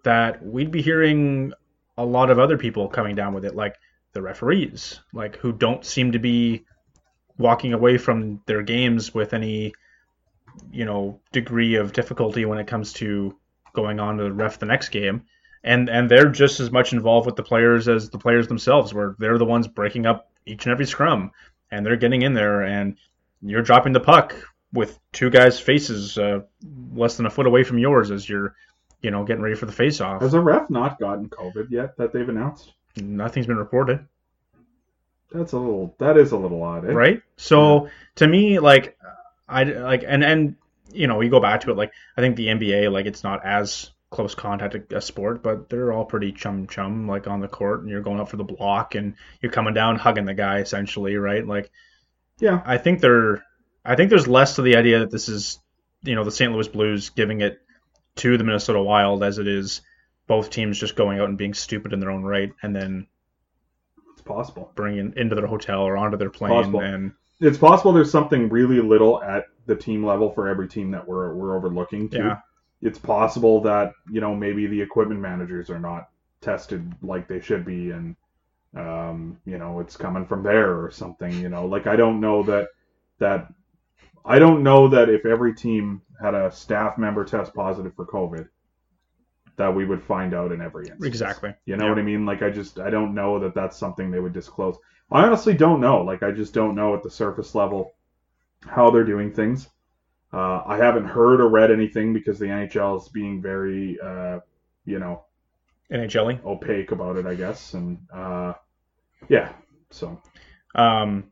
[0.04, 1.54] that we'd be hearing
[1.98, 3.78] a lot of other people coming down with it, like
[4.14, 6.66] the referees, like who don't seem to be
[7.38, 9.74] walking away from their games with any,
[10.72, 13.36] you know, degree of difficulty when it comes to
[13.74, 15.24] going on to ref the next game.
[15.64, 19.16] And and they're just as much involved with the players as the players themselves, where
[19.20, 21.32] they're the ones breaking up each and every scrum,
[21.72, 22.98] and they're getting in there, and
[23.42, 24.36] you're dropping the puck
[24.74, 26.42] with two guys' faces uh,
[26.94, 28.56] less than a foot away from yours as you're,
[29.02, 30.22] you know, getting ready for the face-off.
[30.22, 32.74] Has a ref not gotten COVID yet that they've announced?
[32.98, 34.06] Nothing's been reported.
[35.32, 35.96] That's a little.
[36.00, 36.92] That is a little odd, eh?
[36.92, 37.22] right?
[37.38, 38.98] So to me, like,
[39.48, 40.56] I like, and and
[40.92, 43.44] you know, you go back to it, like, I think the NBA, like, it's not
[43.44, 47.48] as close contact a, a sport, but they're all pretty chum chum, like on the
[47.48, 50.60] court, and you're going up for the block, and you're coming down hugging the guy,
[50.60, 51.46] essentially, right?
[51.46, 51.70] Like,
[52.40, 52.62] Yeah.
[52.66, 53.44] I think they're,
[53.84, 55.60] I think there's less to the idea that this is,
[56.04, 56.52] you know, the St.
[56.54, 57.60] Louis Blues giving it
[58.18, 59.82] to the Minnesota Wild as it is
[60.28, 63.08] both teams just going out and being stupid in their own right, and then
[64.14, 64.72] It's possible.
[64.76, 66.80] bringing into their hotel or onto their plane Possible.
[66.82, 67.12] and
[67.42, 71.34] It's possible there's something really little at the team level for every team that we're
[71.34, 72.10] we're overlooking.
[72.10, 72.18] Too.
[72.18, 72.38] Yeah.
[72.84, 76.10] It's possible that you know maybe the equipment managers are not
[76.42, 78.16] tested like they should be, and
[78.78, 81.40] um, you know it's coming from there or something.
[81.42, 82.70] You know, like I don't know that
[83.20, 83.50] that
[84.26, 88.50] I don't know that if every team had a staff member test positive for COVID,
[89.58, 91.08] that we would find out in every instance.
[91.08, 91.56] exactly.
[91.66, 91.90] You know Yeah.
[91.90, 92.26] what I mean?
[92.26, 94.78] Like I just I don't know that that's something they would disclose.
[95.12, 96.02] I honestly don't know.
[96.04, 97.94] Like I just don't know at the surface level
[98.68, 99.70] how they're doing things.
[100.34, 104.40] Uh, I haven't heard or read anything because the NHL is being very, uh,
[104.86, 105.26] you know,
[105.92, 106.44] NHL.
[106.44, 107.76] opaque about it, I guess.
[107.76, 108.54] And uh,
[109.30, 109.54] yeah,
[109.92, 110.20] so
[110.74, 111.26] Um,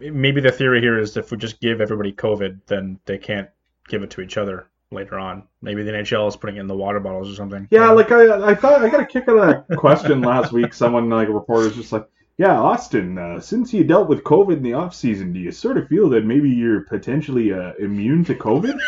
[0.00, 3.48] maybe the theory here is if we just give everybody COVID, then they can't
[3.88, 5.44] give it to each other later on.
[5.60, 7.68] Maybe the NHL is putting it in the water bottles or something.
[7.70, 10.74] yeah, like I I thought I got a kick out of that question last week.
[10.74, 12.08] Someone like a reporter was just like.
[12.38, 13.18] Yeah, Austin.
[13.18, 16.08] Uh, since you dealt with COVID in the off season, do you sort of feel
[16.10, 18.78] that maybe you're potentially uh, immune to COVID?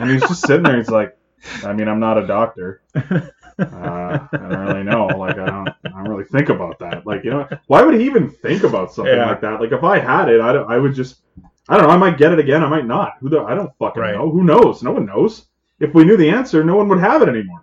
[0.00, 0.76] And he's just sitting there.
[0.76, 1.16] He's like,
[1.64, 2.82] I mean, I'm not a doctor.
[3.56, 5.06] Uh, I don't really know.
[5.06, 7.06] Like, I don't, I don't really think about that.
[7.06, 9.26] Like, you know, why would he even think about something Yeah.
[9.26, 9.60] like that?
[9.60, 11.20] Like, if I had it, I, don't, I would just,
[11.68, 11.92] I don't know.
[11.94, 12.64] I might get it again.
[12.64, 13.12] I might not.
[13.20, 14.16] Who the, I don't fucking Right.
[14.16, 14.28] know.
[14.28, 14.82] Who knows?
[14.82, 15.46] No one knows.
[15.78, 17.62] If we knew the answer, no one would have it anymore.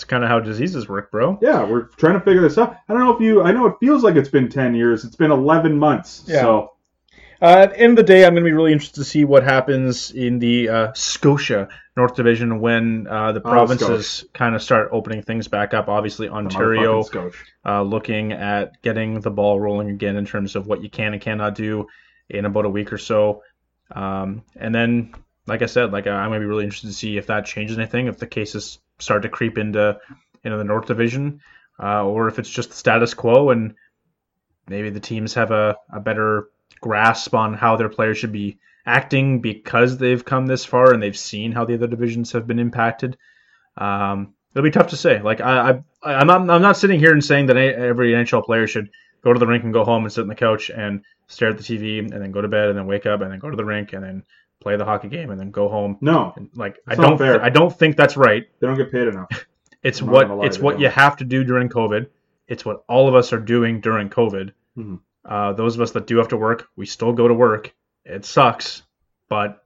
[0.00, 1.38] It's kind of how diseases work, bro.
[1.42, 2.74] Yeah, we're trying to figure this out.
[2.88, 3.42] I don't know if you.
[3.42, 5.04] I know it feels like it's been ten years.
[5.04, 6.24] It's been eleven months.
[6.26, 6.40] Yeah.
[6.40, 6.72] So
[7.42, 9.26] Uh, at the end of the day, I'm going to be really interested to see
[9.26, 11.68] what happens in the uh, Scotia
[11.98, 15.88] North Division when uh, the Oh, provinces kind of start opening things back up.
[15.88, 17.04] Obviously, Ontario
[17.66, 21.20] uh, looking at getting the ball rolling again in terms of what you can and
[21.20, 21.88] cannot do
[22.30, 23.42] in about a week or so.
[23.90, 25.14] Um, and then,
[25.46, 28.06] like I said, like I'm gonna be really interested to see if that changes anything,
[28.06, 29.98] if the cases start to creep into
[30.44, 31.40] into the North Division,
[31.82, 33.74] uh, or if it's just the status quo and
[34.68, 36.48] maybe the teams have a, a better
[36.80, 41.18] grasp on how their players should be acting because they've come this far and they've
[41.18, 43.16] seen how the other divisions have been impacted.
[43.76, 45.20] Um, it'll be tough to say.
[45.20, 48.66] Like I, I, I'm not, I'm not sitting here and saying that every NHL player
[48.66, 48.90] should
[49.22, 51.58] go to the rink and go home and sit on the couch and stare at
[51.58, 53.56] the TV and then go to bed and then wake up and then go to
[53.56, 54.22] the rink and then
[54.60, 55.96] play the hockey game and then go home.
[56.00, 57.42] No, And like I don't, fair.
[57.42, 58.44] I don't think that's right.
[58.60, 59.28] they don't get paid enough.
[59.82, 60.82] It's I'm what lie, it's what don't.
[60.82, 62.06] you have to do during COVID.
[62.46, 64.52] It's what all of us are doing during COVID.
[64.76, 65.00] Mhm.
[65.24, 67.72] Uh, those of us that do have to work, we still go to work.
[68.04, 68.82] It sucks,
[69.30, 69.64] but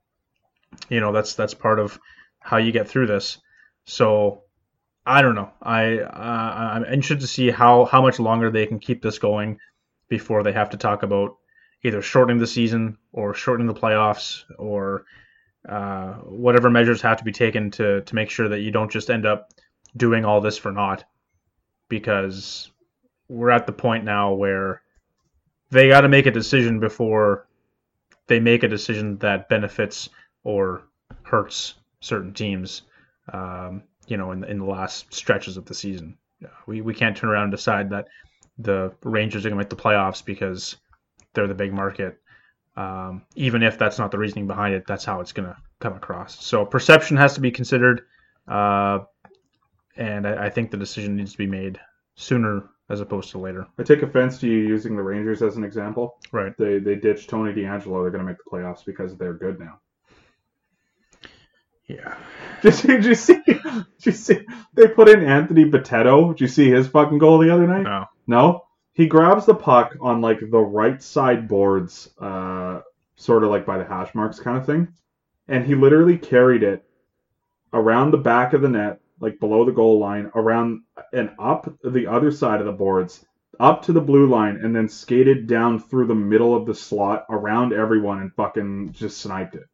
[0.89, 1.99] you know that's that's part of
[2.39, 3.39] how you get through this.
[3.87, 4.43] So
[5.05, 5.51] I don't know.
[5.61, 9.59] I uh, I'm interested to see how how much longer they can keep this going
[10.09, 11.37] before they have to talk about
[11.85, 15.05] either shortening the season or shortening the playoffs or
[15.69, 19.11] uh, whatever measures have to be taken to to make sure that you don't just
[19.11, 19.51] end up
[19.97, 21.05] doing all this for naught
[21.89, 22.71] because
[23.29, 24.83] we're at the point now where
[25.71, 27.47] they got to make a decision before
[28.27, 30.09] they make a decision that benefits
[30.43, 30.83] or
[31.23, 32.83] hurts certain teams.
[33.33, 36.19] Um, you know, in the, in the last stretches of the season,
[36.67, 38.09] we we can't turn around and decide that
[38.59, 40.77] the Rangers are going to make the playoffs because
[41.35, 42.21] they're the big market.
[42.77, 45.95] Um, even if that's not the reasoning behind it, that's how it's going to come
[45.95, 46.45] across.
[46.45, 48.03] So perception has to be considered,
[48.49, 49.01] uh,
[49.97, 51.79] and I, I think the decision needs to be made
[52.17, 53.67] sooner as opposed to later.
[53.79, 56.19] I take offense to you using the Rangers as an example.
[56.33, 56.57] Right.
[56.59, 58.03] They they ditched Tony DeAngelo.
[58.03, 59.81] They're going to make the playoffs because they're good now.
[61.87, 62.17] Yeah.
[62.63, 63.43] Did you, did you see?
[63.45, 64.41] Did you see?
[64.73, 66.31] They put in Anthony Bitetto.
[66.31, 67.83] Did you see his fucking goal the other night?
[67.83, 68.07] No.
[68.27, 68.65] No.
[68.95, 72.81] He grabs the puck on like the right side boards, uh,
[73.17, 74.89] sort of like by the hash marks kind of thing,
[75.49, 76.85] and he literally carried it
[77.73, 82.07] around the back of the net, like below the goal line, around and up the
[82.07, 83.27] other side of the boards,
[83.59, 87.27] up to the blue line, and then skated down through the middle of the slot
[87.31, 89.65] around everyone and fucking just sniped it.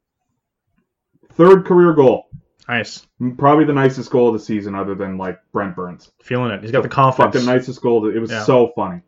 [1.32, 2.28] Third career goal.
[2.68, 3.06] Nice.
[3.36, 6.10] Probably the nicest goal of the season, other than like Brent Burns.
[6.22, 6.62] Feeling it.
[6.62, 7.34] He's got the confidence.
[7.34, 8.08] Fucking nicest goal.
[8.08, 8.44] It was Yeah.
[8.44, 9.02] so funny.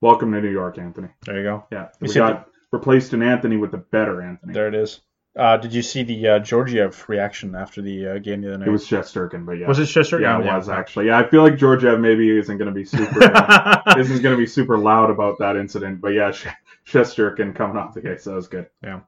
[0.00, 1.08] Welcome to New York, Anthony.
[1.26, 1.64] There you go.
[1.70, 4.54] Yeah, we got replaced an Anthony with a better Anthony.
[4.54, 5.00] There it is.
[5.36, 8.68] Uh, did you see the uh, Georgiev reaction after the uh, game the other night?
[8.68, 10.22] It was Shesterkin, but yeah, Was it Shesterkin?
[10.22, 10.56] Yeah, it Yeah.
[10.56, 11.06] was actually.
[11.06, 13.18] Yeah, I feel like Georgiev maybe isn't going to be super
[13.98, 16.48] isn't going to be super loud about that incident, but yeah, Sh-
[16.86, 18.66] Shesterkin coming off the case, that was good.
[18.82, 19.00] Yeah.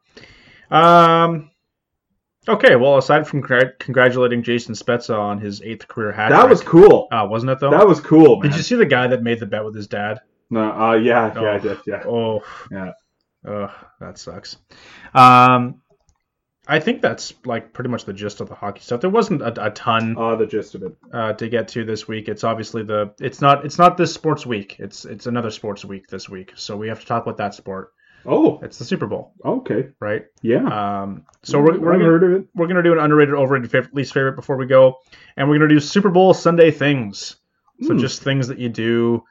[0.71, 1.51] Um.
[2.49, 6.61] Okay, well, aside from congr- congratulating Jason Spezza on his eighth career hat, That was
[6.61, 7.07] cool.
[7.13, 7.71] uh, wasn't it though?
[7.71, 8.51] That was cool, man.
[8.51, 10.21] Did you see the guy that made the bet with his dad?
[10.53, 11.59] No, uh, yeah, yeah, I Oh.
[11.59, 11.79] did.
[11.87, 12.93] Yeah, Oh, yeah.
[13.47, 13.71] Ugh,
[14.01, 14.57] that sucks.
[15.15, 15.81] Um,
[16.69, 19.01] I think that's like pretty much the gist of the hockey stuff.
[19.01, 20.93] There wasn't a, a ton Uh, the gist of it.
[21.13, 22.29] uh, to get to this week.
[22.29, 24.77] It's obviously the it's not it's not this sports week.
[24.79, 26.53] It's it's another sports week this week.
[26.55, 27.93] So we have to talk about that sport.
[28.25, 29.89] Oh, It's the Super Bowl, okay.
[29.99, 30.27] right?
[30.43, 30.63] Yeah.
[31.03, 32.47] Um, so we're we're gonna, heard of it.
[32.55, 34.99] we're gonna do an underrated, overrated, favorite, least favorite before we go,
[35.37, 37.35] and we're gonna do Super Bowl Sunday things.
[37.83, 37.99] So Hmm.
[37.99, 39.25] just things that you do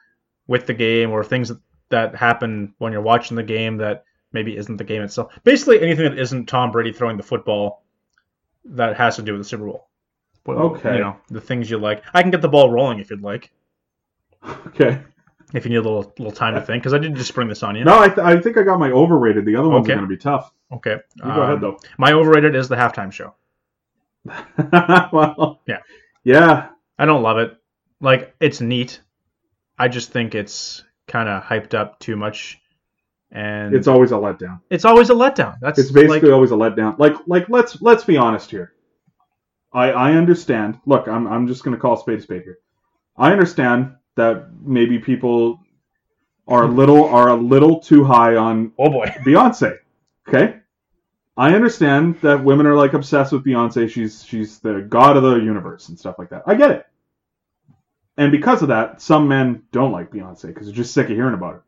[0.46, 1.60] with the game, or things that,
[1.90, 5.32] that happen when you're watching the game that maybe isn't the game itself.
[5.44, 7.84] Basically, anything that isn't Tom Brady throwing the football
[8.64, 9.88] that has to do with the Super Bowl.
[10.46, 10.94] Well, Okay.
[10.94, 12.02] You know the things you like.
[12.14, 13.52] I can get the ball rolling if you'd like.
[14.68, 15.00] Okay.
[15.54, 17.62] If you need a little little time to think, because I did just spring this
[17.62, 17.84] on you.
[17.84, 19.44] No, I, th- I think I got my overrated.
[19.44, 19.92] The other ones Okay.
[19.92, 20.50] are going to be tough.
[20.72, 20.96] Okay.
[21.16, 21.78] You go ahead Um, though.
[21.98, 23.34] My overrated is the halftime show.
[25.12, 25.78] well, Yeah.
[26.24, 26.68] yeah.
[26.98, 27.56] I don't love it.
[28.00, 29.00] Like it's neat.
[29.82, 32.60] I just think it's kind of hyped up too much,
[33.32, 34.60] and It's always a letdown.
[34.70, 35.56] it's always a letdown.
[35.60, 36.98] That's It's basically like, always a letdown.
[36.98, 38.74] Like, like let's let's be honest here.
[39.72, 40.78] I I understand.
[40.86, 42.58] Look, I'm I'm just going to call spade a spade here.
[43.16, 45.58] I understand that maybe people
[46.46, 49.06] are a little are a little too high on oh boy.
[49.26, 49.78] Beyonce.
[50.28, 50.60] Okay?
[51.36, 53.90] I understand that women are like obsessed with Beyonce.
[53.90, 56.42] She's she's the god of the universe and stuff like that.
[56.46, 56.86] I get it.
[58.16, 61.34] And because of that, some men don't like Beyonce because they're just sick of hearing
[61.34, 61.64] about her.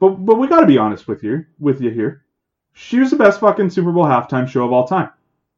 [0.00, 2.24] But but we got to be honest with you with you here.
[2.72, 5.10] She was the best fucking Super Bowl halftime show of all time,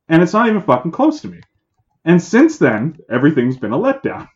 [0.08, 1.40] and it's not even fucking close to me.
[2.04, 4.28] And since then, everything's been a letdown.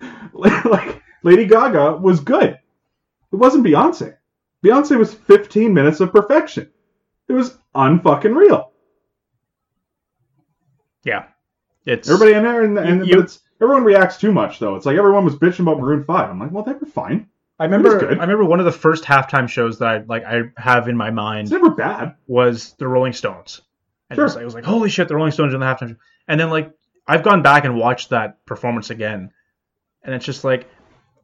[0.32, 2.58] like Lady Gaga was good.
[3.32, 4.16] It wasn't Beyonce.
[4.64, 6.70] Beyonce was 15 minutes of perfection.
[7.28, 8.72] It was unfucking real.
[11.04, 11.26] Yeah.
[11.88, 14.76] It's Everybody in there, and, and You- it's, everyone reacts too much though.
[14.76, 16.30] It's like everyone was bitching about Maroon Five.
[16.30, 17.28] I'm like, well, they were fine.
[17.58, 17.98] I remember.
[17.98, 18.18] good.
[18.18, 20.24] I remember one of the first halftime shows that I like.
[20.24, 22.14] I have in my It's mind never bad.
[22.28, 23.62] was the Rolling Stones.
[24.10, 24.24] And Sure.
[24.24, 25.96] it, was like, it was like, holy shit, the Rolling Stones in the halftime show.
[26.28, 26.70] And then like
[27.06, 29.32] I've gone back and watched that performance again,
[30.02, 30.68] and it's just like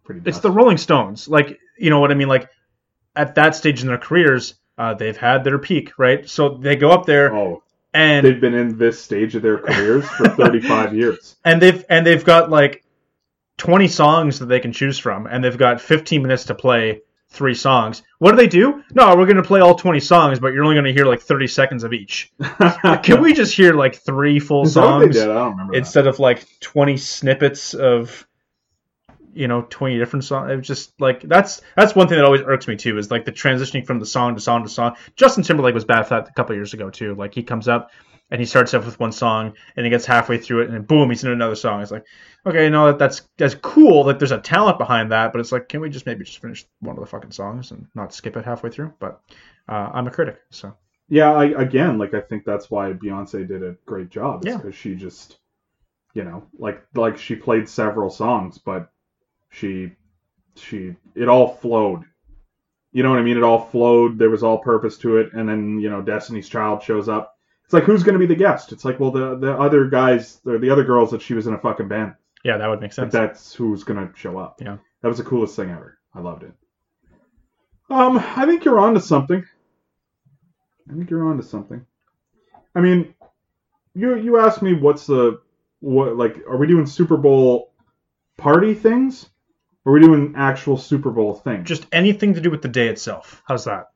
[0.05, 0.23] Pretty.
[0.24, 1.28] it's the Rolling Stones.
[1.28, 2.28] Like, you know what I mean?
[2.28, 2.49] Like,
[3.15, 6.28] at that stage in their careers, uh, they've had their peak, right?
[6.28, 7.62] So they go up there Oh,
[7.95, 11.37] and they've been in this stage of their careers for 35 years.
[11.45, 12.85] and they've and they've got like
[13.59, 17.01] 20 songs that they can choose from, and they've got 15 minutes to play
[17.31, 18.03] three songs.
[18.19, 18.83] What do they do?
[18.93, 21.21] No, we're going to play all 20 songs, but you're only going to hear like
[21.21, 22.33] 30 seconds of each.
[23.03, 25.31] Can we just hear like three full Is that what they songs did?
[25.31, 25.73] I don't remember.
[25.73, 25.79] that.
[25.79, 28.27] instead of like 20 snippets of
[29.35, 30.51] you know 20 different songs.
[30.51, 33.24] It was just like that's that's one thing that always irks me too is like
[33.24, 34.97] the transitioning from the song to song to song.
[35.16, 37.15] Justin timberlake was bad for that a couple years ago too.
[37.15, 37.90] Like he comes up
[38.31, 40.82] and he starts off with one song and he gets halfway through it and then
[40.82, 41.82] boom he's in another song.
[41.82, 42.06] It's like
[42.47, 45.69] okay no that, that's that's cool like there's a talent behind that but it's like
[45.69, 48.44] can we just maybe just finish one of the fucking songs and not skip it
[48.44, 48.93] halfway through?
[48.98, 49.20] But
[49.69, 50.74] uh, i'm a critic so.
[51.06, 54.43] Yeah, I, again, like I think that's why Beyonce did a great job.
[54.43, 54.56] Yeah.
[54.56, 55.39] because she just
[56.15, 58.90] you know, like like she played several songs, but
[59.55, 59.93] she
[60.56, 62.05] she it all flowed.
[62.93, 63.36] You know what I mean?
[63.36, 64.18] It all flowed.
[64.18, 67.36] There was all purpose to it, and then you know, Destiny's Child shows up.
[67.64, 68.72] It's like who's going to be the guest?
[68.72, 71.55] It's like well, the the other guys, or the other girls that she was in
[71.55, 72.14] a fucking band.
[72.44, 73.12] Yeah, that would make Like sense.
[73.12, 74.60] that's who's going to show up.
[74.60, 74.76] Yeah.
[75.01, 75.98] that was the coolest thing ever.
[76.14, 76.52] I loved it.
[77.90, 79.44] Um, I think you're on to something.
[80.90, 81.85] I think you're on to something.
[82.74, 83.14] I mean,
[83.94, 85.40] you you asked me what's the
[85.81, 87.72] what like are we doing Super Bowl
[88.36, 89.31] party things?
[89.85, 91.65] Or are we doing actual Super Bowl thing?
[91.65, 93.43] Just anything to do with the day itself.
[93.47, 93.89] How's that?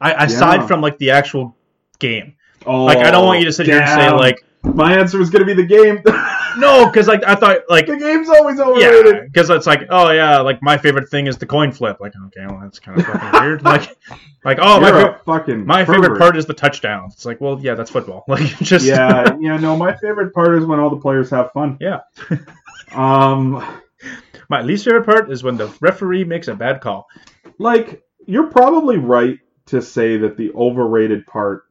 [0.00, 1.56] I, aside from like the actual
[1.98, 2.34] game.
[2.66, 5.30] oh, Like I don't want you to sit here and say like my answer was
[5.30, 6.02] going to be the game.
[6.58, 9.32] no, because like I thought like the game's always yeah, overrated.
[9.32, 11.98] because it's like oh yeah, like my favorite thing is the coin flip.
[12.00, 13.62] Like okay, well that's kind of fucking weird.
[13.62, 13.96] Like
[14.44, 17.10] like oh my You're fa- fucking my favorite part is the touchdown.
[17.12, 18.24] It's like well yeah, that's football.
[18.28, 21.78] Like just yeah, yeah, no, my favorite part is when all the players have fun.
[21.80, 22.00] Yeah.
[22.92, 23.80] um,
[24.48, 27.06] my least favorite part is when the referee makes a bad call.
[27.58, 31.64] like you're probably right to say that the overrated part.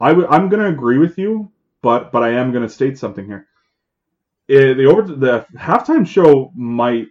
[0.00, 1.50] I w- I'm going to agree with you,
[1.82, 3.46] but but I am going to state something here.
[4.48, 7.08] Eh, the over the halftime show might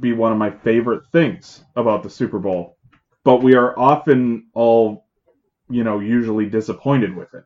[0.00, 2.76] be one of my favorite things about the Super Bowl,
[3.24, 5.06] but we are often all,
[5.70, 7.44] you know, usually disappointed with it.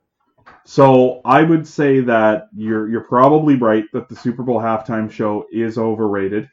[0.68, 5.46] So I would say that you're you're probably right that the Super Bowl halftime show
[5.50, 6.50] is overrated,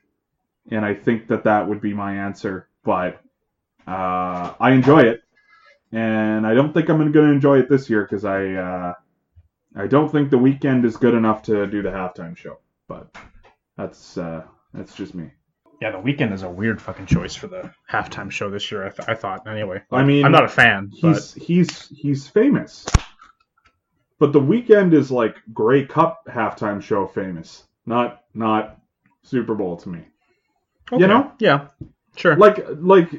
[0.72, 2.70] and I think that that would be my answer.
[2.86, 3.22] But
[3.86, 5.20] uh, I enjoy it,
[5.92, 8.94] and I don't think I'm going to enjoy it this year because I uh,
[9.76, 12.60] I don't think the Weeknd is good enough to do the halftime show.
[12.88, 13.14] But
[13.76, 14.44] that's uh,
[14.74, 15.30] that's just me.
[15.82, 18.86] Yeah, the Weeknd is a weird fucking choice for the halftime show this year.
[18.86, 19.82] I, th- I thought anyway.
[19.92, 22.86] I mean, I'm not a fan, but He's he's he's famous,
[24.20, 28.80] but the Weeknd is like Grey Cup halftime show famous, not not
[29.24, 30.00] Super Bowl to me.
[30.92, 31.02] okay.
[31.02, 31.32] you know?
[31.40, 31.68] yeah,
[32.16, 32.36] sure.
[32.38, 33.10] like like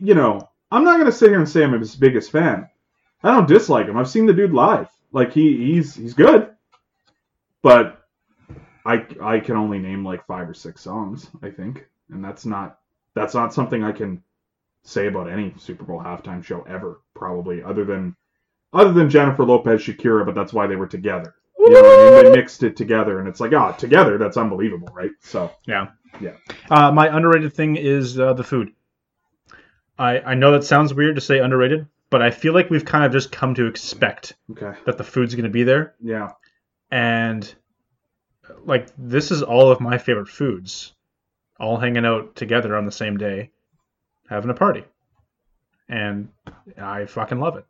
[0.00, 2.68] you know i'm not gonna sit here and say i'm his biggest fan
[3.22, 6.50] i don't dislike him i've seen the dude live like he he's he's good
[7.62, 8.02] but
[8.84, 12.78] i i can only name like five or six songs i think and that's not
[13.14, 14.22] that's not something i can
[14.84, 18.16] say about any super bowl halftime show ever probably other than
[18.72, 22.32] other than jennifer lopez shakira but that's why they were together you know I mean?
[22.32, 25.88] they mixed it together and it's like ah together that's unbelievable right so Yeah.
[26.20, 26.32] Yeah.
[26.68, 28.72] Uh, my underrated thing is uh, the food.
[29.98, 33.04] I I know that sounds weird to say underrated, but I feel like we've kind
[33.04, 36.32] of just come to expect okay that the food's going to be there, yeah
[36.90, 37.54] and
[38.64, 40.92] like this is all of my favorite foods,
[41.58, 43.50] all hanging out together on the same day,
[44.28, 44.84] having a party,
[45.88, 46.28] and
[46.76, 47.64] I fucking love it.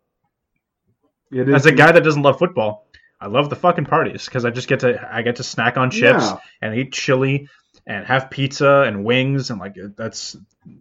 [1.32, 2.86] It is As a guy that doesn't love football,
[3.20, 5.90] I love the fucking parties because I just get to I get to snack on
[5.90, 6.38] chips Yeah.
[6.60, 7.48] and eat chili
[7.86, 10.36] and have pizza and wings and like that's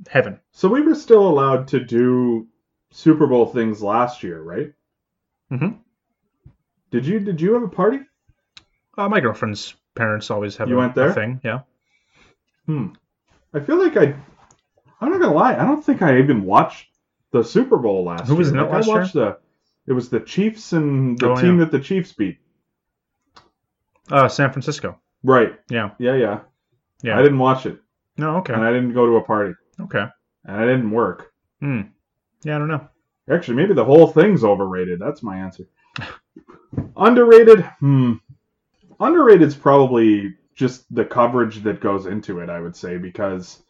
[0.10, 0.40] heaven.
[0.52, 2.48] So we were still allowed to do
[2.92, 4.74] Super Bowl things last year, right?
[5.52, 5.78] Mm-hmm.
[6.92, 8.00] Did you did you have a party?
[8.98, 11.14] Uh, my girlfriend's parents always have You a, went there?
[11.14, 11.40] thing.
[11.44, 11.62] Yeah.
[12.66, 12.88] Hmm.
[13.54, 14.16] I feel like I
[15.00, 16.88] I'm not gonna lie, I don't think I even watched
[17.32, 18.38] the Super Bowl last Who year.
[18.40, 19.38] was in it Like, last I watched the
[19.88, 21.66] it was the Chiefs and the Oh, team yeah.
[21.66, 22.38] that the Chiefs beat.
[24.10, 25.00] Uh, San Francisco.
[25.24, 25.54] Right.
[25.70, 25.92] Yeah.
[26.00, 26.40] Yeah, yeah.
[27.04, 27.18] Yeah.
[27.18, 27.80] I didn't watch it.
[28.18, 28.38] No.
[28.38, 28.54] Okay.
[28.54, 29.54] And I didn't go to a party.
[29.80, 30.06] Okay.
[30.46, 31.32] And I didn't work.
[31.60, 31.82] Hmm.
[32.44, 32.56] Yeah.
[32.56, 32.88] I don't know.
[33.30, 35.00] Actually, maybe the whole thing's overrated.
[35.00, 35.64] That's my answer.
[36.98, 37.62] Underrated?
[37.80, 38.14] Hmm.
[39.00, 43.62] Underrated's probably just the coverage that goes into it, I would say, because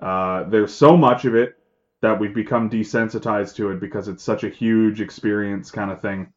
[0.00, 1.56] uh, there's so much of it
[2.00, 6.32] that we've become desensitized to it because it's such a huge experience kind of thing.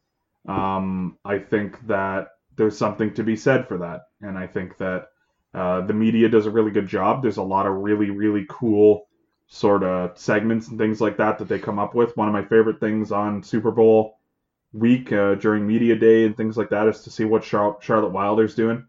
[0.48, 4.02] Um, I think that there's something to be said for that.
[4.20, 5.08] And I think that
[5.54, 7.22] uh, the media does a really good job.
[7.22, 9.06] There's a lot of really, really cool
[9.46, 12.16] sort of segments and things like that that they come up with.
[12.16, 14.18] One of my favorite things on Super Bowl
[14.72, 18.12] week uh, during media day and things like that is to see what Char- Charlotte
[18.12, 18.86] Wilder's doing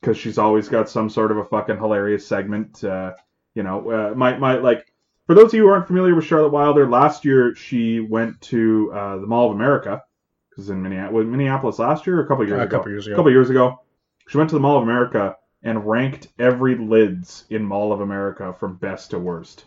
[0.00, 2.84] because she's always got some sort of a fucking hilarious segment.
[2.84, 3.12] Uh,
[3.54, 4.91] you know, uh, my my like
[5.26, 8.90] for those of you who aren't familiar with Charlotte Wilder, last year she went to
[8.94, 10.02] uh, the Mall of America
[10.50, 13.14] because in Minneapolis, Minneapolis last year or a couple years a ago, couple years ago.
[13.14, 13.80] a couple years ago,
[14.28, 18.54] she went to the Mall of America and ranked every lids in Mall of America
[18.58, 19.64] from best to worst.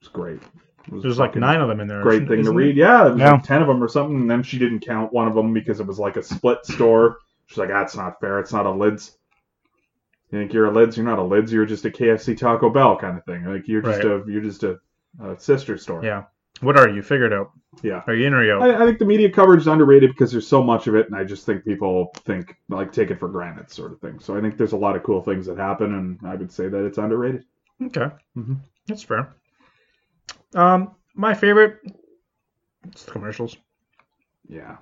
[0.00, 0.36] It's great.
[0.36, 0.42] It
[0.92, 1.02] was great.
[1.02, 2.02] There's like nine of them in there.
[2.02, 2.76] Great thing to read.
[2.76, 2.84] there?
[2.86, 3.32] Yeah, it was Yeah.
[3.32, 5.80] like ten of them or something, and then she didn't count one of them because
[5.80, 7.18] it was like a split store.
[7.46, 8.38] She's like, that's not fair.
[8.40, 9.16] It's not a lids.
[10.30, 10.96] You think you're a lids?
[10.96, 11.52] You're not a lids.
[11.52, 13.44] You're just a KFC Taco Bell kind of thing.
[13.44, 14.06] Like you're just Right.
[14.06, 14.78] a you're just a,
[15.22, 16.04] a sister store.
[16.04, 16.24] Yeah.
[16.62, 17.02] What are you?
[17.02, 17.50] Figure it out.
[17.82, 18.02] Yeah.
[18.06, 18.62] Are you in or you out?
[18.62, 21.14] I, I think the media coverage is underrated because there's so much of it, and
[21.14, 24.18] I just think people think like take it for granted, sort of thing.
[24.20, 26.68] So I think there's a lot of cool things that happen, and I would say
[26.68, 27.44] that it's underrated.
[27.82, 28.56] Okay, Mhm.
[28.86, 29.34] that's fair.
[30.54, 31.78] Um, my favorite,
[32.86, 33.56] it's the commercials.
[34.48, 34.76] Yeah,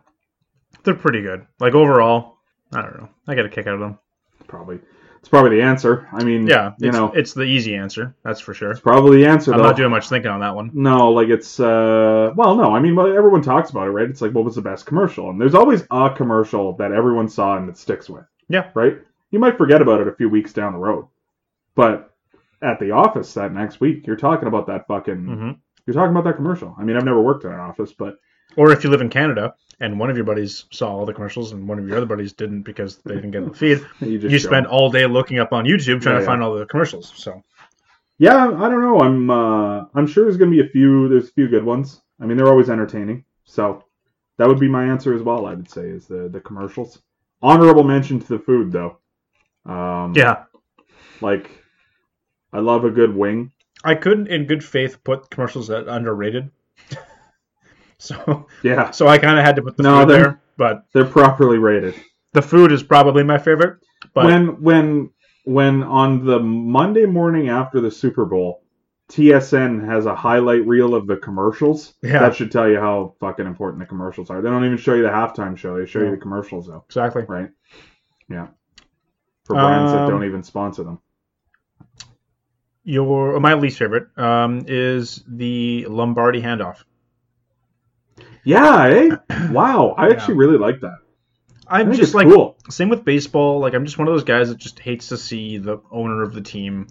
[0.85, 1.47] They're pretty good.
[1.59, 2.37] Like overall,
[2.73, 3.09] I don't know.
[3.27, 3.99] I get a kick out of them.
[4.47, 4.79] probably
[5.25, 6.07] it's probably the answer.
[6.13, 8.15] I mean, Yeah, you know, it's the easy answer.
[8.25, 8.73] That's for sure.
[8.73, 9.53] it's probably the answer.
[9.53, 9.65] I'm though.
[9.65, 10.71] not doing much thinking on that one.
[10.75, 14.07] No, like it's uh well no, I mean well, everyone talks about it, right?
[14.07, 15.31] It's like what was the best commercial?
[15.31, 18.27] And there's always a commercial that everyone saw and it sticks with.
[18.51, 18.69] Yeah.
[18.75, 18.99] Right?
[19.31, 21.07] You might forget about it a few weeks down the road.
[21.75, 22.15] But
[22.61, 25.51] at the office that next week, you're talking about that fucking hmm
[25.87, 26.75] you're talking about that commercial.
[26.79, 28.19] I mean, I've never worked in an office, but
[28.57, 31.53] Or if you live in Canada and one of your buddies saw all the commercials
[31.53, 34.39] and one of your other buddies didn't because they didn't get the feed, you you
[34.39, 36.27] spend all day looking up on YouTube trying Yeah, to yeah.
[36.27, 37.13] find all the commercials.
[37.17, 37.43] So
[38.19, 39.01] Yeah, I don't know.
[39.01, 42.01] I'm uh I'm sure there's gonna be a few there's a few good ones.
[42.21, 43.25] I mean they're always entertaining.
[43.45, 43.85] So
[44.39, 47.03] that would be my answer as well, I would say, is the the commercials.
[47.43, 48.99] Honorable mention to the food though.
[49.67, 50.45] Um yeah,
[51.21, 51.51] like
[52.53, 53.53] I love a good wing.
[53.85, 56.51] I couldn't in good faith put commercials at underrated.
[58.05, 58.91] so Yeah.
[58.99, 61.95] so I kind of had to put the No, food there, but They're properly rated.
[62.33, 63.79] the food is probably my favorite.
[64.15, 65.11] But when when
[65.45, 68.63] when on the Monday morning after the Super Bowl,
[69.11, 71.95] TSN has a highlight reel of the commercials.
[72.03, 72.21] Yeah.
[72.21, 74.41] That should tell you how fucking important the commercials are.
[74.41, 75.79] They don't even show you the halftime show.
[75.79, 76.85] They show you the commercials though.
[76.87, 77.25] exactly.
[77.29, 77.51] Right.
[78.31, 78.49] Yeah.
[79.45, 81.01] For brands that Um, don't even sponsor them.
[82.87, 86.85] Your my least favorite um, is the Lombardi handoff.
[88.45, 89.17] Yeah, eh?
[89.51, 89.95] Wow.
[89.97, 90.15] I Yeah.
[90.15, 90.99] actually really like that.
[91.67, 92.57] I'm just like cool.
[92.69, 93.59] same with baseball.
[93.61, 96.35] Like I'm just one of those guys that just hates to see the owner of
[96.35, 96.89] the team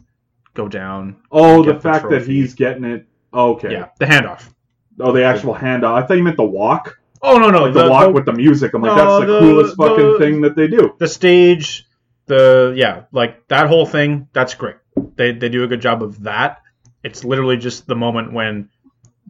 [0.55, 1.17] go down.
[1.31, 3.05] Oh, the the fact that he's getting it.
[3.33, 3.71] Okay.
[3.71, 4.51] Yeah, the handoff.
[4.99, 5.93] Oh, the actual handoff.
[6.03, 6.99] I thought you meant the walk.
[7.21, 8.73] Oh no no Like the, the, walk the, with the music.
[8.73, 10.95] I'm like, No, that's the, the- coolest fucking the- thing that they do.
[10.97, 11.85] the stage,
[12.25, 14.27] the yeah, like that whole thing.
[14.33, 14.77] That's great.
[15.15, 16.61] They they do a good job of that.
[17.03, 18.69] It's literally just the moment when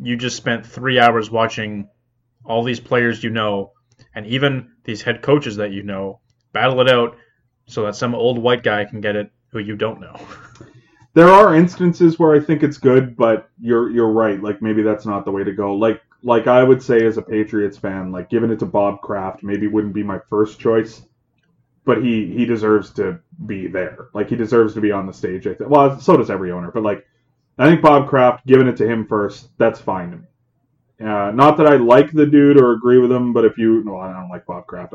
[0.02, 1.90] you just spent three hours watching
[2.46, 3.72] all these players you know,
[4.16, 6.20] and even these head coaches that you know
[6.52, 7.18] battle it out,
[7.66, 10.20] so that some old white guy can get it who you don't know.
[11.16, 14.42] There are instances where I think it's good, but you're you're right.
[14.42, 15.76] Like maybe that's not the way to go.
[15.76, 19.44] Like like I would say as a Patriots fan, like giving it to Bob Kraft
[19.44, 21.04] maybe wouldn't be my first choice,
[21.86, 24.08] but he he deserves to be there.
[24.14, 25.46] Like he deserves to be on the stage.
[25.46, 25.70] I think.
[25.70, 27.06] Well, so does every owner, but like
[27.60, 30.28] I think Bob Kraft giving it to him first, that's fine to me.
[31.00, 33.98] Uh, not that I like the dude or agree with him, but if you no,
[33.98, 34.94] I don't like Bob Kraft.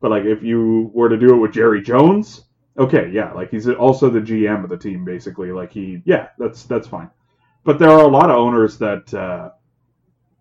[0.00, 2.44] But like if you were to do it with Jerry Jones,
[2.78, 5.52] okay, yeah, like he's also the GM of the team, basically.
[5.52, 7.10] Like he, yeah, that's that's fine.
[7.64, 9.50] But there are a lot of owners that uh,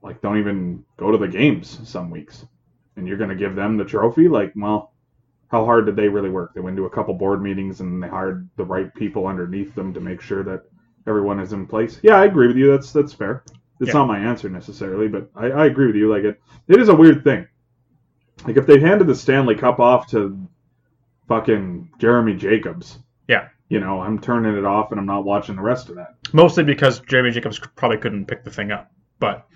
[0.01, 2.45] like don't even go to the games some weeks,
[2.95, 4.27] and you're gonna give them the trophy.
[4.27, 4.93] Like, well,
[5.49, 6.53] how hard did they really work?
[6.53, 9.93] They went to a couple board meetings and they hired the right people underneath them
[9.93, 10.63] to make sure that
[11.07, 11.99] everyone is in place.
[12.03, 12.69] Yeah, I agree with you.
[12.69, 13.43] That's that's fair.
[13.79, 13.93] It's Yeah.
[13.93, 16.09] not my answer necessarily, but I, I agree with you.
[16.11, 17.47] Like it, it is a weird thing.
[18.45, 20.47] Like if they handed the Stanley Cup off to
[21.27, 23.49] fucking Jeremy Jacobs, Yeah.
[23.69, 26.15] you know, I'm turning it off and I'm not watching the rest of that.
[26.33, 29.47] Mostly because Jeremy Jacobs probably couldn't pick the thing up, but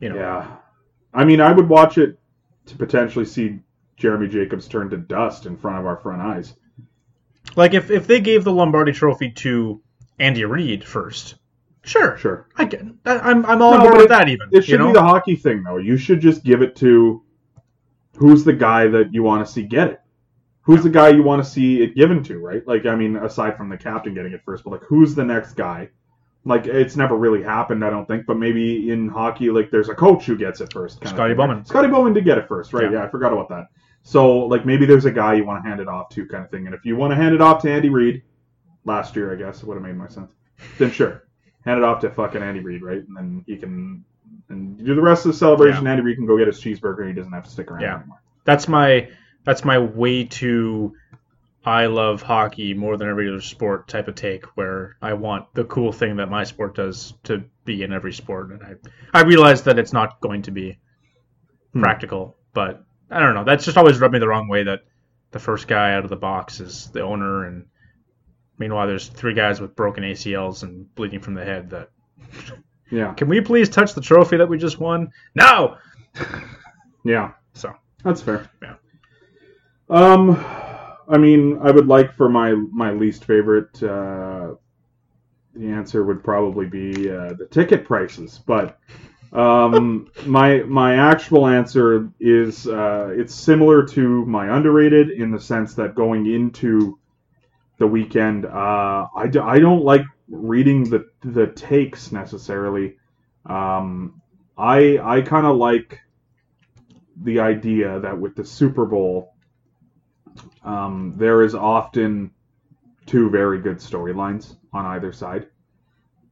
[0.00, 0.56] you know, Yeah.
[1.14, 2.18] I mean, I would watch it
[2.66, 3.58] to potentially see
[3.96, 6.54] Jeremy Jacobs turn to dust in front of our front eyes.
[7.56, 9.80] like if if they gave the Lombardi Trophy to
[10.18, 11.36] Andy Reid first,
[11.86, 12.48] sure, Sure.
[12.56, 14.48] I get, I- I'm I'm all on No, board with that even.
[14.52, 14.86] It should you know?
[14.88, 15.78] be the hockey thing, though.
[15.78, 17.22] You should just give it to
[18.16, 20.00] who's the guy that you want to see get it.
[20.62, 22.66] Who's the guy you want to see it given to, right?
[22.66, 25.52] Like, I mean, aside from the captain getting it first, but like, who's the next
[25.54, 25.88] guy?
[26.44, 28.26] Like, it's never really happened, I don't think.
[28.26, 31.00] But maybe in hockey, like, there's a coach who gets it first.
[31.00, 31.36] kind Scotty right?
[31.36, 31.64] Bowman.
[31.64, 32.84] Scotty Bowman did get it first, right?
[32.90, 32.98] Yeah.
[32.98, 33.04] Yeah.
[33.04, 33.66] I forgot about that.
[34.02, 36.50] So, like, maybe there's a guy you want to hand it off to, kind of
[36.50, 36.66] thing.
[36.66, 38.22] And if you want to hand it off to Andy Reid,
[38.84, 40.32] last year, I guess, it would have made more sense.
[40.78, 41.24] Then sure,
[41.66, 42.98] hand it off to fucking Andy Reid, right?
[43.06, 44.04] And then he can
[44.48, 45.86] and do the rest of the celebration.
[45.86, 47.06] Andy Reid can go get his cheeseburger.
[47.06, 47.96] He doesn't have to stick around Yeah.
[47.98, 48.20] anymore.
[48.44, 49.08] that's my
[49.44, 50.94] that's my way to
[51.64, 55.64] I love hockey more than every other sport type of take where I want the
[55.64, 59.62] cool thing that my sport does to be in every sport and I I realize
[59.64, 60.78] that it's not going to be
[61.72, 61.80] Hmm.
[61.80, 64.82] practical but I don't know that's just always rubbed me the wrong way that
[65.32, 67.66] the first guy out of the box is the owner and
[68.58, 71.90] meanwhile there's three guys with broken ACLs and bleeding from the head that
[72.88, 75.76] Yeah, can we please touch the trophy that we just won no
[77.04, 77.74] yeah, so
[78.04, 78.48] that's fair.
[78.62, 78.74] Yeah.
[79.88, 80.44] Um,
[81.08, 83.82] I mean, I would like for my my least favorite.
[83.82, 84.54] Uh,
[85.54, 88.78] the answer would probably be uh, the ticket prices, but
[89.32, 95.74] um, my my actual answer is uh, it's similar to my underrated in the sense
[95.74, 96.98] that going into
[97.78, 102.96] the weekend, uh, I, do, I don't like reading the the takes necessarily.
[103.44, 104.20] Um,
[104.58, 106.00] I I kind of like
[107.22, 109.34] the idea that with the Super Bowl,
[110.64, 112.30] um, there is often
[113.06, 115.46] two very good storylines on either side.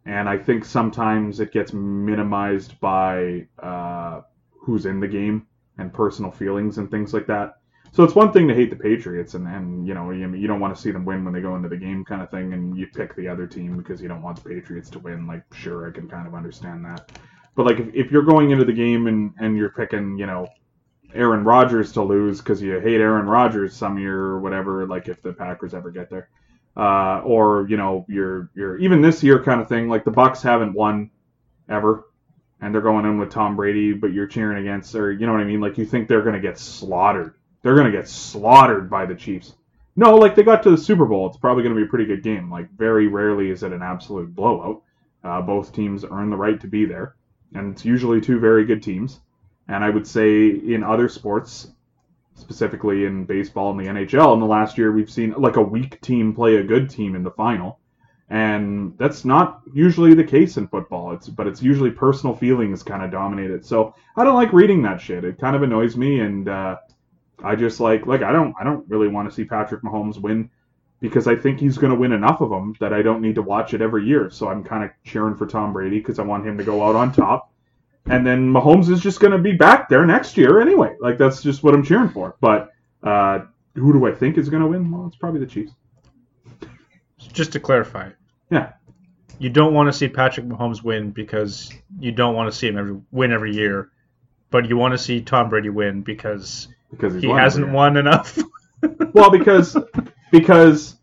[0.07, 5.47] And I think sometimes it gets minimized by uh, who's in the game
[5.79, 7.59] and personal feelings and things like that.
[7.95, 10.59] So it's one thing to hate the Patriots and, and you know you, you don't
[10.59, 12.77] want to see them win when they go into the game kind of thing, and
[12.77, 15.29] you pick the other team because you don't want the Patriots to win.
[15.29, 17.13] Like sure, I can kind of understand that.
[17.55, 20.49] But like if, if you're going into the game and, and you're picking you know
[21.15, 25.23] Aaron Rodgers to lose because you hate Aaron Rodgers some year or whatever, like if
[25.23, 26.31] the Packers ever get there,
[26.77, 29.89] uh, or you know you're you're even this year kind of thing.
[29.89, 31.13] Like the Bucks haven't won
[31.69, 32.07] ever,
[32.61, 35.43] and they're going in with Tom Brady, but you're cheering against, or you know what
[35.43, 35.61] I mean?
[35.61, 37.37] Like you think they're gonna get slaughtered.
[37.65, 39.55] They're gonna get slaughtered by the Chiefs.
[39.97, 41.27] No, like they got to the Super Bowl.
[41.27, 42.51] It's probably gonna be a pretty good game.
[42.51, 44.83] Like very rarely is it an absolute blowout.
[45.25, 47.15] Uh, both teams earn the right to be there,
[47.55, 49.21] and it's usually two very good teams.
[49.67, 51.69] And I would say in other sports,
[52.35, 56.03] specifically in baseball and the NHL, in the last year we've seen like a weak
[56.03, 57.79] team play a good team in the final,
[58.29, 61.13] and that's not usually the case in football.
[61.13, 63.65] It's but it's usually personal feelings kind of dominate it.
[63.65, 65.25] So I don't like reading that shit.
[65.25, 66.77] It kind of annoys me, and uh,
[67.45, 70.51] I just like like I don't I don't really want to see Patrick Mahomes win
[71.01, 73.43] because I think he's going to win enough of them that I don't need to
[73.43, 74.31] watch it every year.
[74.31, 76.97] So I'm kind of cheering for Tom Brady because I want him to go out
[76.97, 77.51] on top.
[78.07, 80.97] And then Mahomes is just going to be back there next year anyway.
[81.01, 82.37] Like that's just what I'm cheering for.
[82.41, 82.73] But
[83.03, 83.41] uh,
[83.75, 84.91] who do I think is going to win?
[84.91, 85.73] Well, it's probably the Chiefs.
[87.33, 88.11] Just to clarify,
[88.51, 88.73] Yeah.
[89.39, 92.79] you don't want to see Patrick Mahomes win because you don't want to see him
[92.79, 93.91] every, win every year,
[94.51, 98.39] but you want to see Tom Brady win because Because he hasn't won enough.
[99.15, 99.75] Well, because
[100.31, 100.97] because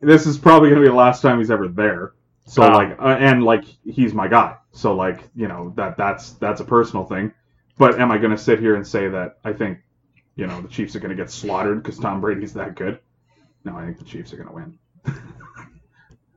[0.00, 2.14] this is probably going to be the last time he's ever there.
[2.46, 2.72] So Ah.
[2.76, 4.56] like, uh, and like he's my guy.
[4.72, 7.32] So like, you know that that's that's a personal thing.
[7.78, 9.78] But am I going to sit here and say that I think,
[10.34, 12.98] you know, the Chiefs are going to get slaughtered because Tom Brady's that good?
[13.64, 14.78] No, I think the Chiefs are going to win.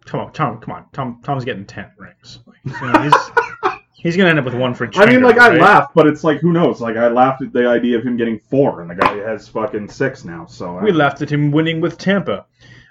[0.05, 0.59] Come on, Tom.
[0.59, 1.21] Come on, Tom.
[1.23, 2.39] Tom's getting ten rings.
[2.45, 3.11] Like, you know,
[3.99, 4.89] he's gonna end up with one for.
[4.95, 5.61] I mean, like I right?
[5.61, 6.81] laughed, but it's like who knows?
[6.81, 9.89] Like I laughed at the idea of him getting four, and the guy has fucking
[9.89, 10.45] six now.
[10.45, 12.45] So I- We laughed at him winning with Tampa.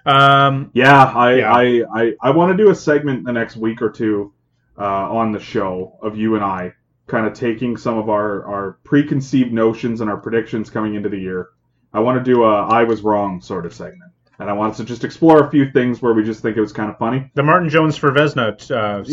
[0.07, 1.53] Um, Yeah, I Yeah.
[1.53, 4.33] I I, I want to do a segment the next week or two
[4.79, 6.73] uh, on the show of you and I
[7.09, 11.19] kind of taking some of our our preconceived notions and our predictions coming into the
[11.19, 11.49] year.
[11.93, 14.85] I want to do a I was wrong sort of segment, and I wanted to
[14.85, 17.31] just explore a few things where we just think it was kind of funny.
[17.35, 18.53] the Martin Jones for Vezina.
[18.71, 19.09] Uh, segment.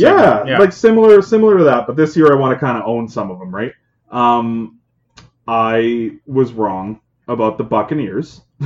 [0.48, 3.08] Yeah, like similar similar to that, but this year I want to kind of own
[3.08, 3.74] some of them, right?
[4.12, 4.80] Um,
[5.48, 8.42] I was wrong about the Buccaneers.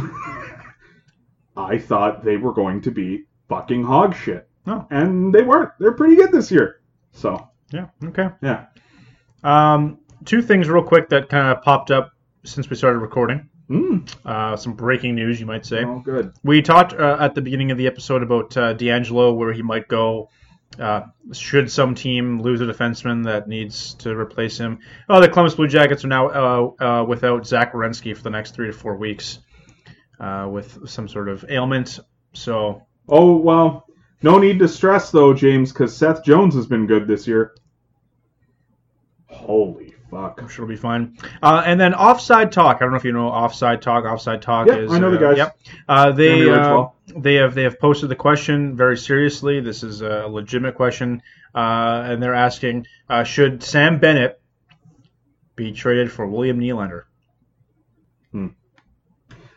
[1.57, 4.85] I thought they were going to be fucking hog shit, Oh.
[4.89, 5.71] and they weren't.
[5.79, 6.81] They're pretty good this year.
[7.11, 7.87] So yeah.
[8.03, 8.29] Okay.
[8.41, 8.65] yeah,
[9.43, 12.11] Um, two things real quick that kind of popped up
[12.45, 13.49] since we started recording.
[13.69, 15.83] Mm, Uh, some breaking news, you might say.
[15.83, 16.33] oh good.
[16.43, 19.87] We talked uh, at the beginning of the episode about uh, DeAngelo, where he might
[19.87, 20.29] go.
[20.79, 21.01] Uh,
[21.33, 24.79] should some team lose a defenseman that needs to replace him?
[25.07, 28.55] Oh, the Columbus Blue Jackets are now uh, uh, without Zach Werenski for the next
[28.55, 29.39] three to four weeks
[30.19, 31.99] uh, with some sort of ailment.
[32.33, 33.87] So Oh well,
[34.21, 37.55] no need to stress though, James, because Seth Jones has been good this year.
[39.27, 40.41] Holy fuck!
[40.41, 41.17] I'm sure it'll be fine.
[41.41, 42.77] Uh, and then offside talk.
[42.77, 44.05] I don't know if you know offside talk.
[44.05, 44.91] Offside talk Yep, is.
[44.91, 45.37] I know the uh, guys.
[45.37, 45.59] Yep.
[45.87, 49.59] Uh, they uh, they have they have posted the question very seriously.
[49.59, 51.21] This is a legitimate question,
[51.55, 54.41] uh, and they're asking: uh, Should Sam Bennett
[55.55, 57.03] be traded for William Nylander?
[58.31, 58.47] Hmm.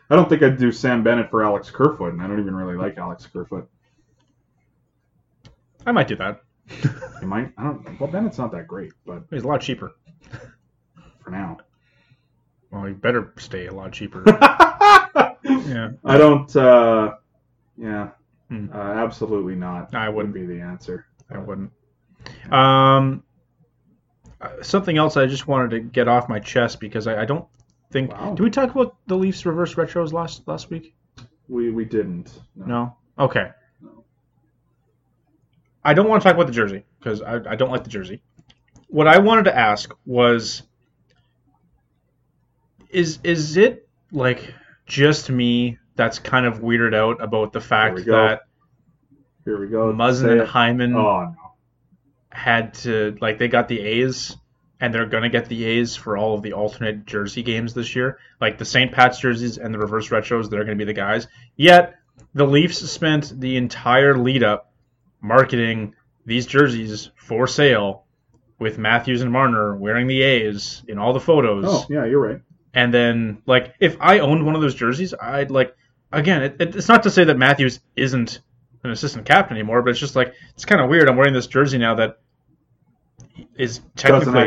[0.09, 2.75] I don't think I'd do Sam Bennett for Alex Kerfoot, and I don't even really
[2.77, 3.69] like Alex Kerfoot.
[5.85, 6.41] I might do that.
[7.21, 7.53] You might.
[7.57, 7.99] I don't.
[8.01, 9.93] Well, Bennett's not that great, but He's a lot cheaper.
[11.23, 11.57] For now.
[12.71, 14.23] Well, he better stay a lot cheaper.
[14.27, 15.91] yeah.
[16.03, 16.53] I don't.
[16.55, 17.15] uh
[17.77, 18.09] Yeah.
[18.49, 18.67] Hmm.
[18.73, 19.93] Uh, absolutely not.
[19.93, 20.33] I wouldn't.
[20.33, 21.05] Would be the answer.
[21.29, 21.71] I wouldn't.
[22.51, 23.23] Um,
[24.41, 27.45] uh, something else I just wanted to get off my chest because I, I don't
[27.91, 28.11] think.
[28.11, 28.33] Wow.
[28.33, 30.95] Did we talk about the Leafs reverse retros last last week?
[31.47, 32.31] We we didn't.
[32.55, 32.97] No.
[33.17, 33.49] Okay.
[35.85, 38.21] I don't want to talk about the jersey because I, I don't like the jersey.
[38.87, 40.63] What I wanted to ask was,
[42.93, 44.53] is is it like
[44.85, 48.41] just me that's kind of weirded out about the fact that
[49.45, 49.93] Here we go.
[49.93, 50.47] Muzzin and.
[50.47, 51.35] Hyman Oh no.
[52.29, 54.35] had to like they got the A's
[54.79, 58.17] and they're gonna get the A's for all of the alternate jersey games this year.
[58.41, 58.91] Like the St.
[58.91, 61.27] Pat's jerseys and the reverse retros, they're gonna be the guys.
[61.55, 61.95] Yet
[62.33, 64.71] the Leafs spent the entire lead up
[65.21, 65.95] marketing
[66.25, 68.05] these jerseys for sale
[68.59, 71.65] with Matthews and Marner wearing the A's in all the photos.
[71.67, 72.41] Oh yeah, you're right.
[72.73, 75.75] And then, like, if I owned one of those jerseys, I'd like,
[76.11, 78.41] again, it, it, it's not to say that Matthews isn't
[78.83, 81.07] an assistant captain anymore, but it's just like it's kind of weird.
[81.09, 82.17] I'm wearing this jersey now that
[83.55, 84.41] is technically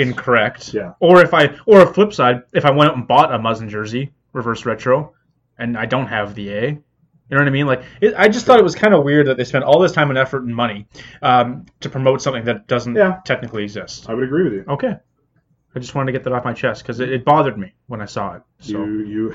[0.00, 0.74] incorrect.
[0.74, 0.92] Yeah.
[1.00, 3.68] Or if I, or a flip side, if I went out and bought a Muzzin
[3.68, 5.14] jersey, reverse retro,
[5.58, 6.66] and I don't have the A.
[6.68, 7.66] You know what I mean?
[7.66, 9.92] Like, it, I just thought it was kind of weird that they spent all this
[9.92, 10.86] time and effort and money
[11.22, 13.20] um, to promote something that doesn't Yeah.
[13.24, 14.08] technically exist.
[14.10, 14.64] I would agree with you.
[14.68, 14.96] Okay.
[15.74, 18.00] I just wanted to get that off my chest because it, it bothered me when
[18.00, 18.42] I saw it.
[18.58, 19.34] So You you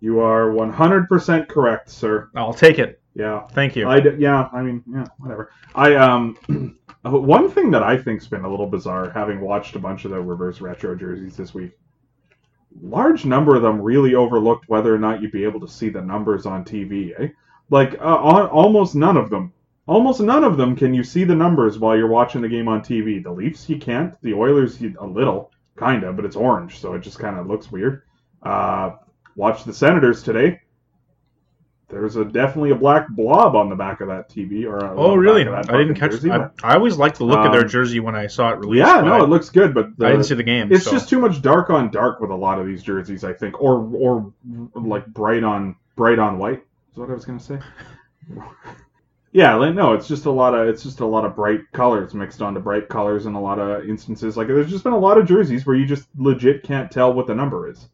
[0.00, 2.28] you are 100% correct, sir.
[2.34, 3.00] I'll take it.
[3.14, 3.46] Yeah.
[3.52, 3.88] Thank you.
[3.88, 5.50] I d- yeah, I mean, yeah, whatever.
[5.74, 6.36] I um
[7.02, 10.20] one thing that I think's been a little bizarre having watched a bunch of the
[10.20, 11.72] reverse retro jerseys this week.
[12.82, 16.02] Large number of them really overlooked whether or not you'd be able to see the
[16.02, 17.28] numbers on TV, eh?
[17.70, 19.52] Like uh, on, almost none of them.
[19.86, 22.80] Almost none of them can you see the numbers while you're watching the game on
[22.80, 23.22] TV.
[23.22, 24.20] The Leafs you can't.
[24.22, 27.46] The Oilers you, a little, kind of, but it's orange, so it just kind of
[27.46, 28.02] looks weird.
[28.42, 28.96] Uh,
[29.36, 30.60] watch the Senators today
[31.94, 35.14] there's a definitely a black blob on the back of that TV or uh, oh,
[35.14, 35.44] really?
[35.44, 36.12] back of that I didn't catch.
[36.12, 38.58] jersey, I, I always liked the look of their Um, jersey when I saw it
[38.58, 38.86] released.
[38.86, 40.72] yeah, no, it looks good, but the, I didn't see the game.
[40.72, 40.90] it's so.
[40.90, 43.88] just too much dark on dark with a lot of these jerseys, I think, or
[43.94, 44.32] or
[44.74, 46.64] like bright on bright on white.
[46.90, 47.58] Is what I was gonna say.
[49.34, 52.14] yeah, like, no, it's just a lot of it's just a lot of bright colors
[52.14, 54.36] mixed onto bright colors in a lot of instances.
[54.36, 57.26] Like there's just been a lot of jerseys where you just legit can't tell what
[57.26, 57.88] the number is.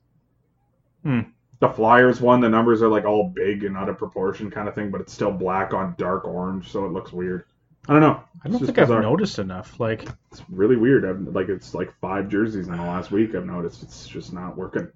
[1.03, 1.21] Hmm.
[1.61, 4.75] The Flyers one, the numbers are like all big and out of proportion kind of
[4.75, 7.47] thing, but it's still black on dark orange, so it looks weird.
[7.89, 8.23] I don't know.
[8.45, 9.81] I don't think just I've noticed enough.
[9.81, 11.07] Like, It's really weird.
[11.07, 13.35] I've, like it's like five jerseys in the last week.
[13.35, 14.89] I've noticed it's just not working.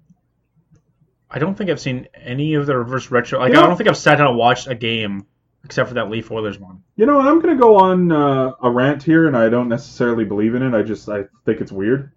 [1.31, 3.39] I don't think I've seen any of the reverse retro.
[3.39, 5.25] Like, know- I don't think I've sat down and watched a game
[5.65, 6.83] except for that Leaf Oilers one.
[6.95, 10.23] You know, and I'm gonna go on uh, a rant here, and I don't necessarily
[10.23, 10.73] believe in it.
[10.73, 12.11] I just I think it's weird.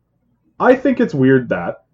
[0.61, 1.85] I think it's weird that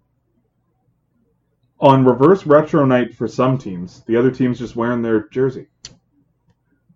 [1.79, 5.67] on reverse retro night for some teams, the other team's just wearing their jersey.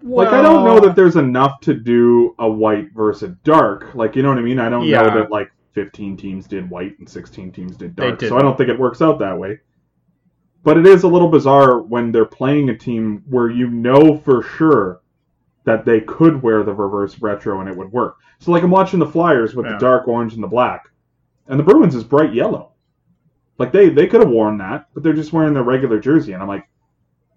[0.02, 3.94] Like I don't know that there's enough to do a white versus dark.
[3.96, 4.60] Like you know what I mean?
[4.60, 5.04] I don't Yeah.
[5.04, 8.22] know that like 15 teams did white and 16 teams did dark.
[8.22, 9.60] So I don't think it works out that way.
[10.64, 14.44] But it is a little bizarre when they're playing a team where you know for
[14.44, 15.02] sure
[15.64, 18.18] that they could wear the reverse retro and it would work.
[18.40, 19.74] So like I'm watching the Flyers with Yeah.
[19.74, 20.90] the dark orange and the black,
[21.48, 22.72] and the Bruins is bright yellow.
[23.58, 26.42] Like they they could have worn that, but they're just wearing their regular jersey, and
[26.42, 26.68] I'm like,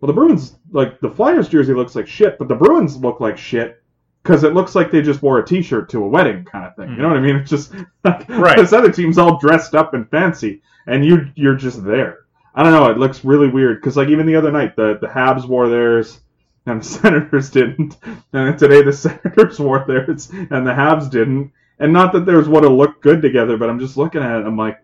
[0.01, 3.37] well, the Bruins like the Flyers jersey looks like shit, but the Bruins look like
[3.39, 3.83] shit
[4.23, 6.91] because it looks like they just wore a T-shirt to a wedding kind of thing.
[6.91, 7.23] You know mm-hmm.
[7.23, 7.37] what I mean?
[7.41, 7.75] It's just
[8.05, 8.57] like Right.
[8.57, 12.22] this other team's all dressed up and fancy, and you you're just there.
[12.55, 12.91] I don't know.
[12.91, 16.21] It looks really weird because like even the other night, the the Habs wore theirs.
[16.65, 17.97] And the Senators didn't,
[18.33, 21.51] and today the Senators wore theirs, and the Habs didn't.
[21.81, 24.47] And not that there's what will look good together, but I'm just looking at it.
[24.47, 24.79] I'm like,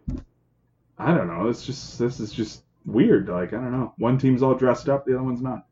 [0.98, 1.48] I don't know.
[1.48, 3.28] It's just this is just weird.
[3.28, 3.94] Like I don't know.
[3.98, 5.66] One team's all dressed up, the other one's not.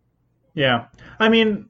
[0.54, 0.84] Yeah,
[1.18, 1.68] I mean,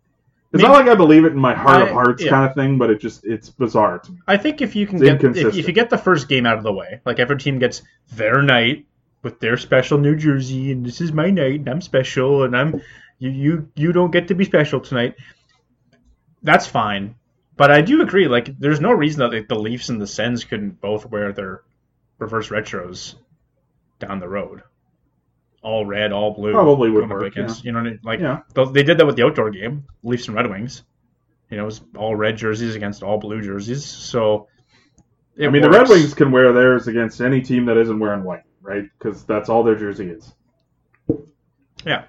[0.53, 2.29] It's Maybe- not like I believe it in my heart of hearts yeah.
[2.29, 4.19] kind of thing, but it just it's bizarre to me.
[4.27, 6.59] I think if you can It's get if, if you get the first game out
[6.59, 7.81] of the way, like every team gets
[8.13, 8.85] their night
[9.23, 12.81] with their special New Jersey, and this is my night, and I'm special, and I'm
[13.19, 15.15] you you you don't get to be special tonight.
[16.43, 17.17] That's fine,
[17.57, 18.29] but I do agree.
[18.29, 21.63] Like, there's no reason that like, the Leafs and the Sens couldn't both wear their
[22.19, 23.17] reverse retros
[23.99, 24.63] down the road,
[25.63, 26.53] all red, all blue.
[26.53, 28.01] Probably would work, against- You know, what I mean?
[28.05, 28.41] like Yeah.
[28.73, 30.85] they did that with the outdoor game, Leafs and Red Wings.
[31.51, 33.85] You know, it was all red jerseys against all blue jerseys.
[33.85, 34.49] So,
[35.41, 35.89] I mean, the Red.
[35.89, 38.85] Wings can wear theirs against any team that isn't wearing white, right?
[38.99, 40.35] Because that's all their jersey is.
[41.85, 42.05] Yeah.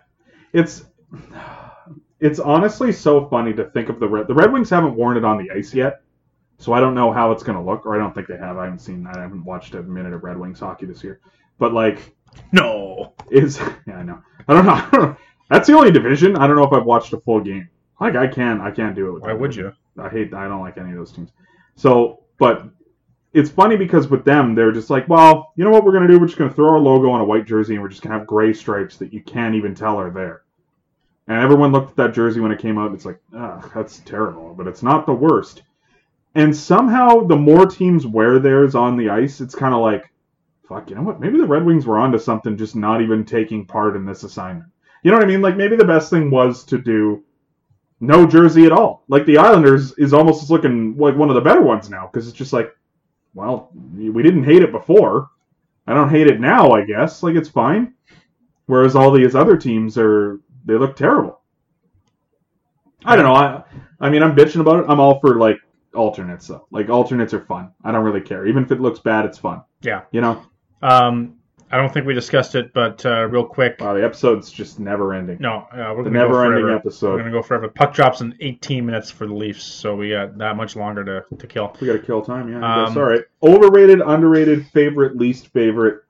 [0.54, 0.86] It's
[2.20, 4.28] it's honestly so funny to think of the Red.
[4.28, 6.02] The Red Wings haven't worn it on the ice yet,
[6.58, 7.86] so I don't know how it's going to look.
[7.86, 8.58] Or I don't think they have.
[8.58, 9.06] I haven't seen.
[9.08, 11.20] I haven't watched a minute of Red Wings hockey this year.
[11.60, 12.16] But like,
[12.52, 13.14] No.
[13.30, 13.58] is
[13.88, 14.22] yeah, I know.
[14.48, 14.72] I don't know.
[14.74, 15.18] I don't know.
[15.50, 16.36] That's the only division.
[16.36, 17.70] I don't know if I've watched a full game.
[18.02, 18.62] Like I can't.
[18.62, 19.12] I can't do it.
[19.14, 19.74] With Why would you?
[19.98, 20.34] I hate.
[20.34, 21.32] I don't like any of those teams.
[21.76, 22.68] So, but
[23.34, 26.20] it's funny because with them, they're just like, well, you know what we're gonna do?
[26.20, 28.28] We're just gonna throw our logo on a white jersey, and we're just gonna have
[28.28, 30.44] gray stripes that you can't even tell are there.
[31.28, 32.88] And everyone looked at that jersey when it came out.
[32.88, 35.64] And It's like, ugh, that's terrible, but it's not the worst.
[36.36, 40.12] And somehow, the more teams wear theirs on the ice, it's kind of like,
[40.68, 41.20] fuck, you know what?
[41.20, 44.70] Maybe the Red Wings were onto something, just not even taking part in this assignment.
[45.04, 45.42] You know what I mean?
[45.42, 47.24] Like maybe the best thing was to do
[48.00, 49.04] no jersey at all.
[49.08, 52.38] Like the Islanders is almost looking like one of the better ones now because it's
[52.38, 52.76] just like,
[53.38, 55.30] well, we didn't hate it before.
[55.86, 56.72] I don't hate it now.
[56.72, 57.94] I guess like it's fine.
[58.66, 61.40] Whereas all these other teams are they look terrible.
[63.06, 63.36] I don't know.
[63.36, 63.64] I
[64.00, 64.86] I mean I'm bitching about it.
[64.90, 65.58] I'm all for like
[65.94, 66.68] alternates though.
[66.72, 67.72] Like alternates are fun.
[67.84, 68.48] I don't really care.
[68.48, 69.62] Even if it looks bad, it's fun.
[69.82, 70.02] Yeah.
[70.12, 70.44] You know.
[70.82, 71.37] Um,
[71.70, 73.78] I don't think we discussed it, but uh, real quick.
[73.82, 75.38] Wow, the episode's just never ending.
[75.40, 77.14] No, uh, we're The go never-ending episode.
[77.14, 77.68] We're gonna go forever.
[77.68, 81.26] Puck drops in 18 minutes for the Leafs, so we got that much longer to,
[81.38, 81.76] to kill.
[81.82, 82.50] We got to kill time.
[82.50, 82.86] Yeah.
[82.86, 83.22] Um, all right.
[83.44, 86.04] Overrated, underrated, favorite, least favorite.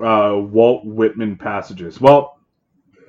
[0.00, 2.00] Uh, Walt Whitman passages.
[2.00, 2.38] Well,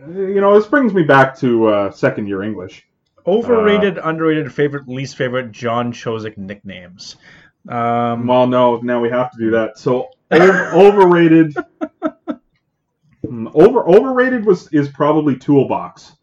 [0.08, 2.88] you know, this brings me back to uh, second year English.
[3.26, 7.18] Overrated, underrated, favorite, least favorite John Chosick nicknames.
[7.68, 9.78] Um, Well, no, now we have to do that.
[9.78, 11.56] So overrated.
[13.26, 16.14] Hmm, Over overrated was is probably Toolbox.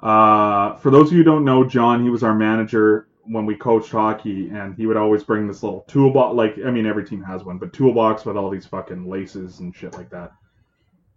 [0.00, 3.54] Uh, for those of you who don't know, John, he was our manager when we
[3.54, 6.34] coached hockey, and he would always bring this little toolbox.
[6.34, 9.74] Like, I mean, every team has one, but toolbox with all these fucking laces and
[9.74, 10.32] shit like that.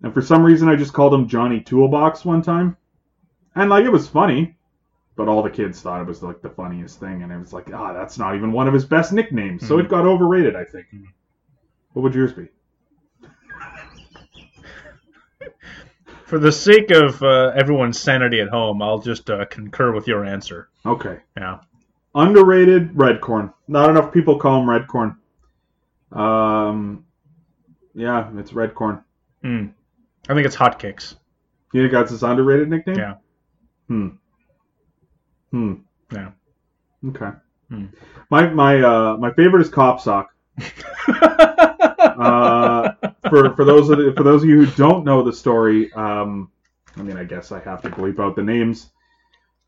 [0.03, 2.77] And for some reason, I just called him Johnny Toolbox one time,
[3.56, 4.56] and like it was funny,
[5.15, 7.73] but all the kids thought it was like the funniest thing, and it was like,
[7.73, 10.56] ah, that's not even one of his best nicknames, so it got overrated.
[10.56, 10.85] I think.
[11.95, 12.49] What would yours be?
[16.26, 20.26] for the sake of uh, everyone's sanity at home, I'll just uh, concur with your
[20.26, 20.67] answer.
[20.85, 21.19] Okay.
[21.38, 21.59] Yeah.
[22.13, 23.53] Underrated red corn.
[23.69, 25.15] Not enough people call him red corn.
[26.11, 27.05] Um,
[27.93, 29.01] yeah, it's red corn.
[29.41, 29.67] Hmm.
[30.27, 31.15] I think it's hotcakes.
[31.72, 32.97] You think that's his underrated nickname?
[32.97, 33.13] Yeah.
[33.88, 34.07] Hmm.
[35.51, 35.73] Hmm.
[36.11, 36.31] Yeah.
[37.07, 37.30] Okay.
[37.69, 37.85] Hmm.
[38.30, 40.27] My my uh my favorite is cop sock.
[42.15, 42.93] Uh,
[43.29, 46.49] for for those of the, for those of you who don't know the story, um,
[46.97, 48.89] I mean, I guess I have to bleep out the names.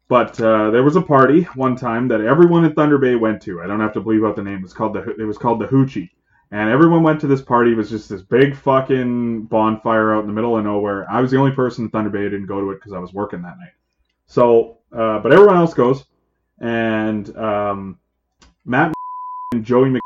[0.07, 3.61] But uh, there was a party one time that everyone in Thunder Bay went to.
[3.61, 4.60] I don't have to bleep out the name.
[4.60, 6.10] It was called the it was called the Hoochie,
[6.52, 7.73] and everyone went to this party.
[7.73, 11.06] It was just this big fucking bonfire out in the middle of nowhere.
[11.11, 12.99] I was the only person in Thunder Bay who didn't go to it because I
[12.99, 13.73] was working that night.
[14.27, 16.06] So, uh, but everyone else goes,
[16.60, 17.99] and um,
[18.64, 18.94] Matt
[19.52, 19.99] and Joey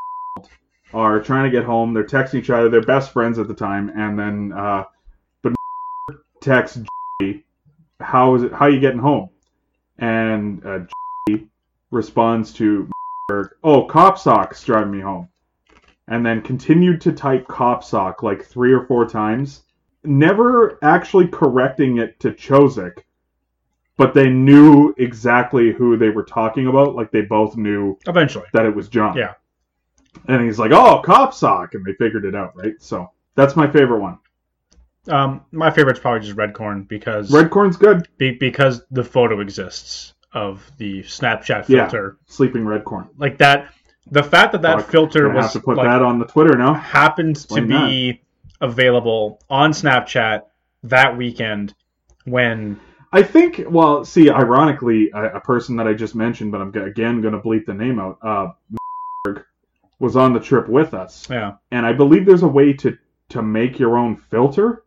[0.93, 1.93] are trying to get home.
[1.93, 2.69] They're texting each other.
[2.69, 4.83] They're best friends at the time, and then uh,
[5.41, 5.53] but
[6.41, 6.81] texts
[7.21, 7.43] Joey,
[7.99, 8.53] "How is it?
[8.53, 9.29] How you getting home?"
[9.97, 10.79] And uh,
[11.29, 11.47] Joey
[11.91, 12.89] responds to,
[13.63, 15.29] "Oh, cop sock's driving me home,"
[16.07, 19.63] and then continued to type cop sock like three or four times,
[20.03, 23.03] never actually correcting it to Chosick.
[23.97, 26.95] But they knew exactly who they were talking about.
[26.95, 28.45] Like they both knew Eventually.
[28.53, 29.15] that it was John.
[29.15, 29.33] Yeah.
[30.27, 32.73] And he's like, "Oh, cop sock," and they figured it out, right?
[32.79, 34.17] So that's my favorite one.
[35.07, 38.07] Um, my favorite's probably just red corn because Red corn's good.
[38.17, 41.83] be, because the photo exists of the Snapchat Yeah.
[41.87, 43.07] filter Sleeping red corn.
[43.17, 43.73] like that.
[44.11, 46.55] The fact that that Fuck, filter was have to put like, that on the Twitter
[46.57, 46.73] now.
[46.75, 48.21] happened to Explain be
[48.61, 50.43] available on Snapchat
[50.83, 51.73] that weekend
[52.25, 52.79] when
[53.11, 53.63] I think.
[53.67, 57.39] Well, see, ironically, a, a person that I just mentioned, but I'm again going to
[57.39, 58.17] bleep the name out.
[58.21, 58.49] Uh,
[60.01, 62.97] was on the trip with us, yeah and I believe there's a way to
[63.29, 64.83] to make your own filter.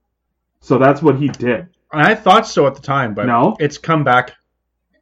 [0.61, 1.69] So that's what he did.
[1.93, 3.57] and I thought so at the time, but No?
[3.61, 4.32] it's come back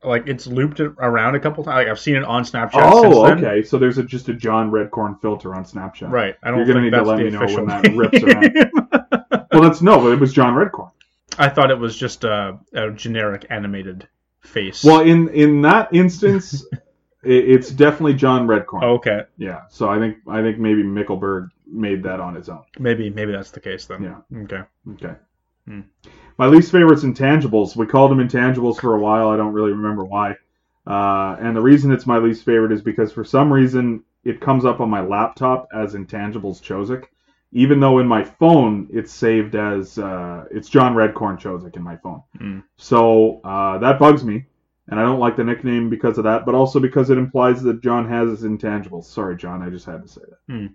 [0.05, 1.76] like it's looped around a couple times.
[1.76, 3.44] Like I've seen it on Snapchat oh, since then.
[3.44, 3.62] okay.
[3.62, 6.10] So there's a, just a John Redcorn filter on Snapchat.
[6.10, 6.36] Right.
[6.43, 9.43] I don't You're gonna think need to let me know when that rips around.
[9.52, 10.90] Well, that's no, but it was John Redcorn.
[11.39, 14.09] I thought it was just a, a generic animated
[14.40, 14.82] face.
[14.82, 16.64] Well, in in that instance,
[17.22, 18.82] it's definitely John Redcorn.
[18.82, 19.22] okay.
[19.36, 19.62] Yeah.
[19.70, 22.64] So I think I think maybe Mickelberg made that on his own.
[22.78, 24.02] Maybe maybe that's the case then.
[24.02, 24.40] Yeah.
[24.42, 24.62] Okay.
[24.92, 25.14] Okay.
[25.66, 25.80] Hmm.
[26.38, 27.76] My least favorite's intangibles.
[27.76, 29.28] We called them intangibles for a while.
[29.28, 30.36] I don't really remember why.
[30.86, 34.64] Uh, and the reason it's my least favorite is because for some reason it comes
[34.64, 37.04] up on my laptop as intangibles Chosick,
[37.52, 41.96] even though in my phone it's saved as uh, it's John Redcorn Chosick in my
[41.96, 42.22] phone.
[42.36, 42.60] Hmm.
[42.76, 44.46] So uh, that bugs me,
[44.93, 47.82] and I don't like the nickname because of that, but also because it implies that
[47.82, 49.05] John has his intangibles.
[49.06, 50.70] Sorry, John, I just had to say that.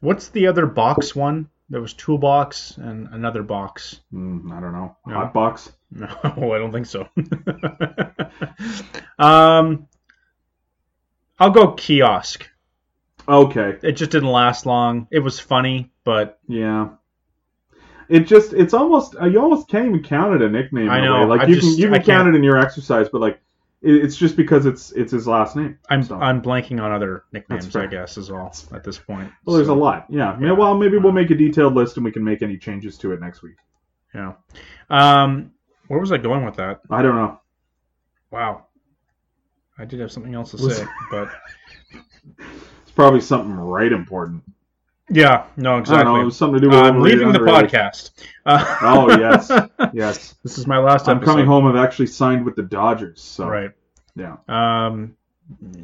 [0.00, 1.48] What's the other box one?
[1.68, 4.00] There was toolbox and another box.
[4.14, 4.96] Mm, I don't know.
[5.04, 5.14] No.
[5.14, 5.72] Hot box.
[5.90, 7.08] No, I don't think so.
[9.18, 9.88] um,
[11.38, 12.48] I'll go kiosk.
[13.28, 13.76] Okay.
[13.82, 15.08] It just didn't last long.
[15.10, 16.90] It was funny, but Yeah.
[18.08, 20.88] It just it's almost you almost can't even count it a nickname.
[20.88, 21.24] I know.
[21.26, 23.20] Like I you just- can you I can count can't- it in your exercise, but
[23.20, 23.40] like
[23.86, 25.78] it's just because it's it's his last name.
[25.88, 27.74] I'm So- I'm blanking on other nicknames.
[27.76, 29.30] I guess, as well at this point.
[29.44, 30.06] well, there's a lot.
[30.08, 30.36] Yeah.
[30.40, 30.52] Yeah.
[30.52, 33.20] Well, maybe we'll make a detailed list and we can make any changes to it
[33.20, 33.56] next week.
[34.14, 34.32] Yeah.
[34.90, 35.52] Um,
[35.88, 36.80] where was I going with that?
[36.90, 37.40] I don't know.
[38.30, 38.66] Wow.
[39.78, 41.28] I did have something else to say, but
[42.82, 44.42] It's probably something right important.
[45.08, 46.12] Yeah, no, exactly.
[46.12, 46.20] know.
[46.20, 48.10] It was something to do with I'm leaving the podcast.
[48.44, 49.50] Uh, Oh yes,
[49.92, 50.34] yes.
[50.42, 51.12] This is my last time.
[51.12, 51.32] I'm episode.
[51.32, 51.66] coming home.
[51.66, 53.20] I've actually signed with the Dodgers.
[53.22, 53.70] So Right.
[54.14, 54.36] yeah.
[54.48, 55.16] Um.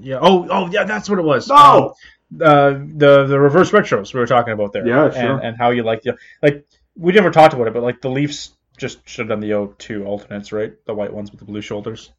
[0.01, 0.19] Yeah.
[0.21, 0.47] Oh.
[0.51, 0.71] Oh.
[0.71, 0.85] Yeah.
[0.85, 1.49] That's what it was.
[1.49, 1.95] No!
[2.35, 4.87] Um, uh, the the reverse retros we were talking about there.
[4.87, 5.35] Yeah, sure.
[5.35, 6.67] And, and how you like the like
[6.97, 10.05] we never talked about it, but like the Leafs just should have done the O2
[10.07, 10.73] alternates, right?
[10.87, 12.11] The white ones with the blue shoulders.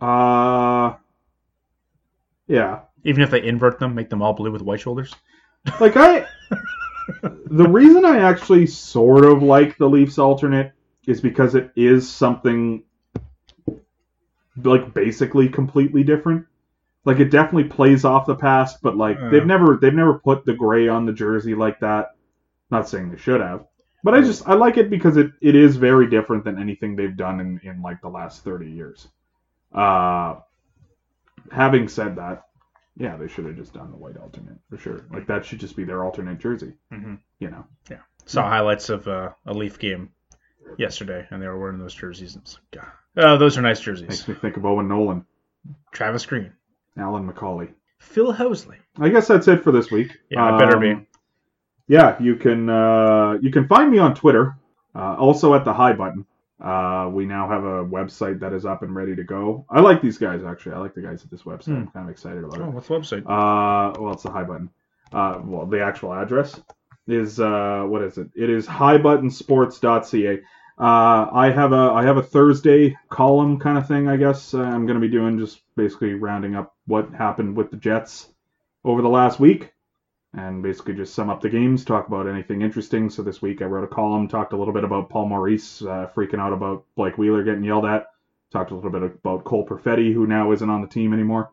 [0.00, 0.94] Uh,
[2.46, 2.80] yeah.
[3.04, 5.14] Even if they invert them, make them all blue with white shoulders.
[5.80, 6.26] Like I,
[7.22, 10.72] the reason I actually sort of like the Leafs alternate
[11.06, 12.82] is because it is something
[14.62, 16.46] like basically completely different.
[17.04, 19.28] Like it definitely plays off the past, but like Yeah.
[19.30, 22.14] they've never they've never put the gray on the jersey like that.
[22.70, 23.66] Not saying they should have,
[24.02, 27.16] but I just I like it because it, it is very different than anything they've
[27.16, 29.06] done in, in like the last thirty years.
[29.72, 30.36] Uh,
[31.50, 32.44] having said that,
[32.96, 35.04] yeah, they should have just done the white alternate for sure.
[35.10, 36.74] Like that should just be their alternate jersey.
[36.92, 37.18] Mhm.
[37.38, 37.98] You know, Yeah.
[38.26, 40.10] Saw highlights of uh, a Leaf game
[40.78, 42.34] yesterday, and they were wearing those jerseys.
[42.34, 42.92] And it's like, God.
[43.16, 44.08] Oh, those are nice jerseys.
[44.08, 45.24] makes me think of Owen Nolan,
[45.92, 46.52] Travis Green,
[46.96, 47.72] Alyn McCauley.
[47.98, 48.76] Phil Housley.
[48.98, 50.16] I guess that's it for this week.
[50.30, 50.90] Yeah, it better be.
[50.92, 51.06] Um,
[51.86, 54.56] Yeah, you can uh, you can find me on Twitter,
[54.94, 56.24] uh, also at the High button.
[56.60, 59.66] Uh, we now have a website that is up and ready to go.
[59.68, 60.72] I like these guys actually.
[60.76, 61.64] I like the guys at this website.
[61.66, 61.74] Hmm.
[61.76, 62.70] I'm kind of excited about Oh, it.
[62.70, 63.22] what's the website?
[63.26, 64.70] Uh, well, it's the high button.
[65.12, 66.60] Uh, well, the actual address
[67.06, 68.28] is uh, what is it?
[68.34, 70.40] It is highbuttonsports.ca.
[70.76, 74.08] Uh, I have a I have a Thursday column kind of thing.
[74.08, 77.76] I guess I'm going to be doing just basically rounding up what happened with the
[77.76, 78.28] Jets
[78.84, 79.72] over the last week,
[80.36, 83.08] and basically just sum up the games, talk about anything interesting.
[83.10, 86.08] So this week I wrote a column, talked a little bit about Paul Maurice uh,
[86.14, 88.06] freaking out about Blake Wheeler getting yelled at,
[88.52, 91.50] talked a little bit about Cole Perfetti, who now isn't on the team anymore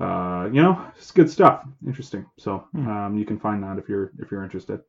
[0.00, 1.64] uh, you know, it's good stuff.
[1.86, 2.26] Interesting.
[2.36, 2.88] So Hmm.
[2.88, 4.80] um, you can find that if you're if you're interested.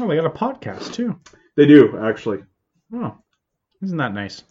[0.00, 1.20] Oh, they got a podcast too.
[1.56, 2.44] They do actually.
[2.94, 3.14] Oh,
[3.82, 4.44] isn't that nice?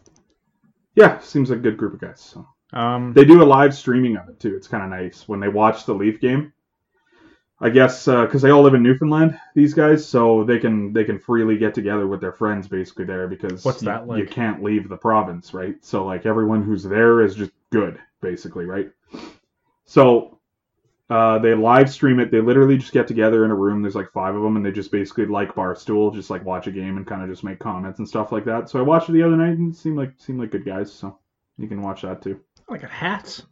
[0.94, 2.22] Yeah, seems like a good group of guys.
[2.22, 4.56] So Um, they do a live streaming of it too.
[4.56, 6.54] It's kind of nice when they watch the Leaf game.
[7.60, 11.18] I guess because they all live in Newfoundland, these guys, so they can they can
[11.18, 14.20] freely get together with their friends basically there because What's you, like?
[14.20, 15.76] you can't leave the province, right?
[15.84, 18.92] So like everyone who's there is just good, basically, right?
[19.86, 20.38] So
[21.10, 22.30] uh, they live stream it.
[22.30, 23.82] They literally just get together in a room.
[23.82, 26.72] There's like five of them, and they just basically like Barstool, just like watch a
[26.72, 28.70] game and kind of just make comments and stuff like that.
[28.70, 30.94] So I watched it the other night and it seemed like seemed like good guys.
[30.94, 31.18] So
[31.58, 32.40] you can watch that too.
[32.70, 33.44] I got hats.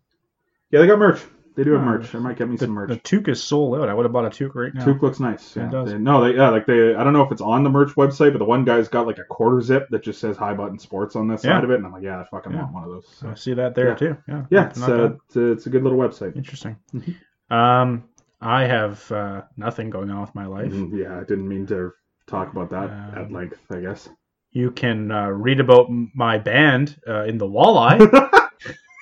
[0.69, 1.21] Yeah, they got merch.
[1.55, 2.13] They do have merch.
[2.13, 2.89] I might get me The, some merch.
[2.89, 3.87] the toque is sold out.
[3.87, 4.83] I would have bought a toque right now.
[4.85, 5.55] Toque looks nice.
[5.55, 5.69] It Yeah.
[5.69, 5.91] does.
[5.91, 6.93] They- no, they yeah, like they.
[6.93, 9.19] I don't know if it's on the merch website, but the one guy's got like
[9.19, 11.51] a quarter zip that just says High Button Sports on this Yeah.
[11.57, 12.59] side of it, and I'm like, yeah, I fucking Yeah.
[12.63, 13.07] want one of those.
[13.07, 13.29] So.
[13.29, 13.95] I see that there Yeah.
[13.95, 14.17] too.
[14.27, 16.35] Yeah, Yeah, it's, uh, a, it's a good little website.
[16.35, 16.75] interesting.
[16.93, 17.15] Mhm.
[17.55, 18.03] Um,
[18.41, 20.71] I have uh, nothing going on with my life.
[20.73, 21.93] Mhm, Yeah, I didn't mean to
[22.27, 23.59] talk about that Um, at length.
[23.71, 24.09] I guess.
[24.51, 27.99] You can uh, read about my band uh, in the Walleye.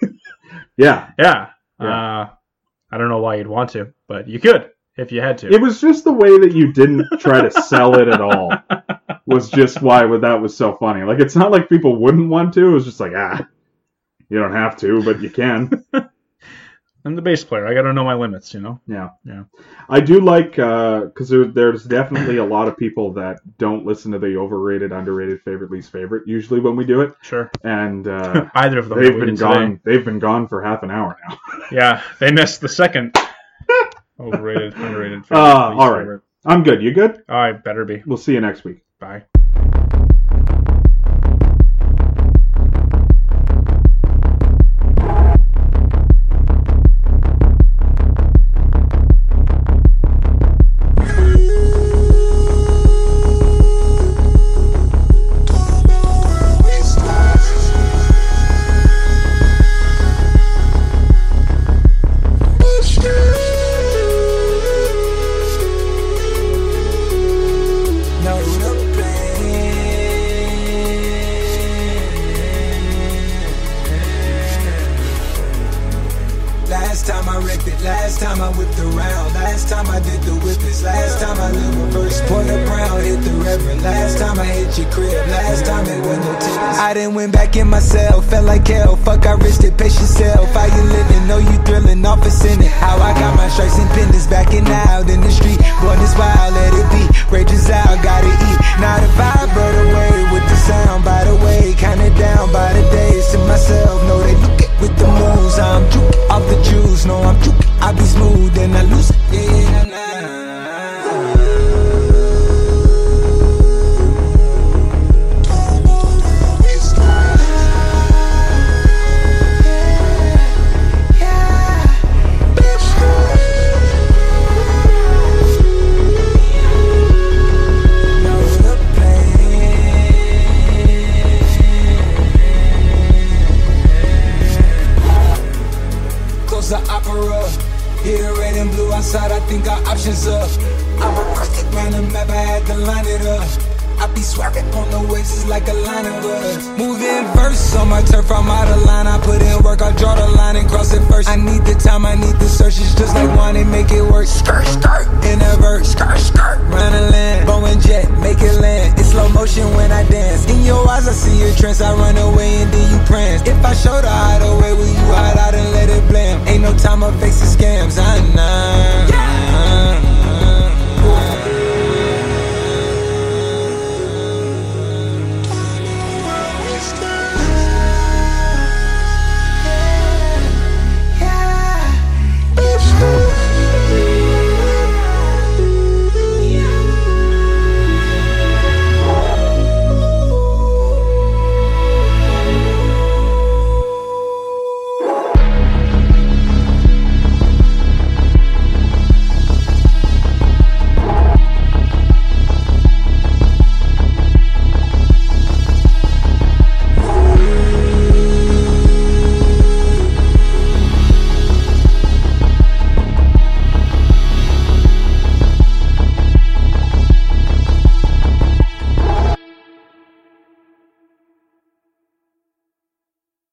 [0.78, 1.50] Yeah, yeah.
[1.80, 2.30] Yeah.
[2.94, 5.52] I don't know why you'd want to, but you could if you had to.
[5.52, 8.54] it was just the way that you didn't try to sell it at all.
[9.26, 11.04] Was just why that was so funny.
[11.04, 12.68] Like it's not like people wouldn't want to.
[12.68, 13.48] It was just like ah,
[14.30, 15.86] you don't have to, but you can.
[17.06, 17.68] I'm the bass player.
[17.68, 18.80] I got to know my limits, you know.
[18.88, 19.10] Yeah.
[19.26, 19.44] Yeah.
[19.90, 24.20] I do like because there, there's definitely a lot of people that don't listen to
[24.20, 26.28] the overrated, underrated, favorite, least favorite.
[26.28, 27.52] Usually when we do it, Sure.
[27.64, 29.00] and uh, Either of them.
[29.00, 29.40] they've been today.
[29.54, 29.80] gone.
[29.84, 31.38] They've been gone for half an hour now.
[31.72, 33.16] Yeah, they missed the second.
[34.20, 35.26] Overrated, underrated.
[35.26, 36.00] favorite, Ah, least all right.
[36.02, 36.22] favorite.
[36.46, 36.82] I'm good.
[36.84, 37.24] You good?
[37.28, 38.04] I better be.
[38.06, 38.82] We'll see you next week.
[39.00, 39.24] Bye.